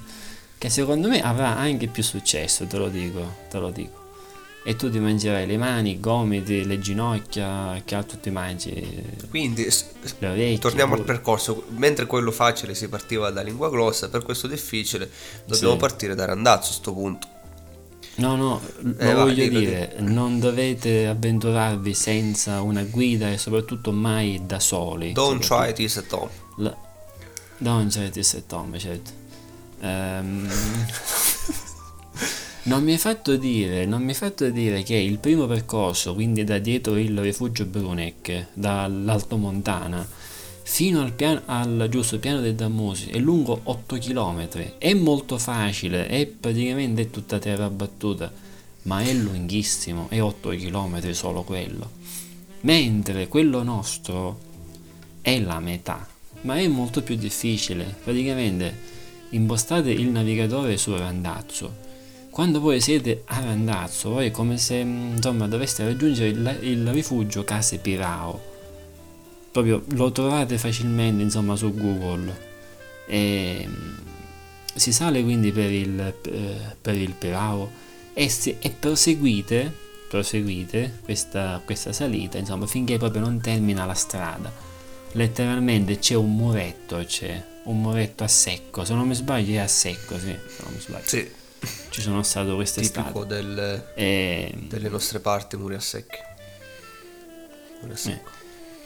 Che 0.58 0.70
secondo 0.70 1.10
me 1.10 1.22
avrà 1.22 1.58
anche 1.58 1.88
più 1.88 2.02
successo, 2.04 2.66
te 2.66 2.78
lo 2.78 2.88
dico, 2.89 3.36
te 3.50 3.60
lo 3.60 3.70
dico. 3.70 3.97
E 4.64 4.76
tu 4.76 4.89
ti 4.89 5.00
mangerai 5.00 5.47
le 5.47 5.58
mani, 5.58 5.91
i 5.91 6.00
gomiti, 6.00 6.66
le 6.66 6.80
ginocchia, 6.80 7.82
che 7.86 7.95
altro 7.95 8.18
ti 8.20 8.30
mangi? 8.30 8.72
Quindi 9.30 9.64
Le 10.20 10.28
orecchie. 10.28 10.60
torniamo 10.60 10.95
al 10.95 11.04
percorso. 11.04 11.64
Mentre 11.78 12.06
quello 12.06 12.30
facile 12.32 12.76
si 12.76 12.88
partiva 12.89 13.30
da 13.32 13.41
lingua 13.41 13.70
glossa, 13.70 14.10
per 14.10 14.24
questo 14.24 14.47
difficile 14.47 15.10
dobbiamo 15.45 15.74
Sì. 15.74 15.80
partire 15.80 16.14
da 16.14 16.26
randazzo 16.26 16.72
a 16.72 16.74
sto 16.74 16.93
punto. 16.93 17.28
No, 18.20 18.36
no, 18.36 18.61
lo 18.82 18.97
Eh, 18.97 19.13
voglio 19.13 19.47
dillo, 19.47 19.47
dire, 19.47 19.95
non 19.99 20.39
dovete 20.39 21.07
avventurarvi 21.07 21.93
senza 21.93 22.61
una 22.61 22.84
guida 22.84 23.32
e 23.32 23.38
soprattutto 23.38 23.91
mai 23.91 24.41
da 24.45 24.59
soli. 24.59 25.13
Don't 25.13 25.41
soprattutto. 25.41 25.43
try 25.43 25.74
this 25.74 25.97
at 25.97 26.11
home. 26.11 26.30
La... 26.57 26.76
Don't 27.57 27.91
try 27.91 28.09
this 28.09 28.34
at 28.34 28.51
home, 28.51 28.78
certo. 28.78 29.11
Ehm, 29.82 30.49
non 32.63 32.84
mi 32.84 32.91
hai 32.91 32.97
fatto 32.97 33.36
dire, 33.38 33.86
non 33.86 34.01
mi 34.01 34.09
hai 34.09 34.15
fatto 34.15 34.49
dire 34.49 34.84
che 34.84 34.95
il 34.95 35.17
primo 35.20 35.47
percorso, 35.47 36.13
quindi 36.13 36.43
da 36.43 36.57
dietro 36.59 36.97
il 36.97 37.17
rifugio 37.20 37.65
Brunec, 37.65 38.47
dall'Alto 38.53 39.38
Montana, 39.38 40.05
fino 40.72 41.01
al, 41.01 41.13
piano, 41.13 41.41
al 41.45 41.88
giusto 41.89 42.20
piano 42.20 42.41
dei 42.41 42.53
Dammosi, 42.53 43.09
è 43.09 43.17
lungo 43.17 43.59
8 43.63 43.97
km. 43.97 44.78
È 44.78 44.93
molto 44.93 45.39
facile, 45.39 46.07
è 46.07 46.28
praticamente 46.28 47.09
tutta 47.09 47.39
terra 47.39 47.70
battuta, 47.72 48.32
ma 48.84 49.01
è 49.01 49.11
lunghissimo, 49.11 50.05
è 50.09 50.22
8 50.22 50.49
km 50.49 51.11
solo 51.11 51.41
quello. 51.41 51.89
Mentre 52.61 53.28
quello 53.28 53.63
nostro 53.63 54.39
è 55.22 55.39
la 55.39 55.59
metà, 55.59 56.07
ma 56.41 56.57
è 56.57 56.67
molto 56.67 57.01
più 57.01 57.15
difficile. 57.15 57.95
Praticamente 58.03 58.78
impostate 59.32 59.89
il 59.89 60.07
navigatore 60.07 60.78
su 60.78 60.95
Randazzo. 60.95 61.88
Quando 62.30 62.59
voi 62.61 62.80
siete 62.80 63.24
a 63.26 63.39
Randazzo, 63.39 64.11
voi 64.11 64.28
è 64.28 64.32
come 64.32 64.57
se 64.57 64.84
mm, 64.84 65.15
insomma 65.15 65.47
doveste 65.47 65.84
raggiungere 65.84 66.30
il, 66.30 66.59
il 66.61 66.88
rifugio 66.91 67.43
Case 67.43 67.80
Pirao. 67.80 68.49
Proprio 69.52 69.84
lo 69.93 70.12
trovate 70.12 70.58
facilmente 70.58 71.24
insomma 71.24 71.56
su 71.56 71.74
Google. 71.74 72.47
E, 73.08 73.66
mm, 73.68 73.97
si 74.76 74.91
sale 74.93 75.24
quindi 75.24 75.52
per 75.52 75.72
il, 75.72 76.00
eh, 76.00 76.76
per 76.80 76.95
il 76.95 77.14
Pirao 77.14 77.70
e, 78.14 78.30
si- 78.30 78.56
e 78.60 78.70
proseguite, 78.70 79.74
proseguite 80.08 81.00
questa, 81.04 81.62
questa 81.66 81.91
salita 81.91 82.38
insomma 82.38 82.66
finché 82.68 82.97
proprio 82.97 83.22
non 83.22 83.39
termina 83.41 83.86
la 83.86 83.93
strada 83.93 84.52
letteralmente 85.14 85.97
c'è 86.00 86.14
un 86.16 86.36
muretto, 86.36 86.97
c'è 87.04 87.43
un 87.64 87.82
muretto 87.82 88.24
a 88.24 88.28
secco, 88.28 88.86
se 88.86 88.93
non 88.93 89.08
mi 89.08 89.16
sbaglio 89.16 89.54
è 89.56 89.58
a 89.58 89.68
secco, 89.68 90.18
sì, 90.20 90.28
se 90.28 90.64
non 90.64 90.74
mi 90.74 90.80
sbaglio. 90.80 91.08
Sì, 91.08 91.30
Ci 91.89 92.02
sono 92.02 92.22
stato 92.24 92.54
quest'estate. 92.56 93.08
tipico 93.08 93.26
del- 93.26 93.91
E 93.95 94.54
delle 94.68 94.88
nostre 94.89 95.20
parti, 95.20 95.58
muri 95.58 95.74
a 95.76 95.80
secchi. 95.80 96.18
Muri 97.82 97.93
a 97.93 97.95
Eh. 97.95 98.22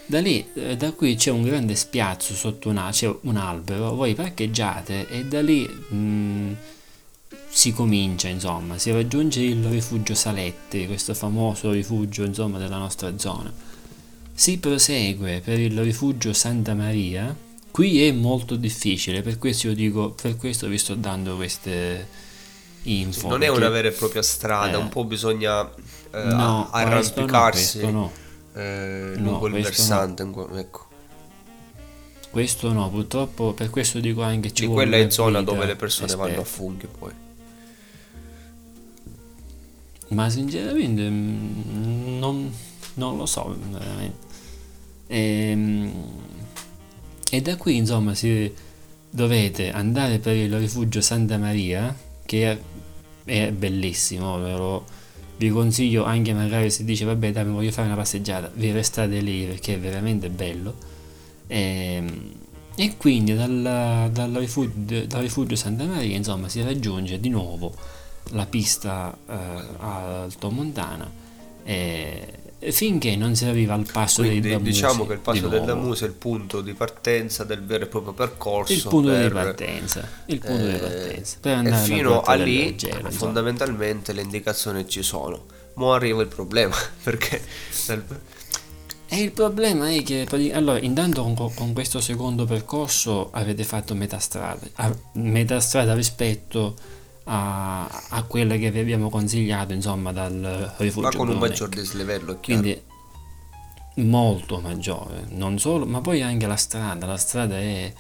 Da 0.06 0.20
lì, 0.20 0.46
eh, 0.56 0.76
da 0.78 0.92
qui 0.92 1.16
c'è 1.16 1.32
un 1.32 1.44
grande 1.44 1.76
spiazzo 1.76 2.34
sotto 2.34 2.70
una, 2.70 2.92
un 3.22 3.38
albero, 3.38 3.94
voi 3.96 4.14
parcheggiate 4.16 5.08
e 5.10 5.26
da 5.26 5.42
lì 5.42 5.66
mh, 5.66 6.56
si 7.50 7.72
comincia, 7.72 8.28
insomma, 8.28 8.78
si 8.78 8.92
raggiunge 8.92 9.42
il 9.42 9.64
rifugio 9.66 10.14
Saletti, 10.16 10.86
questo 10.88 11.14
famoso 11.14 11.72
rifugio, 11.72 12.24
insomma, 12.24 12.58
della 12.58 12.78
nostra 12.78 13.18
zona. 13.18 13.52
Si 14.36 14.58
prosegue 14.58 15.42
per 15.44 15.60
il 15.60 15.80
rifugio 15.82 16.34
Santa 16.34 16.74
Maria. 16.74 17.36
Qui 17.70 18.06
è 18.08 18.12
molto 18.12 18.56
difficile, 18.56 19.22
per 19.22 19.38
questo 19.38 19.68
io 19.68 19.74
dico, 19.76 20.12
per 20.12 20.36
questo 20.38 20.68
vi 20.68 20.78
sto 20.78 20.94
dando 20.96 21.36
queste, 21.36 22.08
info. 22.84 23.28
non 23.30 23.42
è 23.42 23.46
perché- 23.48 23.60
una 23.62 23.70
vera 23.70 23.88
e 23.88 23.92
propria 23.92 24.22
strada, 24.22 24.78
eh. 24.78 24.82
un 24.82 24.90
po' 24.90 25.06
bisogna 25.06 25.68
eh, 26.12 26.24
No, 26.26 26.70
a- 26.70 26.86
questo 26.88 27.22
no, 27.22 27.26
arrampicarsi 27.26 27.80
questo 27.80 27.90
no. 27.92 28.12
Eh, 28.56 29.14
No, 29.18 29.24
lungo 29.32 29.46
il 29.48 29.52
questo 29.54 29.70
versante. 29.70 30.30
que- 30.30 30.60
Ecco. 30.60 30.86
Questo 32.30 32.72
no, 32.74 32.90
purtroppo 32.90 33.54
per 33.54 33.70
questo 33.70 34.00
dico 34.00 34.22
anche 34.24 34.52
ci 34.54 34.66
vuole 34.66 34.88
quella 34.90 35.06
è 35.06 35.10
zona 35.12 35.42
dove 35.44 35.66
le 35.68 35.76
persone 35.76 36.16
vanno 36.16 36.42
a 36.42 36.44
funghi 36.44 36.88
poi. 36.88 37.12
Ma 40.10 40.30
sinceramente 40.30 41.10
mm, 41.10 42.18
non, 42.20 42.52
non 42.96 43.18
lo 43.18 43.26
so 43.26 43.56
veramente. 43.72 44.32
Ehm, 45.08 45.92
E, 47.32 47.42
da 47.42 47.56
qui 47.58 47.78
insomma 47.78 48.14
si 48.14 48.54
dovete 49.10 49.72
andare 49.72 50.20
per 50.20 50.36
il 50.36 50.56
rifugio 50.58 51.02
Santa 51.02 51.38
Maria 51.40 51.96
che 52.26 52.52
è, 52.52 52.58
è 53.26 53.52
bellissimo, 53.52 54.38
ve 54.40 54.52
lo- 54.54 54.86
vi 55.38 55.50
consiglio 55.50 56.04
anche 56.04 56.34
magari 56.34 56.70
se 56.70 56.84
dice 56.84 57.06
vabbè 57.06 57.32
dai 57.32 57.46
mi 57.46 57.54
voglio 57.54 57.72
fare 57.72 57.88
una 57.88 57.96
passeggiata, 57.98 58.52
vi 58.54 58.72
restate 58.72 59.20
lì 59.20 59.46
perché 59.46 59.76
è 59.76 59.80
veramente 59.80 60.30
bello. 60.30 60.74
Ehm, 61.48 62.32
E, 62.76 62.98
quindi 62.98 63.36
dal, 63.36 64.10
dal 64.12 64.32
rifugio, 64.34 65.06
dal 65.06 65.22
rifugio 65.22 65.56
Santa 65.56 65.86
Maria 65.86 66.16
insomma 66.16 66.50
si 66.50 66.62
raggiunge 66.64 67.20
di 67.20 67.30
nuovo 67.30 67.72
la 68.32 68.48
pista 68.48 69.16
eh, 69.30 69.34
Alto 69.78 70.50
Montana 70.50 71.08
eh, 71.64 72.28
finché 72.72 73.16
non 73.16 73.36
si 73.36 73.46
arriva 73.46 73.74
al 73.74 73.88
passo 73.92 74.22
Quindi 74.22 74.50
Damusi 74.50 74.72
diciamo 74.72 75.06
che 75.06 75.14
il 75.14 75.20
passo 75.20 75.48
di 75.48 75.50
del. 75.50 75.64
Damuso 75.66 76.06
è 76.06 76.08
il 76.08 76.14
punto 76.14 76.62
di 76.62 76.74
partenza 76.74 77.44
del 77.44 77.64
vero 77.66 77.84
e 77.86 77.88
proprio 77.88 78.14
percorso. 78.14 78.72
il 78.74 78.84
punto 78.88 79.18
di 79.20 79.30
per- 79.30 79.32
partenza 79.32 80.08
il 80.26 80.40
punto 80.40 80.66
di 80.68 80.76
eh, 80.76 80.78
partenza 80.78 81.38
per 81.40 81.52
e 81.54 81.56
andare 81.56 81.76
alla 81.76 81.86
fino 81.86 82.22
a 82.22 82.36
del 82.36 82.44
lì 82.44 82.74
insomma. 82.74 83.10
fondamentalmente 83.12 84.14
le 84.14 84.22
indicazioni 84.22 84.88
ci 84.88 85.04
sono. 85.04 85.46
Mo 85.76 85.94
arriva 85.94 86.22
il 86.22 86.28
problema 86.28 86.76
perché 87.04 87.42
E 89.08 89.22
il 89.22 89.32
problema 89.32 89.92
è 89.92 90.02
che 90.02 90.28
allora, 90.54 90.80
intanto 90.80 91.22
con, 91.22 91.54
con 91.54 91.74
questo 91.74 92.02
secondo 92.02 92.46
percorso 92.46 93.30
avete 93.32 93.64
fatto 93.64 93.94
metà 93.94 94.18
strada, 94.18 94.66
a- 94.76 94.96
metà 95.14 95.60
strada 95.60 95.94
rispetto 95.94 96.76
a, 97.26 97.88
a 98.10 98.24
quella 98.24 98.56
che 98.58 98.72
vi 98.72 98.80
abbiamo 98.80 99.10
consigliato, 99.10 99.74
insomma, 99.74 100.12
dal 100.12 100.74
rifugio. 100.78 101.08
ma 101.08 101.16
con 101.16 101.28
un 101.30 101.38
Bruneck. 101.38 101.50
maggior 101.52 101.70
dislivello. 101.70 102.38
Quindi 102.42 102.82
molto 103.96 104.60
maggiore, 104.60 105.26
non 105.30 105.60
solo, 105.60 105.86
ma 105.86 106.02
poi 106.02 106.22
anche 106.22 106.48
la 106.48 106.56
strada, 106.56 107.06
la 107.06 107.18
strada 107.18 107.58
è 107.58 107.94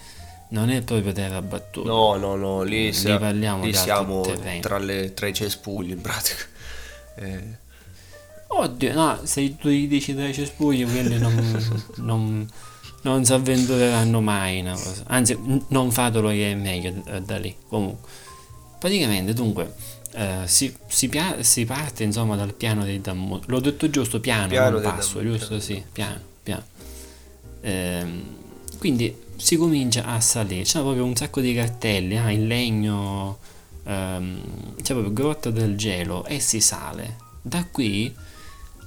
non 0.49 0.69
è 0.69 0.81
proprio 0.83 1.11
terra 1.13 1.41
battuta. 1.41 1.89
No, 1.89 2.15
no, 2.15 2.35
no, 2.35 2.61
lì, 2.61 2.91
Lì 2.91 3.17
parliamo 3.17 3.63
lì 3.63 3.71
di 3.71 3.77
altro 3.77 4.23
siamo 4.23 4.59
tra, 4.59 4.77
le- 4.77 5.13
tra 5.13 5.27
i 5.27 5.33
cespugli 5.33 5.91
in 5.91 6.01
pratica. 6.01 6.43
Eh, 7.15 7.61
Oddio, 8.47 8.93
no, 8.93 9.19
se 9.23 9.55
tu 9.57 9.69
gli 9.69 9.87
dici 9.87 10.13
dai 10.15 10.33
cespugli, 10.33 10.83
quelli 10.83 11.19
non, 11.19 11.73
non, 11.97 12.49
non 13.01 13.25
si 13.25 13.33
avventureranno 13.33 14.19
mai. 14.21 14.67
Anzi, 15.07 15.37
non 15.67 15.91
fatelo 15.91 16.29
che 16.29 16.51
è 16.51 16.55
meglio 16.55 17.03
eh, 17.05 17.21
da 17.21 17.37
lì. 17.37 17.55
Comunque, 17.67 18.09
praticamente, 18.83 19.31
dunque, 19.33 19.73
eh, 20.11 20.41
si, 20.43 20.75
si 20.87 21.07
pia- 21.07 21.41
si 21.41 21.63
parte 21.63 22.03
insomma 22.03 22.35
dal 22.35 22.53
piano 22.53 22.83
dei 22.83 22.99
Dammusi. 22.99 23.43
L'ho 23.47 23.61
detto 23.61 23.89
giusto, 23.89 24.19
piano, 24.19 24.49
Piano 24.49 24.71
non 24.71 24.81
passo, 24.81 25.19
Dammusi, 25.19 25.37
giusto? 25.37 25.47
piano. 25.47 25.61
Sì, 25.61 25.83
piano, 25.89 26.19
piano. 26.43 26.63
Ehm, 27.61 28.23
quindi 28.79 29.15
si 29.37 29.55
comincia 29.55 30.03
a 30.03 30.19
salire. 30.19 30.63
C'è 30.63 30.81
proprio 30.81 31.05
un 31.05 31.15
sacco 31.15 31.39
di 31.39 31.53
cartelli, 31.53 32.17
ah, 32.17 32.29
in 32.29 32.45
legno, 32.45 33.37
ehm, 33.85 34.41
c'è 34.81 34.91
proprio 34.91 35.13
grotta 35.13 35.49
del 35.49 35.77
gelo 35.77 36.25
e 36.25 36.41
si 36.41 36.59
sale. 36.59 37.15
Da 37.41 37.65
qui 37.71 38.13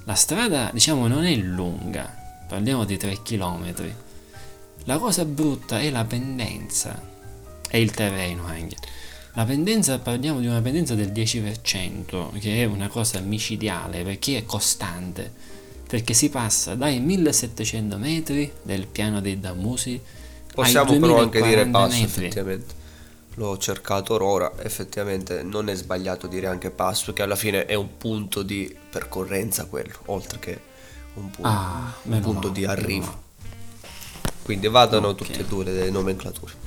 la 0.03 0.13
strada, 0.13 0.69
diciamo, 0.71 1.07
non 1.07 1.25
è 1.25 1.33
lunga, 1.37 2.15
parliamo 2.47 2.85
di 2.85 2.97
3 2.97 3.23
km. 3.23 3.73
La 4.83 4.99
cosa 4.99 5.25
brutta 5.25 5.79
è 5.79 5.89
la 5.89 6.05
pendenza 6.05 7.01
e 7.67 7.81
il 7.81 7.89
terreno 7.89 8.45
anche. 8.45 8.75
La 9.37 9.45
pendenza, 9.45 9.99
parliamo 9.99 10.39
di 10.39 10.47
una 10.47 10.61
pendenza 10.61 10.95
del 10.95 11.11
10%, 11.11 12.39
che 12.39 12.63
è 12.63 12.65
una 12.65 12.87
cosa 12.87 13.19
micidiale 13.19 14.01
perché 14.01 14.39
è 14.39 14.45
costante, 14.45 15.31
perché 15.87 16.15
si 16.15 16.31
passa 16.31 16.73
dai 16.73 16.99
1700 16.99 17.97
metri 17.99 18.51
del 18.63 18.87
piano 18.87 19.21
dei 19.21 19.39
Damusi 19.39 20.01
possiamo 20.51 20.97
però 20.97 21.19
anche 21.21 21.39
dire 21.39 21.69
2040 21.69 21.77
passo 21.79 21.99
metri. 22.01 22.25
effettivamente. 22.25 22.73
L'ho 23.35 23.57
cercato 23.59 24.23
ora, 24.23 24.51
effettivamente 24.63 25.43
non 25.43 25.69
è 25.69 25.75
sbagliato 25.75 26.25
dire 26.25 26.47
anche 26.47 26.71
passo, 26.71 27.13
che 27.13 27.21
alla 27.21 27.35
fine 27.35 27.67
è 27.67 27.75
un 27.75 27.95
punto 27.95 28.41
di 28.41 28.75
percorrenza 28.89 29.65
quello, 29.65 29.93
oltre 30.05 30.39
che 30.39 30.59
un 31.13 31.29
punto, 31.29 31.47
Ah, 31.47 31.93
un 32.01 32.19
punto 32.21 32.47
male, 32.47 32.59
di 32.59 32.65
arrivo. 32.65 33.05
male. 33.05 33.17
Quindi 34.41 34.67
vadano 34.67 35.09
Ok. 35.09 35.15
tutte 35.17 35.41
e 35.41 35.45
due 35.45 35.63
le 35.63 35.91
nomenclature. 35.91 36.65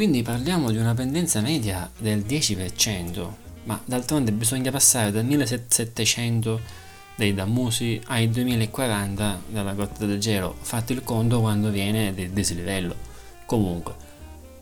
Quindi 0.00 0.22
parliamo 0.22 0.70
di 0.70 0.78
una 0.78 0.94
pendenza 0.94 1.42
media 1.42 1.90
del 1.98 2.20
10%, 2.20 3.28
ma 3.64 3.78
d'altronde 3.84 4.32
bisogna 4.32 4.70
passare 4.70 5.10
dal 5.10 5.26
1700 5.26 6.60
dei 7.16 7.34
Dammusi 7.34 8.00
ai 8.06 8.30
2040 8.30 9.42
dalla 9.48 9.74
Grotta 9.74 10.06
del 10.06 10.18
Gelo, 10.18 10.56
fate 10.58 10.94
il 10.94 11.02
conto 11.02 11.40
quando 11.40 11.68
viene 11.68 12.14
del 12.14 12.30
dislivello. 12.30 12.96
Comunque, 13.44 13.94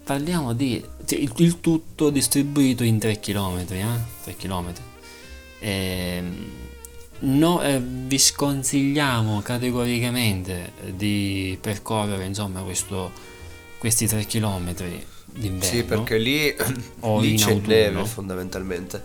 parliamo 0.02 0.54
di 0.54 0.84
cioè, 1.06 1.20
il, 1.20 1.32
il 1.36 1.60
tutto 1.60 2.10
distribuito 2.10 2.82
in 2.82 2.98
3 2.98 3.20
km, 3.20 3.64
eh? 3.68 3.86
3 4.24 4.34
km. 4.34 4.72
Ehm, 5.60 6.50
no, 7.20 7.62
eh, 7.62 7.80
vi 7.80 8.18
sconsigliamo 8.18 9.40
categoricamente 9.42 10.72
di 10.96 11.56
percorrere 11.60 12.24
insomma 12.24 12.62
questo, 12.62 13.12
questi 13.78 14.08
3 14.08 14.26
km 14.26 14.74
d'inverno. 15.38 15.74
Sì, 15.74 15.84
perché 15.84 16.18
lì, 16.18 16.54
lì 17.20 17.36
c'è 17.36 17.50
autunno. 17.52 17.66
neve 17.66 18.04
fondamentalmente. 18.04 19.02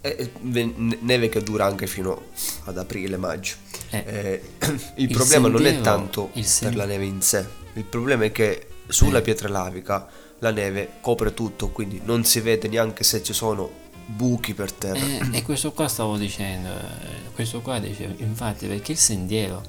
E- 0.00 0.30
ve- 0.40 0.74
neve 1.00 1.28
che 1.28 1.42
dura 1.42 1.64
anche 1.66 1.86
fino 1.86 2.22
ad 2.64 2.76
aprile-maggio. 2.78 3.54
Eh, 3.90 4.04
Eh, 4.06 4.42
il, 4.96 5.08
il 5.08 5.10
problema 5.16 5.48
non 5.48 5.64
è 5.64 5.80
tanto 5.80 6.30
sen- 6.40 6.68
per 6.68 6.76
la 6.76 6.84
neve 6.86 7.04
in 7.04 7.22
sé, 7.22 7.46
il 7.74 7.84
problema 7.84 8.24
è 8.24 8.32
che 8.32 8.66
sulla 8.88 9.18
Eh. 9.18 9.22
pietra 9.22 9.48
lavica 9.48 10.08
la 10.40 10.50
neve 10.50 10.94
copre 11.00 11.32
tutto, 11.34 11.68
quindi 11.68 12.00
non 12.04 12.24
si 12.24 12.40
vede 12.40 12.66
neanche 12.68 13.04
se 13.04 13.22
ci 13.22 13.32
sono 13.32 13.70
buchi 14.06 14.54
per 14.54 14.72
terra. 14.72 14.98
Eh, 14.98 15.38
e 15.38 15.42
questo 15.44 15.70
qua 15.72 15.86
stavo 15.86 16.16
dicendo, 16.16 16.68
eh, 16.70 17.30
questo 17.34 17.60
qua 17.60 17.78
dice, 17.78 18.12
infatti 18.18 18.66
perché 18.66 18.92
il 18.92 18.98
sentiero 18.98 19.62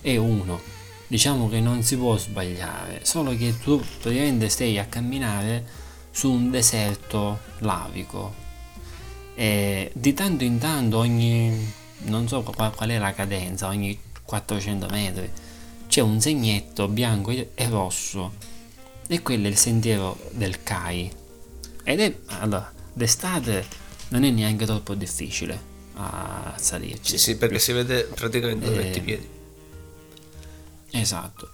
è 0.00 0.16
uno, 0.16 0.60
diciamo 1.12 1.46
che 1.46 1.60
non 1.60 1.82
si 1.82 1.98
può 1.98 2.16
sbagliare, 2.16 3.00
solo 3.02 3.36
che 3.36 3.58
tu 3.60 3.78
praticamente 4.00 4.48
stai 4.48 4.78
a 4.78 4.86
camminare 4.86 5.62
su 6.10 6.30
un 6.30 6.50
deserto 6.50 7.38
lavico 7.58 8.32
e 9.34 9.90
di 9.92 10.14
tanto 10.14 10.42
in 10.44 10.56
tanto 10.56 10.96
ogni, 10.96 11.70
non 12.04 12.26
so 12.28 12.40
qua- 12.40 12.70
qual 12.74 12.88
è 12.88 12.96
la 12.96 13.12
cadenza, 13.12 13.66
ogni 13.66 13.98
400 14.24 14.86
metri 14.90 15.30
c'è 15.86 16.00
un 16.00 16.18
segnetto 16.18 16.88
bianco 16.88 17.30
e 17.30 17.46
rosso 17.68 18.32
e 19.06 19.20
quello 19.20 19.48
è 19.48 19.50
il 19.50 19.58
sentiero 19.58 20.18
del 20.30 20.62
CAI 20.62 21.12
ed 21.84 22.00
è 22.00 22.16
allora 22.38 22.72
d'estate 22.90 23.66
non 24.08 24.24
è 24.24 24.30
neanche 24.30 24.64
troppo 24.64 24.94
difficile 24.94 25.60
a 25.96 26.54
salirci 26.56 27.10
Sì, 27.10 27.18
sì, 27.18 27.36
perché 27.36 27.58
si 27.58 27.72
vede 27.72 28.04
praticamente 28.14 28.64
dove 28.64 28.80
Eh. 28.80 28.84
metti 28.84 28.98
i 28.98 29.02
piedi. 29.02 29.31
Esatto. 30.92 31.50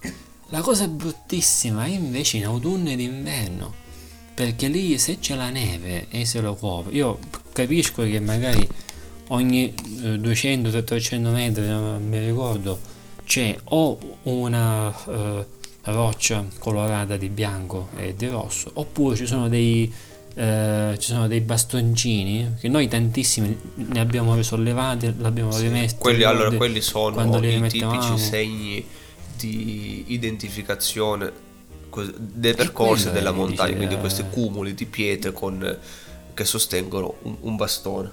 La 0.49 0.61
cosa 0.61 0.87
bruttissima 0.87 1.85
è 1.85 1.89
invece 1.89 2.37
in 2.37 2.45
autunno 2.45 2.89
ed 2.89 2.99
inverno, 2.99 3.73
perché 4.33 4.67
lì 4.67 4.97
se 4.97 5.19
c'è 5.19 5.35
la 5.35 5.49
neve 5.49 6.07
e 6.09 6.25
se 6.25 6.41
lo 6.41 6.55
copre, 6.55 6.91
io 6.93 7.19
capisco 7.53 8.03
che 8.03 8.19
magari 8.19 8.67
ogni 9.27 9.73
eh, 10.01 10.15
200-300 10.15 11.31
metri, 11.31 11.67
non 11.67 12.03
mi 12.07 12.19
ricordo, 12.19 12.79
c'è 13.25 13.55
o 13.65 13.97
una 14.23 14.91
eh, 15.05 15.45
roccia 15.83 16.45
colorata 16.57 17.15
di 17.15 17.29
bianco 17.29 17.89
e 17.95 18.15
di 18.15 18.27
rosso, 18.27 18.71
oppure 18.73 19.15
ci 19.15 19.27
sono 19.27 19.47
dei, 19.49 19.91
eh, 20.33 20.95
ci 20.97 21.11
sono 21.11 21.27
dei 21.27 21.41
bastoncini 21.41 22.55
che 22.59 22.67
noi 22.69 22.87
tantissimi 22.87 23.55
ne 23.75 23.99
abbiamo 23.99 24.33
risollevati, 24.33 25.13
l'abbiamo 25.17 25.55
rimessi. 25.57 25.95
Quelli, 25.99 26.23
allora, 26.23 26.51
quelli 26.55 26.81
sono 26.81 27.37
i 27.45 27.69
tipici 27.69 28.17
segni 28.17 28.85
di 29.39 30.05
identificazione 30.07 31.31
dei 32.17 32.53
percorsi 32.53 33.09
della 33.11 33.31
montagna, 33.31 33.75
quindi 33.75 33.95
eh. 33.95 33.99
questi 33.99 34.23
cumuli 34.29 34.73
di 34.73 34.85
pietre 34.85 35.31
con- 35.31 35.77
che 36.33 36.45
sostengono 36.45 37.15
un, 37.23 37.35
un 37.41 37.55
bastone. 37.55 38.11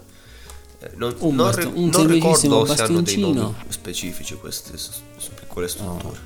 Eh, 0.81 0.91
Non, 0.97 1.14
Un 1.18 1.35
non 1.35 1.47
basto- 1.47 1.70
un 1.74 1.89
non 1.91 2.07
ricordo 2.07 2.66
se 2.66 2.83
hanno 2.83 3.03
dei 3.03 3.18
nomi 3.18 3.55
specifici 3.68 4.35
queste 4.35 4.77
s- 4.79 5.01
s- 5.18 5.29
piccole 5.39 5.68
strutture. 5.68 6.18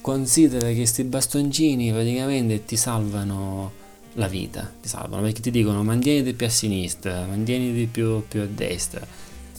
Considera 0.00 0.66
che 0.66 0.74
questi 0.74 1.04
bastoncini 1.04 1.90
praticamente 1.92 2.64
ti 2.64 2.76
salvano 2.76 3.72
la 4.14 4.26
vita, 4.26 4.70
ti 4.82 4.88
salvano 4.88 5.22
perché 5.22 5.40
ti 5.40 5.50
dicono 5.52 5.82
mantieniti 5.84 6.32
più 6.34 6.46
a 6.46 6.50
sinistra, 6.50 7.24
mantieniti 7.26 7.86
più, 7.86 8.22
più 8.26 8.40
a 8.40 8.46
destra. 8.46 9.06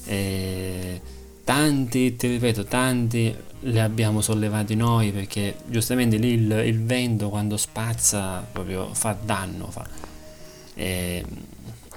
E 0.06 1.02
tanti, 1.46 2.16
ti 2.18 2.28
ripeto, 2.28 2.66
tanti 2.66 3.34
li 3.64 3.80
abbiamo 3.80 4.22
sollevati 4.22 4.76
noi 4.76 5.12
perché 5.12 5.56
giustamente 5.66 6.18
lì 6.18 6.34
il, 6.34 6.52
il 6.66 6.84
vento 6.84 7.30
quando 7.30 7.58
spazza 7.58 8.46
proprio 8.52 8.94
fa 8.94 9.18
danno. 9.22 9.70
Fa. 9.70 9.88
E, 10.76 11.26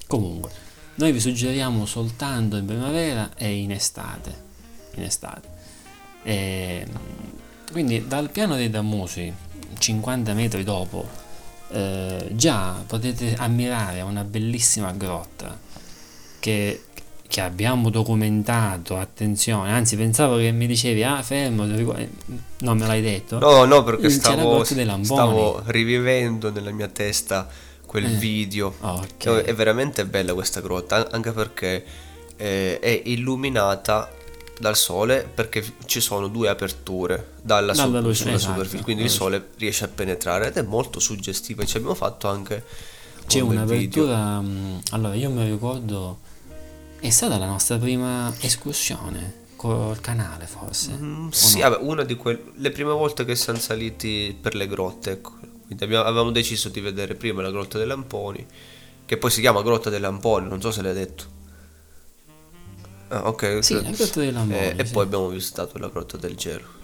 comunque, 0.06 0.50
noi 0.96 1.12
vi 1.12 1.20
suggeriamo 1.20 1.86
soltanto 1.86 2.56
in 2.56 2.66
primavera 2.66 3.30
e 3.36 3.54
in 3.54 3.72
estate. 3.72 4.44
In 4.94 5.02
estate. 5.02 5.48
E, 6.22 6.86
quindi 7.70 8.06
dal 8.06 8.30
piano 8.30 8.56
dei 8.56 8.70
Damusi, 8.70 9.32
50 9.78 10.34
metri 10.34 10.62
dopo, 10.62 11.24
eh, 11.68 12.28
già 12.32 12.82
potete 12.86 13.34
ammirare 13.34 14.00
una 14.00 14.22
bellissima 14.22 14.92
grotta 14.92 15.58
che, 16.38 16.84
che, 17.28 17.40
abbiamo 17.40 17.90
documentato, 17.90 18.96
attenzione, 18.96 19.72
anzi 19.72 19.96
pensavo 19.96 20.36
che 20.36 20.50
mi 20.52 20.66
dicevi, 20.66 21.02
ah 21.02 21.22
fermo, 21.22 21.64
non 21.64 22.78
me 22.78 22.86
l'hai 22.86 23.02
detto? 23.02 23.38
No, 23.38 23.64
no, 23.64 23.82
perché 23.82 24.10
stavo, 24.10 24.64
stavo 24.64 25.62
rivivendo 25.66 26.50
nella 26.50 26.70
mia 26.70 26.88
testa 26.88 27.48
quel 27.86 28.04
eh. 28.04 28.16
video. 28.16 28.74
Okay. 28.80 29.42
È 29.42 29.54
veramente 29.54 30.04
bella 30.06 30.34
questa 30.34 30.60
grotta, 30.60 31.10
anche 31.10 31.32
perché 31.32 31.84
eh, 32.36 32.78
è 32.78 33.02
illuminata 33.04 34.10
dal 34.58 34.76
sole 34.76 35.28
perché 35.32 35.62
ci 35.84 36.00
sono 36.00 36.28
due 36.28 36.48
aperture 36.48 37.32
dalla, 37.42 37.74
dalla 37.74 38.00
su- 38.00 38.06
luce, 38.06 38.22
sulla 38.22 38.34
esatto, 38.34 38.52
superficie, 38.52 38.82
quindi 38.82 39.02
il 39.02 39.10
sole 39.10 39.48
riesce 39.58 39.84
a 39.84 39.88
penetrare 39.88 40.48
ed 40.48 40.56
è 40.56 40.62
molto 40.62 40.98
suggestiva. 40.98 41.64
Ci 41.64 41.76
abbiamo 41.76 41.94
fatto 41.94 42.28
anche 42.28 42.64
c'è 43.26 43.40
un'apertura. 43.40 44.40
Mm, 44.40 44.78
allora, 44.90 45.14
io 45.14 45.30
mi 45.30 45.44
ricordo, 45.48 46.18
è 47.06 47.10
stata 47.10 47.38
la 47.38 47.46
nostra 47.46 47.78
prima 47.78 48.32
escursione 48.40 49.44
col 49.56 50.00
canale, 50.00 50.46
forse. 50.46 50.92
Mm, 50.92 51.28
sì, 51.30 51.58
no? 51.58 51.70
vabbè, 51.70 51.82
una 51.82 52.04
di 52.04 52.14
quelle 52.16 52.70
prime 52.70 52.92
volte 52.92 53.24
che 53.24 53.34
siamo 53.34 53.58
saliti 53.58 54.36
per 54.38 54.54
le 54.54 54.66
grotte. 54.66 55.12
Ecco. 55.12 55.32
Quindi 55.66 55.82
abbiamo, 55.82 56.04
avevamo 56.04 56.30
deciso 56.30 56.68
di 56.68 56.80
vedere 56.80 57.14
prima 57.14 57.42
la 57.42 57.50
grotta 57.50 57.78
dei 57.78 57.86
Lamponi, 57.86 58.46
che 59.04 59.16
poi 59.16 59.30
si 59.30 59.40
chiama 59.40 59.62
Grotta 59.62 59.90
dei 59.90 59.98
Lamponi, 60.00 60.48
non 60.48 60.60
so 60.60 60.70
se 60.70 60.82
l'hai 60.82 60.94
detto. 60.94 61.34
Ah, 63.08 63.28
ok. 63.28 63.64
Sì, 63.64 63.74
la 63.74 63.90
grotta 63.90 64.20
dei 64.20 64.32
Lamponi. 64.32 64.60
Eh, 64.60 64.74
sì. 64.74 64.80
E 64.80 64.84
poi 64.84 65.04
abbiamo 65.04 65.28
visitato 65.28 65.78
la 65.78 65.88
grotta 65.88 66.16
del 66.16 66.36
Gelo. 66.36 66.74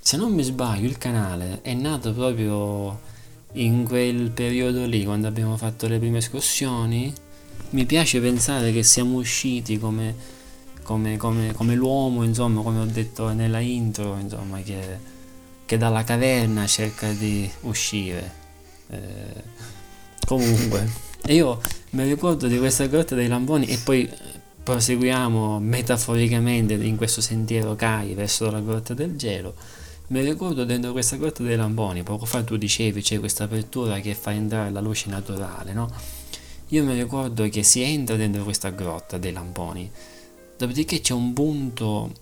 Se 0.00 0.16
non 0.16 0.32
mi 0.32 0.42
sbaglio, 0.42 0.86
il 0.86 0.98
canale 0.98 1.60
è 1.62 1.72
nato 1.74 2.12
proprio 2.12 3.00
in 3.52 3.84
quel 3.84 4.30
periodo 4.30 4.84
lì, 4.84 5.04
quando 5.04 5.28
abbiamo 5.28 5.56
fatto 5.56 5.86
le 5.86 5.98
prime 5.98 6.18
escursioni. 6.18 7.12
Mi 7.70 7.86
piace 7.86 8.20
pensare 8.20 8.72
che 8.72 8.82
siamo 8.82 9.16
usciti 9.16 9.78
come, 9.78 10.14
come, 10.82 11.16
come, 11.16 11.52
come 11.52 11.74
l'uomo, 11.74 12.22
insomma, 12.22 12.62
come 12.62 12.80
ho 12.80 12.86
detto 12.86 13.32
nella 13.32 13.60
intro, 13.60 14.16
insomma, 14.18 14.60
che, 14.60 14.98
che 15.64 15.76
dalla 15.76 16.04
caverna 16.04 16.66
cerca 16.66 17.10
di 17.12 17.50
uscire. 17.62 18.32
Eh, 18.88 19.42
comunque. 20.26 21.12
Io 21.28 21.60
mi 21.90 22.04
ricordo 22.04 22.46
di 22.48 22.58
questa 22.58 22.86
grotta 22.86 23.14
dei 23.14 23.28
Lamboni 23.28 23.66
e 23.66 23.78
poi 23.78 24.08
proseguiamo 24.62 25.58
metaforicamente 25.58 26.74
in 26.74 26.96
questo 26.96 27.20
sentiero 27.20 27.74
Cai 27.74 28.14
verso 28.14 28.50
la 28.50 28.60
grotta 28.60 28.94
del 28.94 29.16
gelo. 29.16 29.54
Mi 30.08 30.22
ricordo 30.22 30.64
dentro 30.64 30.92
questa 30.92 31.16
grotta 31.16 31.42
dei 31.42 31.56
Lamboni, 31.56 32.02
poco 32.02 32.26
fa 32.26 32.42
tu 32.42 32.56
dicevi 32.56 33.00
c'è 33.00 33.18
questa 33.18 33.44
apertura 33.44 34.00
che 34.00 34.14
fa 34.14 34.32
entrare 34.32 34.70
la 34.70 34.80
luce 34.80 35.08
naturale, 35.08 35.72
no? 35.72 35.90
Io 36.74 36.82
mi 36.82 36.94
ricordo 36.94 37.48
che 37.48 37.62
si 37.62 37.82
entra 37.82 38.16
dentro 38.16 38.42
questa 38.42 38.70
grotta 38.70 39.16
dei 39.16 39.30
Lamboni, 39.30 39.88
dopodiché 40.56 41.00
c'è 41.00 41.12
un 41.12 41.32
punto 41.32 42.12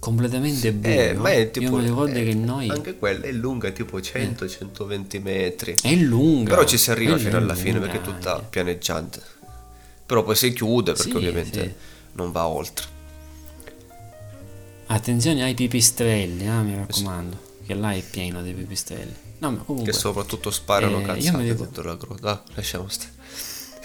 completamente 0.00 0.66
eh, 0.66 0.72
buio. 0.72 1.00
Eh, 1.00 1.12
ma 1.12 1.30
è 1.30 1.52
tipo, 1.52 1.66
Io 1.66 1.76
mi 1.76 1.84
ricordo 1.84 2.18
eh, 2.18 2.24
che 2.24 2.34
noi... 2.34 2.68
Anche 2.70 2.98
quella 2.98 3.26
è 3.26 3.30
lunga 3.30 3.70
tipo 3.70 3.98
100-120 3.98 5.06
eh. 5.10 5.20
metri. 5.20 5.76
È 5.80 5.94
lunga. 5.94 6.50
Però 6.50 6.64
ci 6.64 6.76
si 6.76 6.90
arriva 6.90 7.16
fino 7.18 7.36
alla 7.36 7.54
fine 7.54 7.78
perché 7.78 7.98
è 7.98 8.00
tutta 8.00 8.34
anche. 8.34 8.46
pianeggiante. 8.50 9.22
Però 10.06 10.24
poi 10.24 10.34
si 10.34 10.52
chiude 10.52 10.90
perché 10.90 11.10
sì, 11.10 11.16
ovviamente 11.16 11.62
sì. 11.62 11.72
non 12.14 12.32
va 12.32 12.48
oltre. 12.48 12.86
Attenzione 14.86 15.44
ai 15.44 15.54
pipistrelli, 15.54 16.48
eh, 16.48 16.62
mi 16.62 16.74
raccomando, 16.74 17.36
sì. 17.60 17.66
che 17.68 17.74
là 17.74 17.92
è 17.92 18.02
pieno 18.02 18.42
di 18.42 18.50
pipistrelli. 18.54 19.14
No, 19.38 19.52
ma 19.52 19.58
comunque, 19.58 19.92
che 19.92 19.96
soprattutto 19.96 20.50
sparano 20.50 20.98
eh, 20.98 21.04
cazzate 21.04 21.42
ricordo... 21.42 21.62
dentro 21.62 21.82
la 21.84 21.94
grotta. 21.94 22.30
Ah, 22.32 22.42
lasciamo 22.54 22.88
stare. 22.88 23.18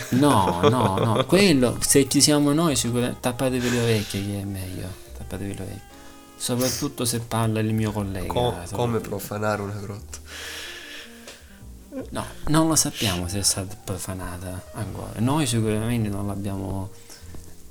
No, 0.09 0.59
no, 0.69 0.97
no, 0.97 1.25
quello, 1.25 1.77
se 1.79 2.07
ci 2.09 2.21
siamo 2.21 2.51
noi 2.53 2.75
sicuramente 2.75 3.19
tappatevi 3.21 3.69
le 3.69 3.79
orecchie 3.81 4.25
che 4.25 4.41
è 4.41 4.43
meglio, 4.43 4.87
tappatevi 5.17 5.55
le 5.55 5.63
orecchie 5.63 5.93
soprattutto 6.37 7.05
se 7.05 7.19
parla 7.19 7.59
il 7.59 7.73
mio 7.73 7.91
collega. 7.91 8.27
Co- 8.27 8.55
come 8.71 8.99
profanare 8.99 9.61
una 9.61 9.79
grotta? 9.79 10.19
No, 12.09 12.25
non 12.47 12.67
lo 12.67 12.75
sappiamo 12.75 13.27
se 13.27 13.39
è 13.39 13.43
stata 13.43 13.75
profanata 13.83 14.63
ancora. 14.73 15.13
Noi 15.19 15.47
sicuramente 15.47 16.09
non 16.09 16.27
l'abbiamo 16.27 16.91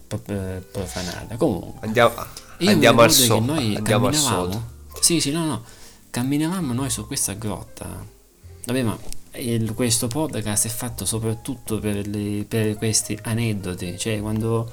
profanata. 0.09 1.37
Comunque, 1.37 1.87
andiamo, 1.87 2.15
andiamo 2.59 3.03
al 3.03 3.11
so, 3.11 3.39
noi 3.39 3.77
andiamo 3.77 4.07
al 4.07 4.15
sodo. 4.15 4.73
Sì, 5.01 5.21
sì, 5.21 5.31
no, 5.31 5.45
no. 5.45 5.65
Camminavamo 6.11 6.73
noi 6.73 6.89
su 6.89 7.07
questa 7.07 7.35
grotta. 7.35 7.87
Vabbè, 8.65 8.83
ma 8.83 8.97
il, 9.37 9.75
questo 9.75 10.09
podcast 10.09 10.67
è 10.67 10.71
fatto 10.71 11.05
soprattutto 11.05 11.79
per, 11.79 12.07
le, 12.07 12.45
per 12.49 12.77
questi 12.77 13.19
aneddoti. 13.23 13.99
Cioè, 13.99 14.21
quando 14.21 14.71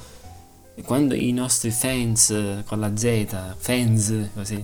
quando 0.84 1.16
i 1.16 1.32
nostri 1.32 1.72
fans 1.72 2.64
con 2.66 2.80
la 2.80 2.96
Z, 2.96 3.56
fans 3.58 4.30
così, 4.34 4.64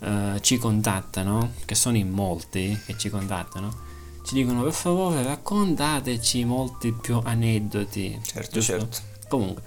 uh, 0.00 0.38
ci 0.40 0.58
contattano, 0.58 1.52
che 1.64 1.74
sono 1.74 1.96
in 1.96 2.10
molti 2.10 2.78
che 2.86 2.96
ci 2.96 3.10
contattano, 3.10 3.82
ci 4.24 4.34
dicono 4.34 4.62
per 4.62 4.72
favore 4.72 5.22
raccontateci 5.22 6.44
molti 6.44 6.92
più 6.92 7.20
aneddoti. 7.22 8.18
Certo, 8.22 8.52
giusto? 8.52 8.72
certo. 8.78 8.98
Comunque, 9.28 9.62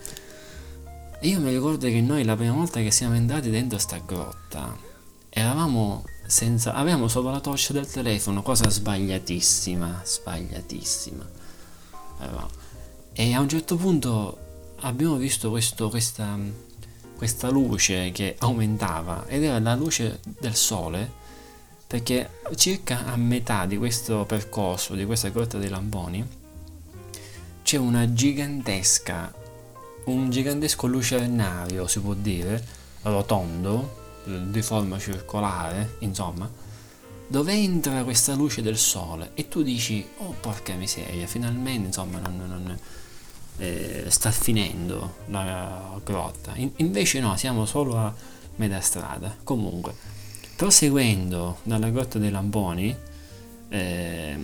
io 1.22 1.40
mi 1.40 1.52
ricordo 1.52 1.88
che 1.88 2.02
noi 2.02 2.24
la 2.24 2.36
prima 2.36 2.54
volta 2.54 2.80
che 2.82 2.92
siamo 2.92 3.16
entrati 3.16 3.50
dentro 3.50 3.78
sta 3.78 4.00
grotta, 4.04 4.76
eravamo 5.30 6.04
senza, 6.28 6.74
avevamo 6.74 7.08
solo 7.08 7.32
la 7.32 7.40
torcia 7.40 7.74
del 7.74 7.90
telefono, 7.90 8.42
cosa 8.44 8.70
sbagliatissima, 8.70 10.02
sbagliatissima. 10.04 11.30
E 13.14 13.34
a 13.34 13.40
un 13.40 13.50
certo 13.50 13.76
punto 13.78 14.38
abbiamo 14.82 15.16
visto 15.16 15.50
questo, 15.50 15.90
questa, 15.90 16.38
questa 17.16 17.50
luce 17.50 18.12
che 18.12 18.36
aumentava 18.40 19.26
ed 19.28 19.44
era 19.44 19.60
la 19.60 19.76
luce 19.76 20.20
del 20.40 20.56
sole 20.56 21.26
perché 21.88 22.42
circa 22.56 23.06
a 23.06 23.16
metà 23.16 23.66
di 23.66 23.78
questo 23.78 24.26
percorso, 24.26 24.94
di 24.94 25.06
questa 25.06 25.30
grotta 25.30 25.58
dei 25.58 25.70
Lamponi, 25.70 26.28
c'è 27.64 27.78
una 27.78 28.12
gigantesca, 28.12 29.34
un 30.06 30.30
gigantesco 30.30 30.86
lucernario, 30.86 31.88
si 31.88 32.02
può 32.02 32.14
dire, 32.14 32.62
rotondo, 33.04 33.97
di 34.28 34.62
forma 34.62 35.00
circolare, 35.00 35.96
insomma, 36.00 36.50
dove 37.28 37.54
entra 37.54 38.04
questa 38.04 38.36
luce 38.36 38.62
del 38.62 38.78
sole 38.78 39.32
e 39.34 39.48
tu 39.48 39.62
dici, 39.62 40.06
oh 40.18 40.36
porca 40.40 40.74
miseria, 40.76 41.28
finalmente, 41.28 41.88
insomma, 41.88 42.20
non, 42.20 42.38
non, 42.38 42.80
eh, 43.58 44.06
sta 44.08 44.32
finendo 44.32 45.16
la 45.28 46.00
grotta. 46.04 46.54
In- 46.56 46.72
invece 46.78 47.20
no, 47.20 47.36
siamo 47.38 47.66
solo 47.66 47.98
a 47.98 48.14
metà 48.56 48.80
strada. 48.80 49.36
Comunque, 49.44 49.94
proseguendo 50.56 51.58
dalla 51.64 51.90
grotta 51.90 52.20
dei 52.20 52.32
Lamponi, 52.32 52.96
eh, 53.70 54.38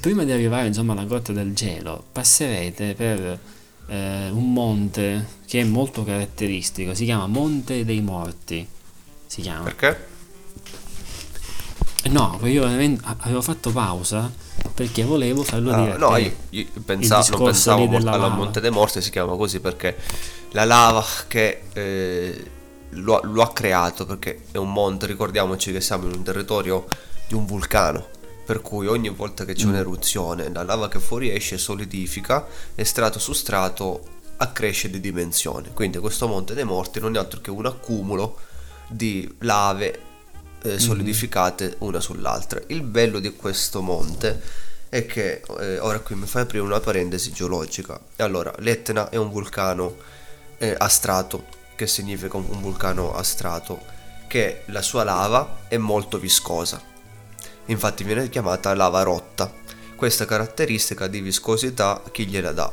prima 0.00 0.24
di 0.24 0.32
arrivare 0.32 0.66
insomma 0.66 0.92
alla 0.92 1.04
grotta 1.04 1.32
del 1.32 1.54
gelo, 1.54 2.04
passerete 2.12 2.94
per 2.94 3.40
eh, 3.86 4.30
un 4.30 4.52
monte 4.52 5.26
che 5.46 5.60
è 5.60 5.64
molto 5.64 6.04
caratteristico, 6.04 6.94
si 6.94 7.04
chiama 7.04 7.26
Monte 7.26 7.84
dei 7.84 8.00
Morti. 8.00 8.66
Si 9.32 9.40
chiama. 9.40 9.62
Perché? 9.62 10.08
No, 12.10 12.38
io 12.42 12.64
avevo 12.66 13.40
fatto 13.40 13.70
pausa 13.70 14.30
perché 14.74 15.04
volevo 15.04 15.42
farlo 15.42 15.72
ah, 15.72 15.80
dire. 15.80 15.96
No, 15.96 16.14
io, 16.18 16.34
io 16.50 16.66
pensavo, 16.84 17.38
non 17.38 17.46
pensavo 17.46 17.96
alla 17.96 18.10
lava. 18.10 18.28
Monte 18.28 18.60
dei 18.60 18.70
Morti 18.70 19.00
si 19.00 19.08
chiama 19.08 19.34
così 19.36 19.60
perché 19.60 19.96
la 20.50 20.66
lava 20.66 21.02
che 21.28 21.62
eh, 21.72 22.50
lo, 22.90 23.20
lo, 23.22 23.40
ha 23.40 23.54
creato, 23.54 24.04
perché 24.04 24.42
è 24.50 24.58
un 24.58 24.70
monte, 24.70 25.06
ricordiamoci 25.06 25.72
che 25.72 25.80
siamo 25.80 26.04
in 26.08 26.12
un 26.12 26.22
territorio 26.22 26.84
di 27.26 27.32
un 27.32 27.46
vulcano, 27.46 28.08
per 28.44 28.60
cui 28.60 28.86
ogni 28.86 29.08
volta 29.08 29.46
che 29.46 29.54
c'è 29.54 29.64
mm. 29.64 29.70
un'eruzione 29.70 30.50
la 30.52 30.62
lava 30.62 30.90
che 30.90 31.00
fuoriesce 31.00 31.56
solidifica 31.56 32.46
e 32.74 32.84
strato 32.84 33.18
su 33.18 33.32
strato 33.32 34.02
accresce 34.36 34.90
di 34.90 35.00
dimensione. 35.00 35.70
Quindi 35.72 35.96
questo 36.00 36.28
Monte 36.28 36.52
dei 36.52 36.64
Morti 36.64 37.00
non 37.00 37.16
è 37.16 37.18
altro 37.18 37.40
che 37.40 37.50
un 37.50 37.64
accumulo 37.64 38.50
di 38.92 39.36
lave 39.40 40.10
eh, 40.62 40.78
solidificate 40.78 41.76
una 41.78 42.00
sull'altra. 42.00 42.60
Il 42.68 42.82
bello 42.82 43.18
di 43.18 43.34
questo 43.34 43.82
monte 43.82 44.40
è 44.88 45.06
che, 45.06 45.42
eh, 45.58 45.78
ora 45.78 46.00
qui 46.00 46.14
mi 46.14 46.26
fai 46.26 46.42
aprire 46.42 46.62
una 46.62 46.80
parentesi 46.80 47.32
geologica. 47.32 47.98
Allora, 48.16 48.52
l'Etna 48.58 49.08
è 49.08 49.16
un 49.16 49.30
vulcano 49.30 49.96
eh, 50.58 50.74
a 50.76 50.88
strato, 50.88 51.46
che 51.74 51.86
significa 51.86 52.36
un 52.36 52.60
vulcano 52.60 53.14
a 53.14 53.22
strato, 53.22 53.80
che 54.28 54.62
la 54.66 54.82
sua 54.82 55.02
lava 55.02 55.60
è 55.68 55.76
molto 55.78 56.18
viscosa. 56.18 56.80
Infatti 57.66 58.04
viene 58.04 58.28
chiamata 58.28 58.74
lava 58.74 59.02
rotta. 59.02 59.52
Questa 59.96 60.24
caratteristica 60.24 61.06
di 61.06 61.20
viscosità 61.20 62.02
chi 62.10 62.26
gliela 62.26 62.52
dà? 62.52 62.70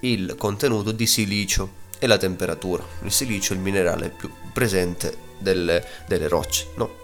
Il 0.00 0.34
contenuto 0.36 0.92
di 0.92 1.06
silicio 1.06 1.80
e 1.98 2.06
la 2.06 2.18
temperatura. 2.18 2.84
Il 3.02 3.12
silicio 3.12 3.52
è 3.52 3.56
il 3.56 3.62
minerale 3.62 4.10
più 4.10 4.30
presente 4.52 5.30
delle, 5.42 5.84
delle 6.06 6.28
rocce, 6.28 6.68
no? 6.76 7.00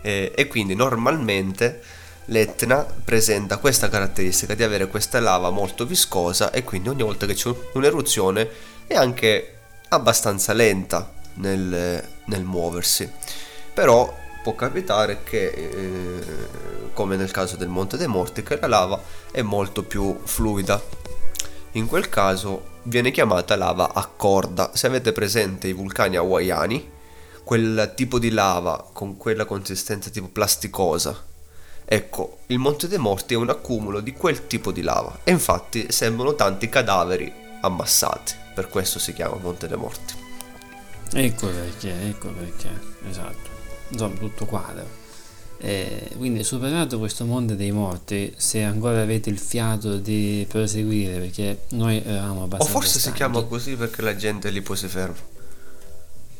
E, 0.00 0.32
e 0.34 0.46
quindi 0.46 0.74
normalmente 0.74 1.80
l'Etna 2.26 2.84
presenta 3.04 3.58
questa 3.58 3.88
caratteristica 3.88 4.54
di 4.54 4.62
avere 4.62 4.88
questa 4.88 5.20
lava 5.20 5.50
molto 5.50 5.86
viscosa 5.86 6.50
e 6.50 6.64
quindi 6.64 6.88
ogni 6.88 7.02
volta 7.02 7.26
che 7.26 7.34
c'è 7.34 7.54
un'eruzione 7.72 8.48
è 8.86 8.94
anche 8.94 9.58
abbastanza 9.88 10.52
lenta 10.52 11.12
nel, 11.34 12.02
nel 12.24 12.44
muoversi. 12.44 13.10
Però 13.72 14.14
può 14.42 14.54
capitare 14.54 15.22
che, 15.24 15.46
eh, 15.48 16.20
come 16.92 17.16
nel 17.16 17.30
caso 17.30 17.56
del 17.56 17.68
Monte 17.68 17.96
dei 17.96 18.06
Morti, 18.06 18.42
che 18.42 18.58
la 18.60 18.68
lava 18.68 19.00
è 19.30 19.42
molto 19.42 19.82
più 19.82 20.18
fluida. 20.24 20.80
In 21.72 21.86
quel 21.86 22.08
caso 22.08 22.74
viene 22.84 23.10
chiamata 23.10 23.56
lava 23.56 23.92
a 23.92 24.06
corda. 24.06 24.70
Se 24.72 24.86
avete 24.86 25.12
presente 25.12 25.68
i 25.68 25.72
vulcani 25.72 26.16
hawaiani, 26.16 26.90
quel 27.46 27.92
tipo 27.94 28.18
di 28.18 28.30
lava 28.30 28.90
con 28.92 29.16
quella 29.16 29.44
consistenza 29.44 30.10
tipo 30.10 30.26
plasticosa. 30.26 31.16
Ecco, 31.84 32.38
il 32.46 32.58
Monte 32.58 32.88
dei 32.88 32.98
Morti 32.98 33.34
è 33.34 33.36
un 33.36 33.48
accumulo 33.50 34.00
di 34.00 34.12
quel 34.14 34.48
tipo 34.48 34.72
di 34.72 34.82
lava 34.82 35.20
e 35.22 35.30
infatti 35.30 35.86
sembrano 35.92 36.34
tanti 36.34 36.68
cadaveri 36.68 37.32
ammassati, 37.60 38.34
per 38.52 38.66
questo 38.66 38.98
si 38.98 39.12
chiama 39.12 39.36
Monte 39.36 39.68
dei 39.68 39.76
Morti. 39.76 40.14
Ecco 41.12 41.46
perché, 41.46 42.08
ecco 42.08 42.30
perché, 42.30 42.68
esatto. 43.08 43.48
Insomma, 43.90 44.16
tutto 44.16 44.44
quadra. 44.44 44.84
E 45.58 46.10
quindi 46.16 46.42
superato 46.42 46.98
questo 46.98 47.24
mondo 47.26 47.54
dei 47.54 47.70
morti, 47.70 48.34
se 48.36 48.64
ancora 48.64 49.02
avete 49.02 49.30
il 49.30 49.38
fiato 49.38 49.98
di 49.98 50.44
proseguire, 50.48 51.20
perché 51.20 51.60
noi 51.68 52.02
eravamo 52.04 52.42
abbastanza. 52.42 52.64
O 52.64 52.80
forse 52.80 52.98
stanchi. 52.98 53.08
si 53.08 53.14
chiama 53.14 53.40
così 53.44 53.76
perché 53.76 54.02
la 54.02 54.16
gente 54.16 54.50
lì 54.50 54.62
poi 54.62 54.76
si 54.76 54.88
ferma. 54.88 55.34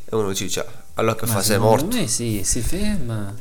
E 0.09 0.15
uno 0.15 0.33
dice, 0.33 0.65
allora 0.95 1.17
che 1.17 1.27
fa, 1.27 1.43
sei 1.43 1.59
morto? 1.59 1.97
me 1.97 2.07
sì, 2.07 2.43
si 2.45 2.61
ferma. 2.61 3.35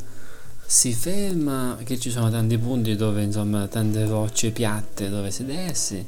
Si 0.68 0.94
ferma 0.94 1.78
che 1.84 2.00
ci 2.00 2.10
sono 2.10 2.30
tanti 2.32 2.58
punti 2.58 2.96
dove 2.96 3.22
insomma 3.22 3.68
tante 3.68 4.06
rocce 4.08 4.50
piatte 4.50 5.10
dove 5.10 5.30
sedersi 5.30 6.04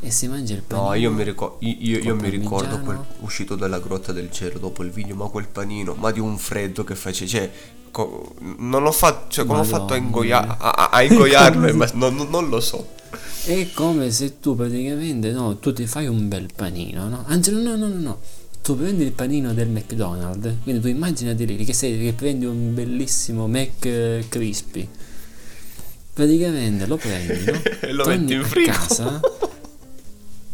e 0.00 0.10
si 0.10 0.28
mangia 0.28 0.54
il 0.54 0.62
panino. 0.62 0.88
No, 0.88 0.94
io 0.94 1.10
mi, 1.12 1.22
ricor- 1.22 1.56
io, 1.60 1.98
io- 1.98 2.14
mi 2.16 2.30
ricordo 2.30 2.78
quel 2.78 2.98
uscito 3.20 3.54
dalla 3.54 3.78
grotta 3.80 4.12
del 4.12 4.30
cielo 4.30 4.58
dopo 4.58 4.82
il 4.82 4.90
video, 4.90 5.14
ma 5.14 5.28
quel 5.28 5.46
panino, 5.46 5.92
ma 5.94 6.10
di 6.10 6.20
un 6.20 6.38
freddo 6.38 6.84
che 6.84 6.94
face, 6.94 7.26
cioè, 7.26 7.50
co- 7.90 8.34
non 8.56 8.86
ho 8.86 8.92
fatto, 8.92 9.30
cioè, 9.30 9.44
come 9.44 9.60
ho 9.60 9.64
fatto 9.64 9.92
a, 9.92 9.96
ingoia- 9.96 10.56
a, 10.58 10.88
a- 10.90 11.02
ingoiarlo, 11.02 11.72
ma 11.76 11.86
non, 11.92 12.14
non- 12.14 12.30
non 12.30 12.48
lo 12.48 12.60
so. 12.60 12.94
È 13.44 13.68
come 13.74 14.10
se 14.10 14.40
tu 14.40 14.56
praticamente, 14.56 15.32
no, 15.32 15.58
tu 15.58 15.72
ti 15.74 15.86
fai 15.86 16.06
un 16.06 16.28
bel 16.28 16.48
panino, 16.56 17.08
no? 17.08 17.24
Anzi, 17.26 17.52
no, 17.52 17.60
no, 17.60 17.76
no, 17.76 17.88
no, 17.88 17.98
no. 17.98 18.18
Tu 18.62 18.76
prendi 18.76 19.02
il 19.02 19.12
panino 19.12 19.52
del 19.52 19.68
McDonald's, 19.68 20.54
quindi 20.62 20.80
tu 20.80 20.86
immaginati 20.88 21.44
lì 21.46 21.64
che, 21.64 21.72
sei, 21.72 21.98
che 21.98 22.12
prendi 22.12 22.44
un 22.44 22.72
bellissimo 22.74 23.48
Mac 23.48 24.24
Crispy. 24.28 24.88
Praticamente 26.12 26.86
lo 26.86 26.96
prendi, 26.96 27.44
no? 27.50 27.60
E 27.80 27.92
lo 27.92 28.04
metti 28.06 28.34
in 28.34 28.44
frigo. 28.44 28.70
casa, 28.70 29.20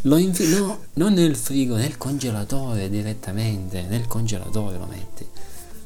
lo 0.02 0.16
infi- 0.16 0.48
no, 0.48 0.84
non 0.94 1.12
nel 1.14 1.36
frigo, 1.36 1.74
nel 1.76 1.98
congelatore 1.98 2.88
direttamente, 2.88 3.82
nel 3.82 4.06
congelatore 4.06 4.78
lo 4.78 4.86
metti. 4.86 5.26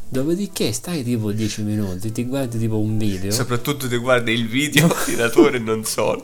Dopodiché 0.08 0.72
stai 0.72 1.02
tipo 1.02 1.32
10 1.32 1.62
minuti, 1.62 2.12
ti 2.12 2.24
guardi 2.26 2.58
tipo 2.58 2.78
un 2.78 2.98
video. 2.98 3.30
Soprattutto 3.32 3.88
ti 3.88 3.96
guardi 3.96 4.32
il 4.32 4.46
video 4.46 4.86
tiratore 5.06 5.56
e 5.56 5.60
non 5.60 5.84
solo. 5.84 6.22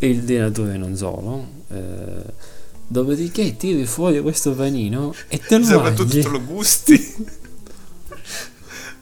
il 0.00 0.22
denatore 0.22 0.76
non 0.76 0.94
solo. 0.96 1.46
eh, 1.70 2.51
dopodiché 2.92 3.56
tiri 3.56 3.86
fuori 3.86 4.20
questo 4.20 4.52
panino 4.52 5.14
e 5.28 5.38
te 5.38 5.58
lo 5.58 5.64
Soprattutto 5.64 6.14
mangi. 6.14 6.20
te 6.20 6.28
lo 6.28 6.44
gusti. 6.44 7.14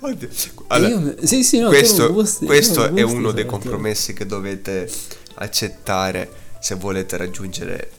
Oddio. 0.03 0.29
Allora, 0.69 0.89
io- 0.89 1.27
sì, 1.27 1.43
sì, 1.45 1.59
no, 1.59 1.69
questo, 1.69 2.11
gusti, 2.13 2.47
questo 2.47 2.81
lo 2.81 2.97
è 2.97 3.03
gusti, 3.03 3.17
uno 3.17 3.33
dei 3.33 3.45
compromessi 3.45 4.15
che 4.15 4.25
dovete 4.25 4.91
accettare 5.35 6.31
se 6.61 6.75
volete 6.77 7.17
raggiungere 7.19 7.91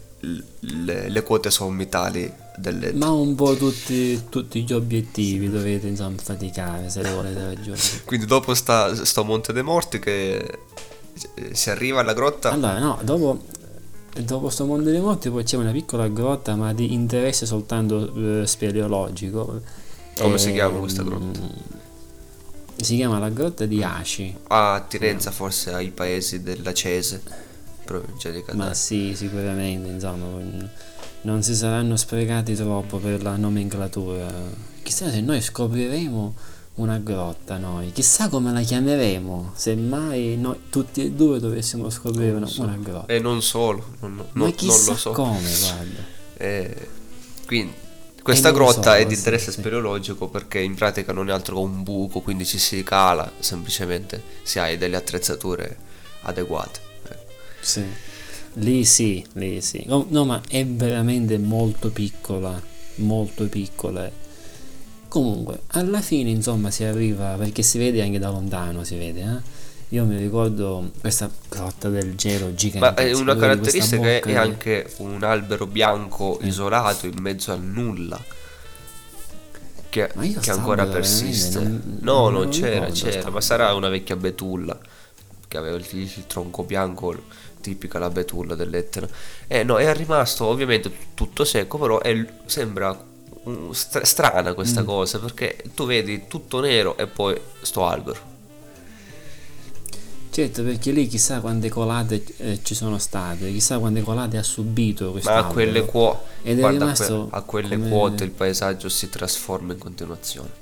le, 0.59 1.09
le 1.09 1.23
quote 1.23 1.51
sommitali 1.51 2.31
delle 2.57 2.93
Ma 2.93 3.09
un 3.11 3.35
po' 3.35 3.55
tutti, 3.55 4.23
tutti 4.29 4.63
gli 4.63 4.73
obiettivi 4.73 5.49
dovete 5.49 5.87
insomma 5.87 6.17
faticare 6.21 6.89
se 6.89 7.03
lo 7.03 7.15
volete 7.15 7.43
raggiungere. 7.43 8.01
Quindi 8.05 8.25
dopo 8.25 8.53
sta, 8.55 8.95
sto 9.05 9.23
Monte 9.23 9.53
dei 9.53 9.63
Morti 9.63 9.99
che 9.99 10.35
eh, 11.35 11.53
si 11.53 11.69
arriva 11.69 11.99
alla 11.99 12.13
grotta. 12.13 12.49
Allora, 12.51 12.79
no, 12.79 12.99
dopo, 13.03 13.43
dopo 14.23 14.49
sto 14.49 14.65
mondo 14.65 14.89
dei 14.89 14.99
morti 14.99 15.29
poi 15.29 15.43
c'è 15.43 15.57
una 15.57 15.71
piccola 15.71 16.07
grotta 16.07 16.55
ma 16.55 16.73
di 16.73 16.93
interesse 16.93 17.45
soltanto 17.45 18.41
eh, 18.41 18.47
speleologico. 18.47 19.61
Come 20.17 20.37
si 20.37 20.51
chiama 20.51 20.73
Ehm, 20.75 20.79
questa 20.79 21.03
grotta? 21.03 21.39
Si 22.75 22.95
chiama 22.95 23.19
la 23.19 23.29
grotta 23.29 23.65
di 23.65 23.83
Aci. 23.83 24.35
Ha 24.47 24.73
attinenza 24.73 25.31
forse 25.31 25.71
ai 25.73 25.91
paesi 25.91 26.41
della 26.41 26.73
Cese, 26.73 27.21
provincia 27.85 28.29
di 28.31 28.39
Ma 28.39 28.43
Catania. 28.45 28.73
sì, 28.73 29.13
sicuramente, 29.15 29.89
insomma, 29.89 30.69
non 31.21 31.43
si 31.43 31.55
saranno 31.55 31.95
sprecati 31.95 32.55
troppo 32.55 32.97
per 32.97 33.21
la 33.21 33.35
nomenclatura. 33.35 34.27
Chissà 34.81 35.11
se 35.11 35.21
noi 35.21 35.41
scopriremo 35.41 36.33
una 36.75 36.97
grotta 36.99 37.57
noi, 37.57 37.91
chissà 37.91 38.29
come 38.29 38.51
la 38.51 38.61
chiameremo, 38.61 39.51
se 39.55 39.75
mai 39.75 40.37
noi 40.37 40.57
tutti 40.69 41.03
e 41.03 41.11
due 41.11 41.39
dovessimo 41.39 41.89
scoprire 41.89 42.31
una, 42.31 42.49
una 42.57 42.77
grotta. 42.79 43.11
E 43.11 43.19
non 43.19 43.41
solo, 43.41 43.85
non, 43.99 44.15
non- 44.15 44.27
Ma 44.31 44.43
non 44.45 44.55
chissà 44.55 44.91
lo 44.91 44.97
so. 44.97 45.11
come, 45.11 45.49
guarda. 45.59 46.03
Eh, 46.37 46.87
quindi 47.45 47.73
questa 48.23 48.51
non 48.51 48.59
lo 48.59 48.65
grotta 48.65 48.91
so, 48.93 48.97
è 48.97 49.05
di 49.05 49.13
interesse 49.15 49.51
sì. 49.51 49.59
speleologico 49.59 50.27
perché 50.27 50.59
in 50.59 50.75
pratica 50.75 51.11
non 51.11 51.29
è 51.29 51.31
altro 51.31 51.55
che 51.55 51.61
un 51.61 51.83
buco, 51.83 52.21
quindi 52.21 52.45
ci 52.45 52.57
si 52.57 52.83
cala 52.83 53.31
semplicemente 53.39 54.21
se 54.43 54.59
hai 54.59 54.77
delle 54.77 54.95
attrezzature 54.95 55.77
adeguate. 56.21 56.79
Eh. 57.09 57.17
Sì. 57.59 57.83
Lì 58.55 58.83
sì, 58.85 59.25
lì 59.33 59.61
sì. 59.61 59.83
No, 59.87 60.05
no, 60.09 60.25
ma 60.25 60.41
è 60.47 60.65
veramente 60.65 61.37
molto 61.37 61.89
piccola, 61.89 62.61
molto 62.95 63.45
piccola. 63.45 64.09
Comunque, 65.11 65.63
alla 65.67 65.99
fine, 65.99 66.29
insomma, 66.29 66.71
si 66.71 66.85
arriva, 66.85 67.35
perché 67.37 67.63
si 67.63 67.77
vede 67.77 68.01
anche 68.01 68.17
da 68.17 68.29
lontano, 68.29 68.85
si 68.85 68.95
vede, 68.95 69.19
eh? 69.21 69.59
Io 69.89 70.05
mi 70.05 70.15
ricordo 70.15 70.89
questa 71.01 71.29
grotta 71.49 71.89
del 71.89 72.15
gelo 72.15 72.45
Ma 72.45 72.53
gigante. 72.53 73.07
è 73.09 73.11
una 73.13 73.35
caratteristica 73.35 74.05
è, 74.07 74.21
è 74.21 74.35
anche 74.35 74.93
un 74.99 75.21
albero 75.21 75.67
bianco 75.67 76.39
isolato 76.43 77.07
in 77.07 77.19
mezzo 77.19 77.51
al 77.51 77.61
nulla. 77.61 78.17
Che, 79.89 80.09
che 80.39 80.51
ancora 80.51 80.85
persiste. 80.85 81.59
non- 81.59 81.97
no, 81.99 82.29
non 82.29 82.43
non 82.43 82.49
c'era, 82.49 82.85
c'era, 82.91 83.29
ma 83.29 83.41
sarà 83.41 83.73
una 83.73 83.89
vecchia 83.89 84.15
betulla 84.15 84.79
che 85.45 85.57
aveva 85.57 85.75
il, 85.75 85.85
il 85.91 86.23
tronco 86.27 86.63
bianco, 86.63 87.23
tipica 87.59 87.99
la 87.99 88.09
betulla 88.09 88.55
dell'Etna. 88.55 89.05
Eh 89.47 89.63
no, 89.65 89.75
è 89.77 89.93
rimasto 89.93 90.45
ovviamente 90.45 90.89
tutto 91.13 91.43
secco, 91.43 91.77
però 91.77 91.99
è- 91.99 92.25
sembra 92.45 92.97
stra- 93.71 94.05
strana 94.05 94.53
questa 94.53 94.81
Mm. 94.81 94.85
cosa 94.85 95.19
perché 95.19 95.63
tu 95.75 95.85
vedi 95.85 96.25
tutto 96.27 96.59
nero 96.59 96.97
e 96.97 97.07
poi 97.07 97.39
sto 97.61 97.85
albero. 97.85 98.29
Certo, 100.29 100.63
perché 100.63 100.91
lì 100.91 101.07
chissà 101.07 101.41
quante 101.41 101.67
colate 101.67 102.23
eh, 102.37 102.59
ci 102.63 102.73
sono 102.73 102.97
state, 102.99 103.51
chissà 103.51 103.79
quante 103.79 104.01
colate 104.01 104.37
ha 104.37 104.43
subito 104.43 105.11
questo 105.11 105.29
Ma 105.29 105.39
a 105.39 105.43
quelle, 105.45 105.83
quo- 105.83 106.23
Ed 106.41 106.55
è 106.57 106.59
guarda, 106.61 106.77
a 106.77 106.81
rimasto 106.93 107.27
que- 107.29 107.37
a 107.37 107.41
quelle 107.41 107.75
come- 107.77 107.89
quote 107.89 108.23
il 108.23 108.31
paesaggio 108.31 108.87
si 108.87 109.09
trasforma 109.09 109.73
in 109.73 109.79
continuazione. 109.79 110.59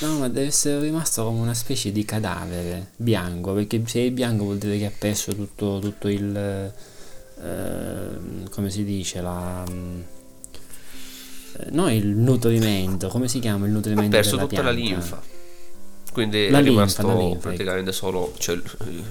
No, 0.00 0.18
ma 0.18 0.28
deve 0.28 0.46
essere 0.46 0.78
rimasto 0.80 1.24
come 1.24 1.40
una 1.40 1.54
specie 1.54 1.90
di 1.90 2.04
cadavere 2.04 2.92
bianco, 2.96 3.52
perché 3.52 3.82
se 3.86 4.06
è 4.06 4.10
bianco 4.12 4.44
vuol 4.44 4.58
dire 4.58 4.78
che 4.78 4.86
ha 4.86 4.92
perso 4.96 5.34
tutto, 5.34 5.80
tutto 5.80 6.06
il... 6.08 6.36
eh, 6.36 8.08
come 8.50 8.70
si 8.70 8.84
dice, 8.84 9.20
la... 9.22 9.64
eh, 11.58 11.66
no, 11.70 11.90
il 11.92 12.06
nutrimento, 12.06 13.08
come 13.08 13.28
si 13.28 13.38
chiama 13.38 13.66
il 13.66 13.72
Ha 13.72 13.74
nutrimento 13.74 14.10
perso 14.16 14.36
della 14.36 14.48
tutta 14.48 14.62
la 14.62 14.72
pianta? 14.74 14.90
linfa. 14.94 15.22
Quindi 16.12 16.48
La 16.48 16.58
è 16.58 16.62
linfa, 16.62 16.70
rimasto 16.80 17.06
la 17.06 17.14
linfa, 17.14 17.32
ecco. 17.32 17.38
praticamente 17.40 17.92
solo 17.92 18.34
cell- 18.38 18.62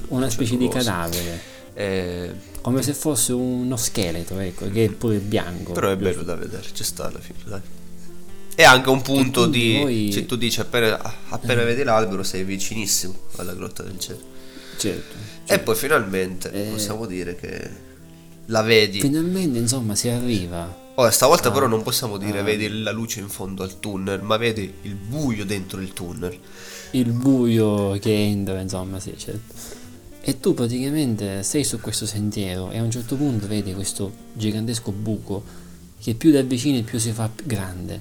Una 0.09 0.29
specie 0.29 0.55
di 0.57 0.67
cadavere, 0.69 1.51
Eh, 1.75 2.31
come 2.61 2.81
se 2.83 2.93
fosse 2.93 3.33
uno 3.33 3.75
scheletro, 3.77 4.37
ecco, 4.39 4.69
che 4.69 4.85
è 4.85 4.89
pure 4.89 5.17
bianco. 5.17 5.71
però 5.73 5.89
è 5.89 5.97
bello 5.97 6.21
da 6.23 6.35
vedere, 6.35 6.63
ci 6.71 6.83
sta 6.83 7.07
alla 7.07 7.19
fine, 7.19 7.39
dai. 7.45 7.61
è 8.55 8.63
anche 8.63 8.89
un 8.89 9.01
punto 9.01 9.47
di... 9.47 9.79
voi- 9.81 10.11
Se 10.13 10.25
tu 10.27 10.35
dici 10.37 10.59
appena, 10.61 10.97
appena 11.29 11.63
vedi 11.63 11.83
l'albero 11.83 12.21
sei 12.23 12.43
vicinissimo 12.43 13.13
alla 13.37 13.53
grotta 13.53 13.81
del 13.83 13.97
cielo. 13.99 14.19
certo, 14.77 15.15
E 15.43 15.47
certo. 15.47 15.63
poi 15.63 15.75
finalmente 15.75 16.51
Eh. 16.51 16.69
possiamo 16.71 17.05
dire 17.07 17.35
che 17.35 17.69
la 18.45 18.61
vedi. 18.61 18.99
finalmente 19.01 19.57
insomma 19.57 19.95
si 19.95 20.07
arriva 20.09 20.81
Ora, 20.95 21.09
stavolta 21.11 21.49
Ah. 21.49 21.51
però 21.51 21.67
non 21.67 21.81
possiamo 21.81 22.17
dire 22.17 22.39
Ah. 22.39 22.43
vedi 22.43 22.67
la 22.81 22.91
luce 22.91 23.19
in 23.19 23.27
fondo 23.29 23.63
al 23.63 23.79
tunnel, 23.79 24.21
ma 24.21 24.37
vedi 24.37 24.71
il 24.83 24.95
buio 24.95 25.45
dentro 25.45 25.79
il 25.81 25.91
tunnel. 25.93 26.37
il 26.91 27.11
buio 27.11 27.97
che 27.99 28.13
entra, 28.13 28.59
insomma, 28.59 28.99
sì, 28.99 29.15
certo. 29.17 29.53
E 30.21 30.39
tu 30.39 30.53
praticamente 30.53 31.41
sei 31.41 31.63
su 31.63 31.79
questo 31.81 32.05
sentiero 32.05 32.69
e 32.69 32.77
a 32.77 32.83
un 32.83 32.91
certo 32.91 33.15
punto 33.15 33.47
vedi 33.47 33.73
questo 33.73 34.11
gigantesco 34.33 34.91
buco 34.91 35.43
che 35.99 36.13
più 36.13 36.29
ti 36.29 36.37
avvicini 36.37 36.83
più 36.83 36.99
si 36.99 37.11
fa 37.11 37.29
grande. 37.43 37.99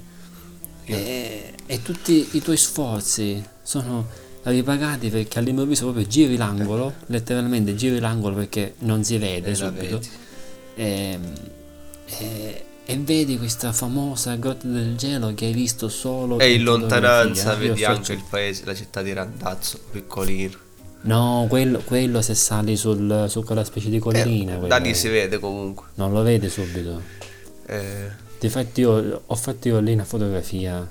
E, 0.85 1.53
e 1.65 1.81
tutti 1.81 2.29
i 2.33 2.41
tuoi 2.41 2.57
sforzi 2.57 3.43
sono 3.63 4.07
ripagati 4.43 5.09
perché 5.09 5.39
all'improvviso 5.39 5.85
proprio 5.85 6.05
giri 6.05 6.37
l'angolo, 6.37 6.93
letteralmente 7.07 7.73
giri 7.75 7.99
l'angolo 7.99 8.35
perché 8.35 8.75
non 8.79 9.03
si 9.03 9.17
vede 9.17 9.47
E 9.47 9.49
la 9.49 9.55
subito. 9.55 9.97
vedi. 9.97 10.09
E, 10.75 11.19
e- 12.19 12.65
e 12.85 12.97
vedi 12.97 13.37
questa 13.37 13.71
famosa 13.71 14.35
grotta 14.35 14.67
del 14.67 14.95
gelo 14.97 15.33
che 15.33 15.45
hai 15.45 15.53
visto 15.53 15.87
solo 15.87 16.37
E 16.39 16.53
in 16.53 16.63
lontananza 16.63 17.53
Io 17.53 17.57
vedi 17.59 17.81
sto- 17.81 17.89
anche 17.91 18.13
il 18.13 18.23
paese, 18.29 18.65
la 18.65 18.75
città 18.75 19.01
di 19.01 19.13
Randazzo, 19.13 19.79
piccolino. 19.91 20.57
No, 21.03 21.45
quello, 21.49 21.79
quello 21.79 22.21
se 22.21 22.33
sali 22.33 22.75
sul, 22.77 23.25
su 23.29 23.43
quella 23.43 23.63
specie 23.65 23.89
di 23.89 23.99
collina. 23.99 24.61
Eh, 24.63 24.67
da 24.67 24.77
lì 24.77 24.93
si 24.93 25.09
vede 25.09 25.37
comunque. 25.39 25.87
Non 25.95 26.11
lo 26.13 26.21
vedi 26.21 26.49
subito. 26.49 27.01
Eh, 27.65 28.21
Difatti 28.39 28.81
io 28.81 29.21
ho 29.25 29.35
fatto 29.35 29.67
io 29.69 29.79
lì 29.79 29.93
una 29.93 30.03
fotografia, 30.05 30.89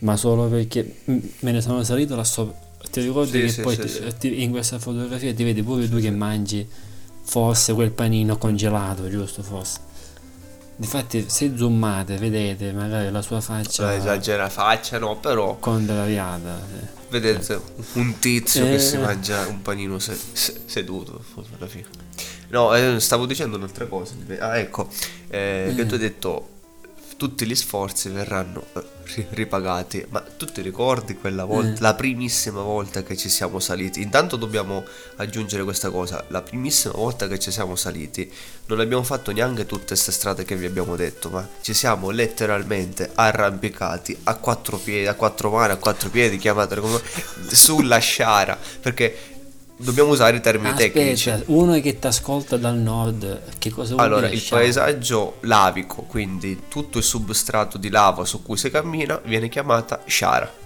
ma 0.00 0.16
solo 0.16 0.46
perché 0.48 1.02
me 1.04 1.50
ne 1.52 1.60
sono 1.60 1.82
salito 1.84 2.14
là 2.16 2.24
sopra. 2.24 2.54
Ti 2.90 3.00
ricordi 3.00 3.30
Sì, 3.30 3.40
che 3.40 3.48
sì, 3.48 3.60
poi 3.62 3.74
sì, 3.76 3.80
ti- 3.82 3.88
sì. 3.88 4.02
ti- 4.18 4.42
in 4.42 4.50
questa 4.50 4.78
fotografia 4.80 5.32
ti 5.32 5.44
vedi 5.44 5.62
pure 5.62 5.88
tu 5.88 5.98
che 6.00 6.10
mangi 6.10 6.66
forse 7.24 7.72
quel 7.74 7.92
panino 7.92 8.36
congelato, 8.38 9.08
giusto? 9.08 9.42
Forse. 9.42 9.78
Difatti 10.82 11.26
se 11.28 11.52
zoomate 11.56 12.16
vedete 12.16 12.72
magari 12.72 13.08
la 13.12 13.22
sua 13.22 13.40
faccia 13.40 13.94
esagera 13.94 14.48
faccia, 14.48 14.98
no, 14.98 15.16
però 15.16 15.56
contrariata. 15.58 16.58
eh. 16.58 17.00
vedete 17.08 17.60
un 17.92 18.18
tizio 18.18 18.64
Eh. 18.66 18.70
che 18.70 18.78
si 18.80 18.96
mangia 18.98 19.46
un 19.46 19.62
panino 19.62 20.00
se- 20.00 20.18
se- 20.32 20.62
seduto 20.64 21.22
alla 21.56 21.68
fine. 21.68 21.84
No, 22.48 22.74
eh, 22.74 22.98
stavo 22.98 23.26
dicendo 23.26 23.56
un'altra 23.58 23.86
cosa. 23.86 24.14
Ah, 24.40 24.58
ecco, 24.58 24.88
eh, 25.28 25.72
che 25.76 25.86
tu 25.86 25.94
hai 25.94 26.00
detto 26.00 26.48
tutti 27.22 27.46
gli 27.46 27.54
sforzi 27.54 28.08
verranno 28.08 28.64
eh, 28.74 28.82
ri- 29.14 29.26
ripagati, 29.30 30.04
ma 30.08 30.18
tu 30.36 30.44
ti 30.44 30.60
ricordi 30.60 31.14
quella 31.14 31.44
volta, 31.44 31.74
Eh. 31.78 31.80
la 31.80 31.94
primissima 31.94 32.62
volta 32.62 33.04
che 33.04 33.16
ci 33.16 33.28
siamo 33.28 33.60
saliti? 33.60 34.02
Intanto 34.02 34.34
dobbiamo 34.34 34.84
aggiungere 35.18 35.62
questa 35.62 35.88
cosa, 35.90 36.24
la 36.30 36.42
primissima 36.42 36.94
volta 36.94 37.28
che 37.28 37.38
ci 37.38 37.52
siamo 37.52 37.76
saliti 37.76 38.28
non 38.66 38.80
abbiamo 38.80 39.04
fatto 39.04 39.30
neanche 39.30 39.66
tutte 39.66 39.84
queste 39.88 40.10
strade 40.10 40.44
che 40.44 40.56
vi 40.56 40.66
abbiamo 40.66 40.96
detto, 40.96 41.30
ma 41.30 41.48
ci 41.60 41.74
siamo 41.74 42.10
letteralmente 42.10 43.12
arrampicati 43.14 44.18
a 44.24 44.34
quattro 44.34 44.78
piedi, 44.78 45.06
a 45.06 45.14
quattro 45.14 45.50
mani, 45.52 45.72
a 45.74 45.76
quattro 45.76 46.08
piedi, 46.10 46.38
chiamatele 46.38 46.80
come 46.80 47.00
sulla 47.52 47.98
sciara, 47.98 48.58
perché 48.80 49.31
dobbiamo 49.82 50.10
usare 50.10 50.36
i 50.36 50.40
termini 50.40 50.74
tecnici. 50.74 51.30
Aspetta, 51.30 51.52
uno 51.52 51.78
che 51.80 51.98
ti 51.98 52.06
ascolta 52.06 52.56
dal 52.56 52.76
nord, 52.76 53.58
che 53.58 53.70
cosa 53.70 53.94
vuol 53.94 54.06
Allora, 54.06 54.26
dire 54.28 54.36
il 54.40 54.46
paesaggio 54.48 55.36
lavico, 55.40 56.02
quindi 56.02 56.62
tutto 56.68 56.98
il 56.98 57.04
substrato 57.04 57.78
di 57.78 57.90
lava 57.90 58.24
su 58.24 58.42
cui 58.42 58.56
si 58.56 58.70
cammina, 58.70 59.20
viene 59.24 59.48
chiamata 59.48 60.02
sciara. 60.06 60.60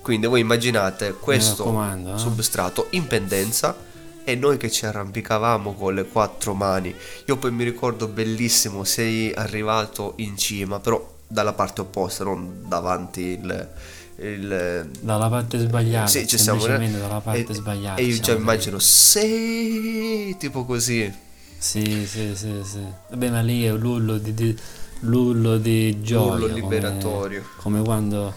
Quindi 0.00 0.26
voi 0.26 0.40
immaginate 0.40 1.14
questo 1.18 1.82
eh. 1.82 2.18
substrato 2.18 2.88
in 2.90 3.06
pendenza 3.06 3.74
e 4.22 4.34
noi 4.34 4.56
che 4.58 4.70
ci 4.70 4.86
arrampicavamo 4.86 5.74
con 5.74 5.94
le 5.94 6.04
quattro 6.04 6.54
mani. 6.54 6.94
Io 7.26 7.36
poi 7.36 7.50
mi 7.50 7.64
ricordo 7.64 8.06
bellissimo, 8.06 8.84
sei 8.84 9.32
arrivato 9.34 10.14
in 10.16 10.36
cima, 10.36 10.78
però 10.78 11.12
dalla 11.26 11.52
parte 11.52 11.80
opposta, 11.80 12.24
non 12.24 12.64
davanti 12.66 13.20
il... 13.20 13.70
il 14.16 14.90
Dalla 15.00 15.28
parte 15.28 15.58
sbagliata, 15.58 16.06
sì, 16.06 16.26
ci 16.26 16.38
siamo 16.38 16.64
dalla 16.66 17.20
parte 17.20 17.52
e, 17.52 17.54
sbagliata. 17.54 18.00
e 18.00 18.04
io 18.04 18.20
già 18.20 18.32
immagino 18.32 18.78
sei 18.78 20.36
tipo 20.38 20.64
così. 20.64 21.12
Sì, 21.58 22.06
sì, 22.06 22.36
sì, 22.36 22.60
sì. 22.62 22.84
Vabbè, 23.10 23.30
ma 23.30 23.40
lì 23.40 23.64
è 23.64 23.72
lullo 23.72 24.18
di, 24.18 24.34
di- 24.34 24.56
lullo 25.00 25.56
di 25.56 26.02
gioia. 26.02 26.40
Come- 26.40 26.52
liberatorio. 26.52 27.44
Come, 27.56 27.82
quando... 27.82 28.34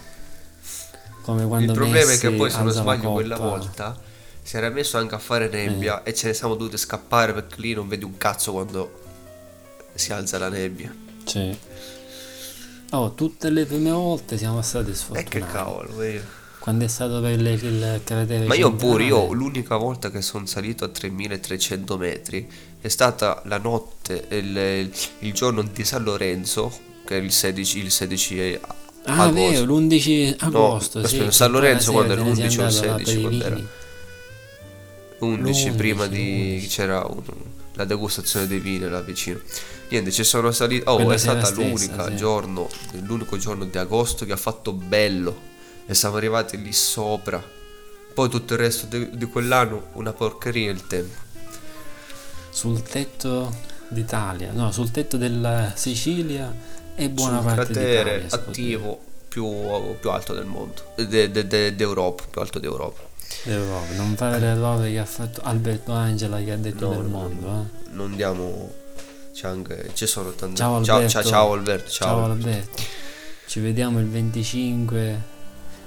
Come 1.22 1.46
quando 1.46 1.72
Il 1.72 1.78
problema 1.78 2.10
è 2.10 2.18
che 2.18 2.28
Messi 2.28 2.38
poi, 2.38 2.50
se 2.50 2.62
non 2.62 2.72
sbaglio, 2.72 3.12
quella 3.12 3.36
volta 3.36 4.00
si 4.42 4.56
era 4.56 4.70
messo 4.70 4.96
anche 4.96 5.14
a 5.14 5.18
fare 5.18 5.48
nebbia 5.50 6.02
e 6.02 6.14
ce 6.14 6.28
ne 6.28 6.32
siamo 6.32 6.54
dovuti 6.54 6.78
scappare 6.78 7.34
perché 7.34 7.60
lì 7.60 7.74
non 7.74 7.86
vedi 7.86 8.04
un 8.04 8.16
cazzo 8.16 8.52
quando 8.52 9.00
si 9.92 10.10
alza 10.10 10.38
la 10.38 10.48
nebbia. 10.48 10.90
Sì. 11.24 11.54
Oh, 12.90 13.12
tutte 13.14 13.50
le 13.50 13.66
prime 13.66 13.90
volte 13.90 14.38
siamo 14.38 14.62
stati 14.62 14.90
E 14.90 14.94
sfortunati. 14.94 15.28
che 15.30 15.40
cavolo, 15.46 16.02
io. 16.02 16.22
Quando 16.58 16.84
è 16.84 16.88
stato 16.88 17.20
per 17.20 17.40
le- 17.40 17.52
il 17.52 18.00
cratere 18.04 18.46
Ma 18.46 18.54
io 18.54 18.72
pure, 18.74 19.04
io 19.04 19.32
l'unica 19.32 19.76
volta 19.76 20.10
che 20.10 20.20
sono 20.22 20.44
salito 20.46 20.84
a 20.84 20.88
3300 20.88 21.96
metri 21.96 22.46
è 22.80 22.88
stata 22.88 23.42
la 23.46 23.58
notte, 23.58 24.26
il, 24.30 24.90
il 25.20 25.32
giorno 25.32 25.62
di 25.62 25.84
San 25.84 26.02
Lorenzo, 26.02 26.70
che 27.04 27.18
è 27.18 27.20
il 27.20 27.32
16, 27.32 27.78
il 27.78 27.90
16 27.90 28.58
Ah, 29.04 29.22
agosto. 29.22 29.32
vero, 29.32 29.64
l'11 29.64 30.34
agosto. 30.40 30.98
aspetta, 30.98 31.30
sì, 31.30 31.36
San 31.36 31.46
che 31.52 31.52
poi 31.58 31.62
Lorenzo 31.62 31.92
quando 31.92 32.14
sei 32.14 32.22
l'11 32.24 32.58
o 32.58 32.60
il 32.60 32.60
andato 32.60 32.86
là 32.86 32.94
per 32.94 33.06
16, 33.06 33.18
i 33.18 33.20
quando 33.22 33.44
era? 33.44 33.54
vini. 33.54 33.68
11 35.20 35.70
prima 35.72 36.04
11, 36.04 36.22
di 36.22 36.30
11. 36.30 36.66
c'era 36.68 37.04
un- 37.06 37.22
la 37.74 37.84
degustazione 37.84 38.46
dei 38.46 38.58
vini 38.60 38.88
là 38.88 39.00
vicino. 39.00 39.40
Niente, 39.90 40.10
ci 40.12 40.24
sono 40.24 40.50
salito. 40.52 40.90
Oh, 40.90 40.96
Quella 40.96 41.14
è 41.14 41.18
stata 41.18 41.46
stessa, 41.46 41.60
l'unica 41.60 42.06
sì. 42.08 42.16
giorno, 42.16 42.68
l'unico 43.02 43.36
giorno 43.38 43.64
di 43.64 43.78
agosto 43.78 44.24
che 44.26 44.32
ha 44.32 44.36
fatto 44.36 44.72
bello. 44.72 45.46
E 45.86 45.94
siamo 45.94 46.16
arrivati 46.16 46.60
lì 46.62 46.72
sopra. 46.72 47.42
Poi 48.12 48.28
tutto 48.28 48.52
il 48.54 48.58
resto 48.58 48.86
di, 48.86 49.10
di 49.16 49.24
quell'anno, 49.26 49.86
una 49.94 50.12
porcheria 50.12 50.70
il 50.70 50.86
tempo. 50.86 51.26
Sul 52.50 52.82
tetto 52.82 53.54
d'Italia, 53.88 54.50
no, 54.52 54.70
sul 54.72 54.90
tetto 54.90 55.16
della 55.16 55.72
Sicilia 55.74 56.52
e 56.94 57.08
buona 57.08 57.36
Sul 57.40 57.46
parte 57.46 57.72
cratere 57.72 58.26
attivo 58.28 59.00
più, 59.28 59.46
più 60.00 60.10
alto 60.10 60.34
del 60.34 60.46
mondo, 60.46 60.82
de- 60.96 61.30
de- 61.30 61.46
de- 61.46 61.74
d'Europa, 61.76 62.24
più 62.28 62.40
alto 62.40 62.58
d'Europa. 62.58 63.00
dire. 63.44 63.56
L'Europa, 63.56 63.94
non 63.94 64.16
fare 64.16 64.40
l'errore 64.40 64.90
che 64.90 64.98
ha 64.98 65.04
fatto 65.04 65.40
Alberto 65.44 65.92
Angela 65.92 66.38
che 66.42 66.50
ha 66.52 66.56
detto 66.56 66.88
No, 66.88 66.96
del 66.96 67.04
mondo. 67.10 67.46
no. 67.46 67.68
eh. 67.84 67.88
Non 67.94 68.16
diamo. 68.16 68.72
C'è 69.38 69.46
anche. 69.46 69.90
Ci 69.94 70.06
sono 70.08 70.32
tante. 70.32 70.56
Ciao 70.56 70.76
Alberto. 70.78 71.08
ciao, 71.08 71.22
ciao 71.22 71.52
Alberto. 71.52 71.90
Ciao. 71.90 72.08
Ciao 72.08 72.24
Alberto. 72.24 72.82
Ci 73.46 73.60
vediamo 73.60 74.00
il 74.00 74.08
25. 74.08 75.22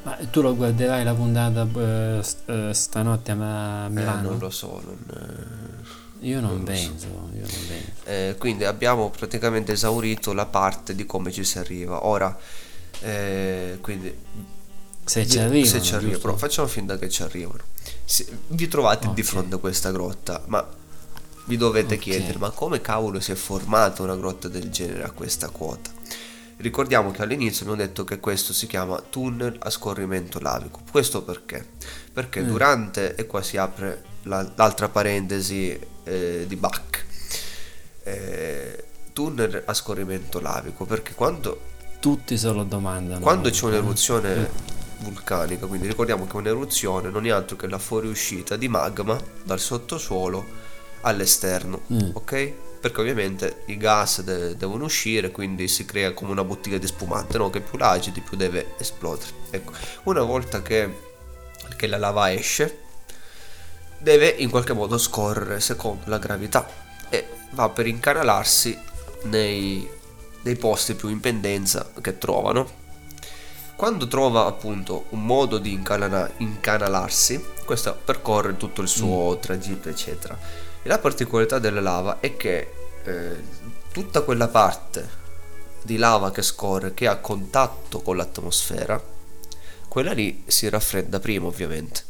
Ma 0.03 0.17
tu 0.31 0.41
lo 0.41 0.55
guarderai 0.55 1.03
la 1.03 1.13
puntata 1.13 1.67
eh, 1.75 2.23
eh, 2.45 2.73
stanotte 2.73 3.31
a 3.31 3.85
Eh, 3.87 3.89
Milano? 3.89 4.29
non 4.29 4.39
lo 4.39 4.49
so. 4.49 4.81
non, 4.85 4.97
io 6.21 6.39
non, 6.39 6.51
non 6.51 6.63
penso, 6.63 7.07
io 7.07 7.41
non 7.41 7.49
penso. 7.67 7.73
eh. 8.05 8.29
Eh, 8.29 8.35
quindi 8.37 8.63
abbiamo 8.63 9.09
praticamente 9.09 9.73
esaurito 9.73 10.31
la 10.33 10.45
parte 10.45 10.95
di 10.95 11.05
come 11.05 11.31
ci 11.33 11.43
si 11.43 11.59
arriva. 11.59 12.05
Ora, 12.05 12.35
eh, 13.01 13.79
quindi 13.81 14.15
Se 15.03 15.27
ci 15.27 15.39
arrivano, 15.39 15.65
se 15.65 15.81
ci 15.81 15.93
arriva, 15.93 16.11
giusto? 16.13 16.27
però 16.27 16.37
facciamo 16.39 16.67
finta 16.69 16.97
che 16.97 17.09
ci 17.09 17.21
arrivano. 17.21 17.63
Se- 18.05 18.27
vi 18.47 18.67
trovate 18.69 19.09
di 19.13 19.21
Ok. 19.21 19.27
fronte 19.27 19.55
a 19.55 19.57
questa 19.57 19.91
grotta, 19.91 20.41
ma 20.47 20.65
vi 21.45 21.57
dovete 21.57 21.95
Ok. 21.95 21.99
chiedere: 22.01 22.37
ma 22.37 22.49
come 22.51 22.81
cavolo 22.81 23.19
si 23.19 23.31
è 23.31 23.35
formata 23.35 24.03
una 24.03 24.15
grotta 24.15 24.47
del 24.47 24.69
genere 24.69 25.03
a 25.03 25.11
questa 25.11 25.49
quota? 25.49 25.89
Ricordiamo 26.57 27.09
che 27.11 27.23
all'inizio 27.23 27.65
abbiamo 27.65 27.81
detto 27.81 28.03
che 28.03 28.19
questo 28.19 28.53
si 28.53 28.67
chiama 28.67 29.01
tunnel 29.09 29.57
a 29.59 29.69
scorrimento 29.71 30.39
lavico. 30.39 30.81
Questo 30.91 31.23
perché? 31.23 31.67
Perché 32.13 32.41
Mm. 32.41 32.47
durante, 32.47 33.15
e 33.15 33.25
qua 33.25 33.41
si 33.41 33.57
apre 33.57 34.03
la- 34.23 34.47
l'altra 34.55 34.87
parentesi 34.87 35.79
eh, 36.03 36.45
di 36.47 36.55
Bach, 36.55 37.05
eh, 38.03 38.83
tunnel 39.13 39.63
a 39.65 39.73
scorrimento 39.73 40.39
lavico, 40.39 40.85
perché 40.85 41.13
quando 41.13 41.59
Tutti 41.99 42.37
se 42.37 42.51
lo 42.51 42.63
domandano. 42.63 43.19
quando 43.21 43.49
c'è 43.49 43.63
eh. 43.65 43.67
un'eruzione 43.67 44.49
vulcanica, 44.99 45.65
quindi 45.65 45.87
ricordiamo 45.87 46.27
che 46.27 46.35
un'eruzione 46.35 47.09
non 47.09 47.25
è 47.25 47.29
altro 47.31 47.55
che 47.55 47.67
la 47.67 47.79
fuoriuscita 47.79 48.55
di 48.55 48.67
magma 48.67 49.19
dal 49.43 49.59
sottosuolo 49.59 50.45
all'esterno, 51.01 51.81
Mm. 51.91 52.09
ok? 52.13 52.53
Perché 52.81 52.99
ovviamente 53.01 53.63
i 53.67 53.77
gas 53.77 54.21
de- 54.21 54.55
devono 54.55 54.85
uscire, 54.85 55.31
quindi 55.31 55.67
si 55.67 55.85
crea 55.85 56.13
come 56.13 56.31
una 56.31 56.43
bottiglia 56.43 56.77
di 56.77 56.87
spumante, 56.87 57.37
no? 57.37 57.49
Che 57.49 57.61
più 57.61 57.77
l'agiti 57.77 58.21
più 58.21 58.37
deve 58.37 58.73
esplodere. 58.77 59.31
Ecco, 59.51 59.73
una 60.03 60.23
volta 60.23 60.61
che, 60.61 60.89
che 61.75 61.87
la 61.87 61.97
lava 61.97 62.33
esce, 62.33 62.79
deve 63.97 64.27
in 64.27 64.49
qualche 64.49 64.73
modo 64.73 64.97
scorrere 64.97 65.59
secondo 65.59 66.03
la 66.05 66.17
gravità 66.17 66.67
e 67.09 67.27
va 67.51 67.69
per 67.69 67.85
incanalarsi 67.85 68.77
nei, 69.23 69.87
nei 70.41 70.55
posti 70.55 70.95
più 70.95 71.09
in 71.09 71.19
pendenza 71.19 71.91
che 72.01 72.17
trovano 72.17 72.79
quando 73.81 74.07
trova 74.07 74.45
appunto 74.45 75.05
un 75.09 75.25
modo 75.25 75.57
di 75.57 75.73
incanala- 75.73 76.29
incanalarsi, 76.37 77.43
questo 77.65 77.99
percorre 78.05 78.55
tutto 78.55 78.83
il 78.83 78.87
suo 78.87 79.35
mm. 79.35 79.39
tragitto, 79.41 79.89
eccetera. 79.89 80.37
E 80.83 80.87
la 80.87 80.99
particolarità 80.99 81.59
della 81.59 81.81
lava 81.81 82.19
è 82.19 82.35
che 82.35 82.73
eh, 83.03 83.43
tutta 83.91 84.21
quella 84.21 84.47
parte 84.47 85.19
di 85.83 85.97
lava 85.97 86.31
che 86.31 86.41
scorre, 86.41 86.93
che 86.93 87.07
ha 87.07 87.17
contatto 87.17 88.01
con 88.01 88.17
l'atmosfera, 88.17 89.01
quella 89.87 90.13
lì 90.13 90.43
si 90.47 90.69
raffredda 90.69 91.19
prima 91.19 91.47
ovviamente, 91.47 92.03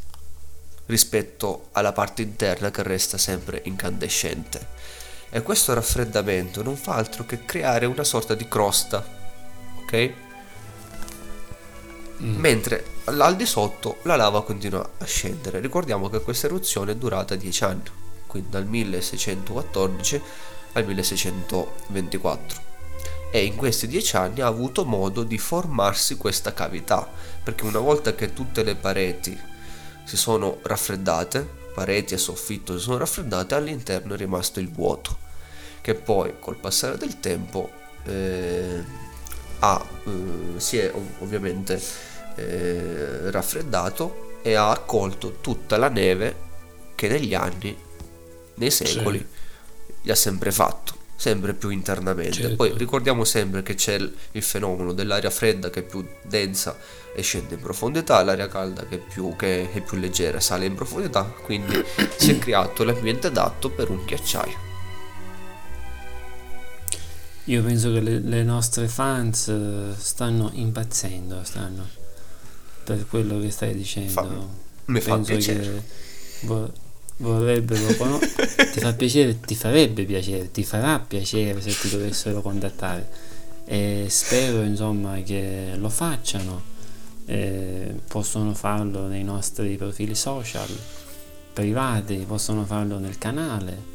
rispetto 0.85 1.69
alla 1.71 1.93
parte 1.93 2.21
interna 2.21 2.69
che 2.71 2.83
resta 2.83 3.17
sempre 3.17 3.61
incandescente. 3.65 4.67
E 5.29 5.41
questo 5.41 5.73
raffreddamento 5.73 6.61
non 6.61 6.75
fa 6.75 6.95
altro 6.95 7.25
che 7.25 7.45
creare 7.45 7.85
una 7.85 8.03
sorta 8.03 8.35
di 8.35 8.47
crosta, 8.47 9.03
ok? 9.81 10.13
Mm. 12.21 12.35
Mentre 12.37 12.85
al 13.05 13.35
di 13.35 13.45
sotto 13.45 13.97
la 14.03 14.15
lava 14.15 14.43
continua 14.43 14.87
a 14.97 15.05
scendere. 15.05 15.59
Ricordiamo 15.59 16.09
che 16.09 16.21
questa 16.21 16.47
eruzione 16.47 16.91
è 16.91 16.95
durata 16.95 17.35
10 17.35 17.63
anni, 17.63 17.83
quindi 18.31 18.49
dal 18.49 18.65
1614 18.65 20.21
al 20.71 20.85
1624 20.85 22.69
e 23.29 23.43
in 23.43 23.57
questi 23.57 23.87
dieci 23.87 24.15
anni 24.15 24.39
ha 24.39 24.47
avuto 24.47 24.85
modo 24.85 25.23
di 25.23 25.37
formarsi 25.37 26.15
questa 26.15 26.53
cavità, 26.53 27.09
perché 27.43 27.65
una 27.65 27.79
volta 27.79 28.15
che 28.15 28.31
tutte 28.33 28.63
le 28.63 28.75
pareti 28.75 29.37
si 30.05 30.15
sono 30.15 30.59
raffreddate, 30.63 31.47
pareti 31.73 32.13
e 32.13 32.17
soffitto 32.17 32.77
si 32.77 32.83
sono 32.83 32.97
raffreddate, 32.97 33.55
all'interno 33.55 34.13
è 34.13 34.17
rimasto 34.17 34.59
il 34.59 34.69
vuoto, 34.69 35.17
che 35.81 35.95
poi 35.95 36.35
col 36.39 36.57
passare 36.57 36.97
del 36.97 37.21
tempo 37.21 37.69
eh, 38.03 38.83
ha, 39.59 39.85
eh, 40.05 40.59
si 40.59 40.77
è 40.77 40.93
ovviamente 41.19 41.81
eh, 42.35 43.31
raffreddato 43.31 44.39
e 44.41 44.55
ha 44.55 44.71
accolto 44.71 45.37
tutta 45.39 45.77
la 45.77 45.89
neve 45.89 46.49
che 46.95 47.07
negli 47.07 47.33
anni, 47.33 47.75
nei 48.55 48.71
secoli, 48.71 49.25
sì. 50.01 50.11
ha 50.11 50.15
sempre 50.15 50.51
fatto 50.51 50.99
sempre 51.21 51.53
più 51.53 51.69
internamente. 51.69 52.31
Certo. 52.31 52.55
Poi 52.55 52.73
ricordiamo 52.75 53.23
sempre 53.25 53.61
che 53.61 53.75
c'è 53.75 53.93
il, 53.93 54.41
fenomeno 54.41 54.91
dell'aria 54.91 55.29
fredda 55.29 55.69
che 55.69 55.81
è 55.81 55.83
più 55.83 56.03
densa 56.23 56.75
e 57.15 57.21
scende 57.21 57.53
in 57.53 57.61
profondità, 57.61 58.23
l'aria 58.23 58.47
calda 58.47 58.87
che 58.87 58.95
è 58.95 58.97
più, 58.97 59.35
che 59.35 59.71
è 59.71 59.81
più 59.81 59.99
leggera 59.99 60.39
sale 60.39 60.65
in 60.65 60.73
profondità, 60.73 61.21
quindi 61.43 61.79
si 62.17 62.31
è 62.31 62.39
creato 62.39 62.83
l'ambiente 62.83 63.27
adatto 63.27 63.69
per 63.69 63.91
un 63.91 64.03
ghiacciaio. 64.03 64.69
Io 67.45 67.63
penso 67.63 67.93
che 67.93 67.99
le, 67.99 68.17
le 68.17 68.41
nostre 68.41 68.87
fans 68.87 69.47
eh, 69.49 69.93
stanno 69.95 70.49
impazzendo, 70.53 71.43
stanno 71.43 71.87
per 72.83 73.05
quello 73.07 73.39
che 73.39 73.51
stai 73.51 73.75
dicendo. 73.75 74.11
Fa, 74.11 74.27
mi 74.85 74.99
fa 74.99 75.13
penso 75.13 75.33
piacere. 75.33 75.83
Che 76.39 76.89
vorrebbero 77.21 77.95
conoscere, 77.95 78.71
ti 78.71 78.79
fa 78.79 78.93
piacere, 78.93 79.39
ti 79.39 79.55
farebbe 79.55 80.03
piacere, 80.03 80.51
ti 80.51 80.63
farà 80.63 80.99
piacere 80.99 81.61
se 81.61 81.71
ti 81.71 81.89
dovessero 81.89 82.41
contattare 82.41 83.29
e 83.65 84.07
spero 84.09 84.63
insomma 84.63 85.21
che 85.21 85.71
lo 85.75 85.87
facciano, 85.87 86.61
eh, 87.25 87.95
possono 88.07 88.53
farlo 88.53 89.07
nei 89.07 89.23
nostri 89.23 89.77
profili 89.77 90.13
social 90.13 90.67
privati, 91.53 92.25
possono 92.27 92.65
farlo 92.65 92.97
nel 92.97 93.17
canale. 93.17 93.89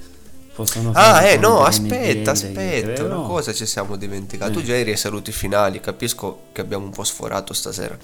Possono 0.55 0.93
ah, 0.95 1.23
eh, 1.23 1.37
no, 1.37 1.65
aspetta, 1.65 2.31
aspetta, 2.31 3.05
una 3.05 3.27
cosa 3.27 3.53
ci 3.53 3.67
siamo 3.67 3.97
dimenticati. 3.97 4.51
Eh. 4.51 4.55
Tu 4.55 4.63
già 4.63 4.75
eri 4.75 4.93
ai 4.93 4.97
saluti 4.97 5.31
finali, 5.31 5.81
capisco 5.81 6.45
che 6.53 6.63
abbiamo 6.63 6.87
un 6.87 6.93
po' 6.93 7.05
sforato 7.05 7.53
stasera. 7.53 7.99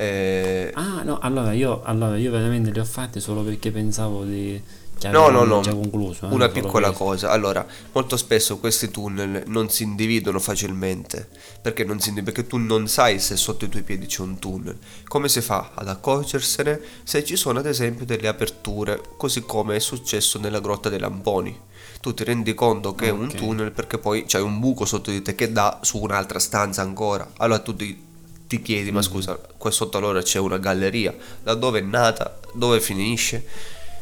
Eh... 0.00 0.70
Ah, 0.74 1.02
no, 1.02 1.18
allora 1.18 1.52
io, 1.52 1.82
allora 1.82 2.16
io 2.16 2.30
veramente 2.30 2.70
li 2.70 2.78
ho 2.78 2.84
fatti 2.84 3.18
solo 3.18 3.42
perché 3.42 3.72
pensavo 3.72 4.22
di... 4.22 4.62
No, 5.10 5.28
no, 5.28 5.44
no, 5.44 5.60
concluso, 5.60 6.28
eh, 6.28 6.32
una 6.34 6.48
piccola 6.48 6.90
cosa. 6.90 7.30
Allora, 7.30 7.64
molto 7.92 8.16
spesso 8.16 8.58
questi 8.58 8.90
tunnel 8.90 9.44
non 9.46 9.70
si 9.70 9.84
individuano 9.84 10.40
facilmente. 10.40 11.28
Perché 11.62 11.84
non 11.84 12.00
si? 12.00 12.12
Perché 12.20 12.48
tu 12.48 12.56
non 12.56 12.88
sai 12.88 13.20
se 13.20 13.36
sotto 13.36 13.64
i 13.64 13.68
tuoi 13.68 13.84
piedi 13.84 14.06
c'è 14.06 14.22
un 14.22 14.40
tunnel. 14.40 14.76
Come 15.06 15.28
si 15.28 15.40
fa 15.40 15.70
ad 15.74 15.88
accorgersene 15.88 16.80
se 17.04 17.24
ci 17.24 17.36
sono 17.36 17.60
ad 17.60 17.66
esempio 17.66 18.04
delle 18.04 18.26
aperture, 18.26 19.00
così 19.16 19.42
come 19.42 19.76
è 19.76 19.78
successo 19.78 20.40
nella 20.40 20.58
grotta 20.58 20.88
dei 20.88 20.98
Lamponi. 20.98 21.56
Tu 22.00 22.12
ti 22.12 22.24
rendi 22.24 22.54
conto 22.54 22.96
che 22.96 23.10
okay. 23.10 23.16
è 23.16 23.22
un 23.22 23.32
tunnel 23.32 23.70
perché 23.70 23.98
poi 23.98 24.24
c'è 24.24 24.40
un 24.40 24.58
buco 24.58 24.84
sotto 24.84 25.12
di 25.12 25.22
te 25.22 25.36
che 25.36 25.52
dà 25.52 25.78
su 25.82 25.98
un'altra 25.98 26.40
stanza 26.40 26.82
ancora. 26.82 27.28
Allora 27.36 27.60
tu 27.60 27.76
ti 27.76 28.06
ti 28.48 28.62
chiedi, 28.62 28.90
ma 28.90 28.98
mm. 28.98 29.02
scusa, 29.02 29.38
qua 29.56 29.70
sotto 29.70 29.98
allora 29.98 30.22
c'è 30.22 30.38
una 30.40 30.58
galleria, 30.58 31.14
da 31.42 31.54
dove 31.54 31.78
è 31.78 31.82
nata, 31.82 32.40
dove 32.54 32.80
finisce? 32.80 33.44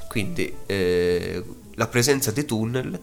Quindi 0.09 0.51
eh, 0.65 1.43
la 1.75 1.87
presenza 1.89 2.31
di 2.31 2.45
tunnel, 2.47 2.99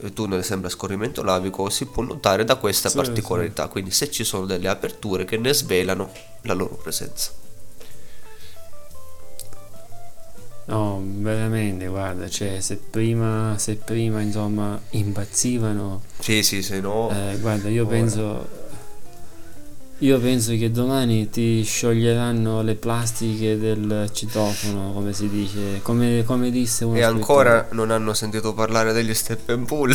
il 0.00 0.12
tunnel 0.12 0.44
sembra 0.44 0.68
scorrimento 0.68 1.22
lavico, 1.22 1.68
si 1.70 1.86
può 1.86 2.02
notare 2.02 2.44
da 2.44 2.56
questa 2.56 2.90
sì, 2.90 2.96
particolarità, 2.96 3.64
sì. 3.64 3.70
quindi 3.70 3.90
se 3.90 4.10
ci 4.10 4.22
sono 4.22 4.44
delle 4.44 4.68
aperture 4.68 5.24
che 5.24 5.38
ne 5.38 5.52
svelano 5.54 6.12
la 6.42 6.52
loro 6.52 6.74
presenza. 6.74 7.32
No, 10.64 11.02
veramente, 11.04 11.86
guarda, 11.86 12.28
cioè, 12.28 12.60
se 12.60 12.76
prima, 12.76 13.56
se 13.58 13.76
prima 13.76 14.20
insomma 14.20 14.80
impazzivano... 14.90 16.02
Sì, 16.20 16.42
sì, 16.42 16.62
se 16.62 16.80
no... 16.80 17.10
Eh, 17.10 17.38
guarda, 17.38 17.68
io 17.68 17.84
ora. 17.84 17.90
penso 17.90 18.60
io 20.02 20.18
penso 20.18 20.50
che 20.56 20.70
domani 20.72 21.30
ti 21.30 21.62
scioglieranno 21.62 22.62
le 22.62 22.74
plastiche 22.74 23.56
del 23.56 24.10
citofono, 24.12 24.92
come 24.92 25.12
si 25.12 25.28
dice, 25.28 25.80
come, 25.82 26.24
come 26.26 26.50
disse 26.50 26.84
uno 26.84 26.96
E 26.96 27.02
ancora 27.02 27.68
non 27.70 27.92
hanno 27.92 28.12
sentito 28.12 28.52
parlare 28.52 28.92
degli 28.92 29.14
step 29.14 29.48
and 29.50 29.64
pull. 29.64 29.94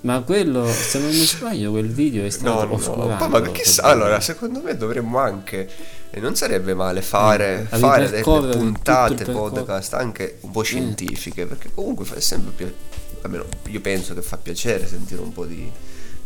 Ma 0.00 0.20
quello, 0.22 0.66
se 0.66 0.98
non 0.98 1.10
mi 1.10 1.24
sbaglio, 1.24 1.70
quel 1.70 1.88
video 1.88 2.24
è 2.24 2.30
stato 2.30 2.64
no, 2.64 2.74
oscurato. 2.74 3.28
No, 3.28 3.30
ma 3.30 3.40
chissà, 3.50 3.84
allora, 3.84 4.18
secondo 4.18 4.60
me 4.60 4.76
dovremmo 4.76 5.18
anche, 5.18 5.68
e 6.10 6.18
non 6.18 6.34
sarebbe 6.34 6.74
male 6.74 7.02
fare, 7.02 7.68
mm, 7.72 7.78
fare 7.78 8.10
delle 8.10 8.22
puntate 8.22 9.24
podcast 9.24 9.94
anche 9.94 10.38
un 10.40 10.50
po' 10.50 10.62
scientifiche, 10.62 11.44
mm. 11.44 11.48
perché 11.48 11.70
comunque 11.72 12.04
fa 12.04 12.20
sempre 12.20 12.52
più, 12.52 12.74
almeno 13.22 13.44
io 13.66 13.80
penso 13.80 14.12
che 14.14 14.22
fa 14.22 14.38
piacere 14.38 14.88
sentire 14.88 15.20
un 15.20 15.32
po' 15.32 15.44
di 15.44 15.70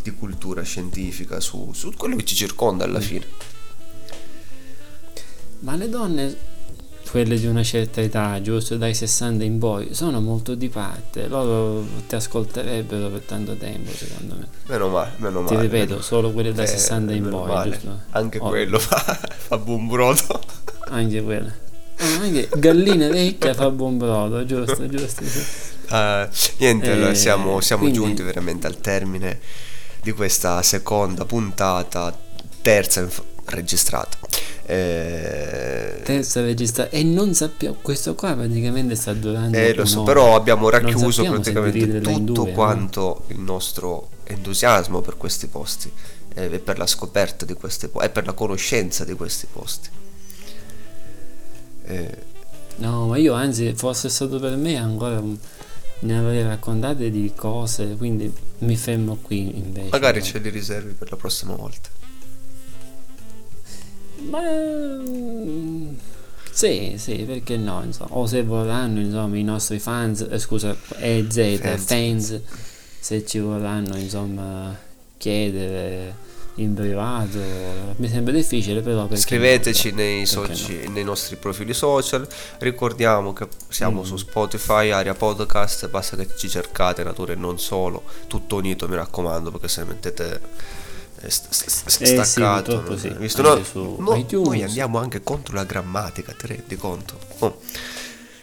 di 0.03 0.11
cultura 0.13 0.63
scientifica 0.63 1.41
su, 1.41 1.71
su 1.73 1.93
quello 1.97 2.17
che 2.17 2.25
ci 2.25 2.35
circonda 2.35 2.85
alla 2.85 2.99
mm. 2.99 3.03
fine. 3.03 3.27
Ma 5.61 5.77
le 5.77 5.89
donne, 5.89 6.37
quelle 7.09 7.39
di 7.39 7.47
una 7.47 7.63
certa 7.63 8.01
età, 8.01 8.41
giusto 8.41 8.77
dai 8.77 8.95
60 8.95 9.45
in 9.45 9.59
poi, 9.59 9.95
sono 9.95 10.21
molto 10.21 10.57
di 10.57 10.69
parte. 10.69 11.29
Loro 11.29 11.87
ti 12.09 12.17
ascolterebbero 12.17 13.09
per 13.11 13.21
tanto 13.21 13.55
tempo, 13.57 13.93
secondo 13.93 14.35
me. 14.35 14.49
Meno 14.67 14.89
male, 14.89 15.13
meno 15.19 15.43
male. 15.43 15.55
Ti 15.55 15.63
ripeto, 15.63 15.91
meno... 15.91 16.03
solo 16.03 16.33
quelle 16.33 16.53
da 16.53 16.65
eh, 16.65 16.67
60 16.67 17.13
in 17.13 17.29
poi, 17.29 17.47
male. 17.47 17.71
giusto? 17.71 18.01
Anche 18.11 18.39
oh. 18.39 18.49
quello 18.49 18.79
fa, 18.81 18.97
fa 18.99 19.59
buon 19.59 19.87
brodo. 19.87 20.41
Anche 20.89 21.23
quello. 21.23 21.53
Ah, 21.99 22.23
anche 22.23 22.49
gallina 22.57 23.09
vecchia 23.09 23.55
fa 23.55 23.71
buon 23.71 23.99
brodo, 23.99 24.45
giusto, 24.45 24.89
giusto. 24.89 25.23
Uh, 25.91 26.27
niente, 26.59 26.87
eh, 26.87 26.93
allora 26.93 27.15
siamo, 27.15 27.61
siamo 27.61 27.83
quindi... 27.83 27.99
giunti 27.99 28.23
veramente 28.23 28.67
al 28.67 28.81
termine 28.81 29.39
di 30.03 30.13
questa 30.13 30.63
seconda 30.63 31.25
puntata, 31.25 32.17
terza 32.61 33.01
inf- 33.01 33.23
registrata. 33.47 34.19
Eh... 34.67 36.01
Terza 36.03 36.41
registrata 36.41 36.91
e 36.91 37.03
non 37.05 37.35
sappiamo, 37.35 37.77
questo 37.81 38.15
qua 38.15 38.35
praticamente 38.35 38.97
sta 38.97 39.13
durando. 39.13 39.57
Eh, 39.57 39.75
lo 39.75 39.85
so, 39.85 40.03
però 40.03 40.35
abbiamo 40.35 40.69
racchiuso 40.69 41.23
praticamente 41.25 42.01
tutto 42.01 42.45
due, 42.45 42.53
quanto 42.53 43.01
no? 43.01 43.35
il 43.35 43.41
nostro 43.41 44.09
entusiasmo 44.25 45.01
per 45.01 45.17
questi 45.17 45.47
posti 45.47 45.91
e 46.35 46.59
per 46.59 46.79
la 46.79 46.87
scoperta 46.87 47.45
di 47.45 47.55
questi 47.55 47.89
posti 47.89 48.07
e 48.07 48.11
per 48.11 48.27
la 48.27 48.33
conoscenza 48.33 49.05
di 49.05 49.15
questi 49.15 49.47
posti. 49.51 49.89
Eh... 51.85 52.31
No, 52.77 53.07
ma 53.07 53.19
io 53.19 53.35
anzi, 53.35 53.73
fosse 53.75 54.09
stato 54.09 54.41
per 54.41 54.57
me 54.57 54.77
ancora 54.77 55.23
ne 56.03 56.19
avrei 56.19 56.43
raccontate 56.43 57.11
di 57.11 57.33
cose, 57.35 57.97
quindi 57.97 58.33
mi 58.59 58.77
fermo 58.77 59.19
qui 59.21 59.57
invece. 59.57 59.89
Magari 59.91 60.19
no? 60.19 60.25
ce 60.25 60.39
li 60.39 60.49
riservi 60.51 60.93
per 60.93 61.11
la 61.11 61.17
prossima 61.17 61.55
volta. 61.55 61.89
Ma 64.29 64.41
sì, 66.51 66.95
sì, 66.97 67.25
perché 67.25 67.57
no, 67.57 67.83
insomma. 67.83 68.15
O 68.17 68.27
se 68.27 68.43
vorranno, 68.43 69.01
insomma, 69.01 69.37
i 69.37 69.43
nostri 69.43 69.79
fans, 69.79 70.27
eh, 70.31 70.39
scusa, 70.39 70.77
EZ, 70.99 71.59
fans. 71.59 71.85
fans, 71.85 72.41
se 73.01 73.27
ci 73.27 73.39
vorranno, 73.39 73.97
insomma, 73.97 74.77
chiedere 75.17 76.15
in 76.57 76.75
privato 76.75 77.39
mi 77.97 78.09
sembra 78.09 78.33
difficile 78.33 78.83
però 78.83 79.09
scriveteci 79.13 79.91
no, 79.91 79.97
nei, 79.97 80.27
soci, 80.27 80.83
no. 80.85 80.91
nei, 80.93 81.03
nostri 81.05 81.37
profili 81.37 81.73
social 81.73 82.27
ricordiamo 82.59 83.33
che 83.33 83.49
siamo 83.69 84.03
mm. 84.03 84.05
su 84.05 84.17
Spotify 84.19 84.91
Aria 84.91 85.15
Podcast 85.15 85.89
basta 85.89 86.17
che 86.17 86.29
ci 86.37 86.51
cercate 86.51 87.03
natura 87.03 87.33
e 87.33 87.37
non 87.37 87.59
solo 87.59 88.03
tutto 88.27 88.57
unito 88.57 88.87
mi 88.87 88.97
raccomando 88.97 89.51
perché 89.51 89.69
se 89.69 89.85
mettete 89.85 90.41
è 91.23 91.29
st- 91.29 91.53
st- 91.53 92.03
Eh 92.03 92.23
staccato. 92.25 92.99
sì, 92.99 93.09
Visto? 93.17 93.43
No, 93.43 93.63
su 93.63 93.97
no, 94.01 94.15
iTunes. 94.17 94.49
noi 94.49 94.63
andiamo 94.65 94.99
anche 94.99 95.23
contro 95.23 95.55
la 95.55 95.63
grammatica, 95.65 96.33
ti 96.33 96.49
rendi 96.49 96.77
conto? 96.77 97.17
Oh, 97.39 97.61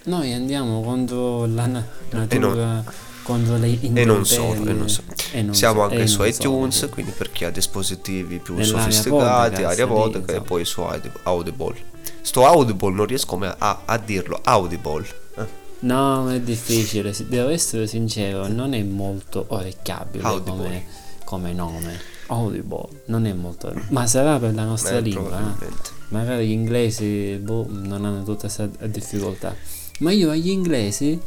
Noi 0.05 0.31
andiamo 0.33 0.81
contro 0.81 1.45
la 1.45 1.65
na- 1.65 1.85
E 2.09 2.37
non- 2.37 2.57
natura, 2.57 2.83
contro 3.29 3.57
le 3.57 3.77
E 3.81 4.05
non 4.05 4.25
solo, 4.25 4.65
e 4.65 4.73
non 4.73 4.89
so. 4.89 5.03
e 5.31 5.41
non 5.43 5.53
Siamo 5.53 5.81
so- 5.81 5.83
anche 5.83 6.07
su 6.07 6.23
iTunes, 6.23 6.75
solo. 6.77 6.91
quindi 6.91 7.11
per 7.11 7.29
chi 7.31 7.45
ha 7.45 7.51
dispositivi 7.51 8.39
più 8.39 8.55
Nell'area 8.55 8.81
sofisticati, 8.81 9.63
aria 9.63 9.85
vodka 9.85 10.33
e 10.33 10.41
poi 10.41 10.65
su 10.65 10.81
Audi- 10.81 11.11
Audible. 11.23 11.75
Sto 12.21 12.45
Audible 12.47 12.91
non 12.91 13.05
riesco 13.05 13.39
a, 13.39 13.81
a 13.85 13.97
dirlo, 13.97 14.39
Audible. 14.43 15.05
Eh, 15.37 15.57
No, 15.81 16.29
è 16.29 16.41
difficile, 16.41 17.13
devo 17.27 17.49
essere 17.49 17.85
sincero, 17.87 18.47
non 18.47 18.73
è 18.73 18.81
molto 18.83 19.45
orecchiabile 19.47 20.41
come, 20.43 20.83
come 21.23 21.53
nome. 21.53 21.99
Audible, 22.27 22.87
non 23.05 23.25
è 23.25 23.33
molto... 23.33 23.71
Ma 23.89 24.05
sarà 24.05 24.37
per 24.39 24.53
la 24.53 24.65
nostra 24.65 24.97
eh, 24.97 25.01
lingua, 25.01 25.39
eh? 25.39 25.67
magari 26.09 26.47
gli 26.47 26.51
inglesi 26.51 27.39
boh, 27.41 27.65
non 27.69 28.03
hanno 28.05 28.23
tutta 28.23 28.41
questa 28.51 28.67
difficoltà. 28.87 29.55
Ma 29.99 30.11
io 30.11 30.29
agli 30.31 30.49
inglesi 30.49 31.19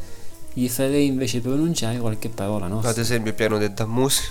gli 0.54 0.68
farei 0.68 1.06
invece 1.06 1.40
pronunciare 1.40 1.98
qualche 1.98 2.28
parola 2.28 2.66
Ad 2.66 2.70
nostra. 2.72 3.00
esempio 3.00 3.32
piano 3.32 3.58
del 3.58 3.72
Dammusi. 3.72 4.22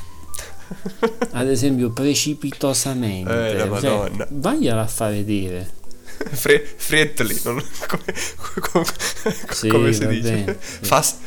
Ad 1.31 1.47
esempio 1.49 1.91
precipitosamente. 1.91 3.49
Eh, 3.49 3.53
la 3.55 3.59
Cioè, 3.63 3.69
Madonna. 3.69 4.27
vagliela 4.29 4.81
a 4.81 4.87
fare 4.87 5.23
dire. 5.23 5.69
Fre- 6.31 6.63
friendly, 6.77 7.39
non- 7.43 7.63
come, 7.87 8.03
come- 8.71 8.85
Sì, 9.51 9.67
come 9.69 9.91
si 9.93 10.07
dice? 10.07 10.31
bene. 10.31 10.57
Fast, 10.59 11.17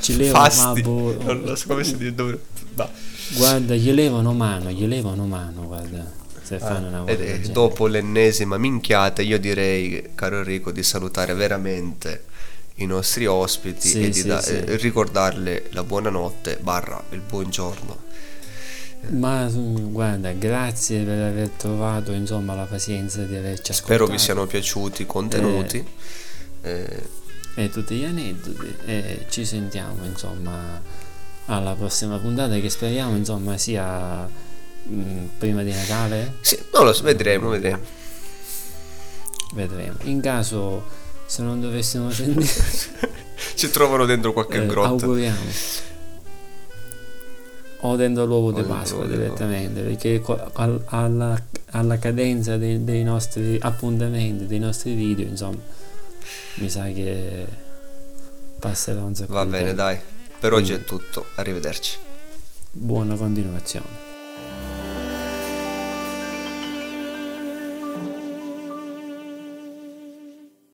Ci 0.00 0.16
levano, 0.16 0.44
fasti. 0.50 0.82
boh, 0.82 1.16
non 1.22 1.42
lo 1.42 1.54
so 1.54 1.66
come 1.68 1.84
si 1.84 1.96
dice. 1.96 2.14
dove- 2.14 2.38
va. 2.74 2.90
Guarda, 3.36 3.74
gli 3.76 3.92
levano 3.92 4.32
mano, 4.32 4.70
gli 4.70 4.86
levano 4.86 5.24
mano, 5.26 5.62
guarda. 5.66 6.18
Se 6.42 6.58
fanno 6.58 6.88
una 6.88 7.04
Ed 7.06 7.50
dopo 7.52 7.86
l'ennesima 7.86 8.58
minchiata, 8.58 9.22
io 9.22 9.38
direi, 9.38 10.10
caro 10.16 10.38
Enrico, 10.38 10.72
di 10.72 10.82
salutare 10.82 11.32
veramente 11.34 12.24
i 12.80 12.86
nostri 12.86 13.26
ospiti 13.26 13.88
Sì, 13.88 14.02
e 14.02 14.08
di 14.08 14.20
sì, 14.20 14.26
da- 14.26 14.40
sì. 14.40 14.52
eh, 14.52 14.76
ricordarle 14.76 15.68
la 15.70 15.82
buonanotte 15.84 16.58
barra 16.60 17.02
il 17.10 17.20
buongiorno. 17.20 18.08
Ma 19.10 19.48
mm, 19.48 19.92
guarda, 19.92 20.32
grazie 20.32 21.02
per 21.04 21.18
aver 21.22 21.48
trovato 21.56 22.12
insomma 22.12 22.54
la 22.54 22.64
pazienza 22.64 23.22
di 23.22 23.34
averci 23.36 23.70
ascoltato. 23.72 23.94
Spero 23.94 24.06
vi 24.06 24.18
siano 24.18 24.46
piaciuti 24.46 25.02
i 25.02 25.06
contenuti. 25.06 25.84
Eh, 26.62 27.02
e 27.54 27.68
tutti 27.70 27.96
gli 27.96 28.04
aneddoti 28.04 28.74
e 28.86 29.26
ci 29.28 29.44
sentiamo 29.44 30.04
insomma 30.04 30.80
alla 31.46 31.74
prossima 31.74 32.16
puntata 32.18 32.58
che 32.58 32.70
speriamo 32.70 33.16
insomma 33.16 33.58
sia 33.58 34.28
mm, 34.88 35.26
prima 35.36 35.62
di 35.62 35.72
Natale 35.72 36.34
sì, 36.42 36.56
non 36.72 36.84
lo 36.84 36.92
so, 36.92 37.02
vedremo, 37.02 37.48
vedremo. 37.48 37.80
vedremo 39.54 39.96
in 40.02 40.20
caso 40.20 40.84
se 41.30 41.42
non 41.42 41.60
dovessimo 41.60 42.10
sentire 42.10 42.44
Ci 43.54 43.70
trovano 43.70 44.04
dentro 44.04 44.32
qualche 44.32 44.62
eh, 44.62 44.66
grotta. 44.66 44.88
auguriamo 44.88 45.38
o 47.82 47.96
dentro 47.96 48.24
l'uovo 48.26 48.50
di 48.52 48.62
Pasqua 48.62 49.06
direttamente 49.06 49.80
perché 49.80 50.20
alla, 50.86 51.40
alla 51.70 51.98
cadenza 51.98 52.56
dei, 52.56 52.82
dei 52.84 53.04
nostri 53.04 53.56
appuntamenti 53.60 54.46
dei 54.46 54.58
nostri 54.58 54.94
video 54.94 55.26
insomma 55.26 55.60
mi 56.56 56.68
sa 56.68 56.84
che 56.86 57.46
passerà 58.58 59.02
un 59.02 59.14
sacco 59.14 59.32
Va 59.32 59.46
bene, 59.46 59.66
tempo. 59.66 59.82
dai. 59.82 59.98
Per 60.40 60.52
oggi 60.52 60.72
è 60.74 60.84
tutto. 60.84 61.26
Arrivederci. 61.36 61.96
buona 62.72 63.14
continuazione 63.14 64.09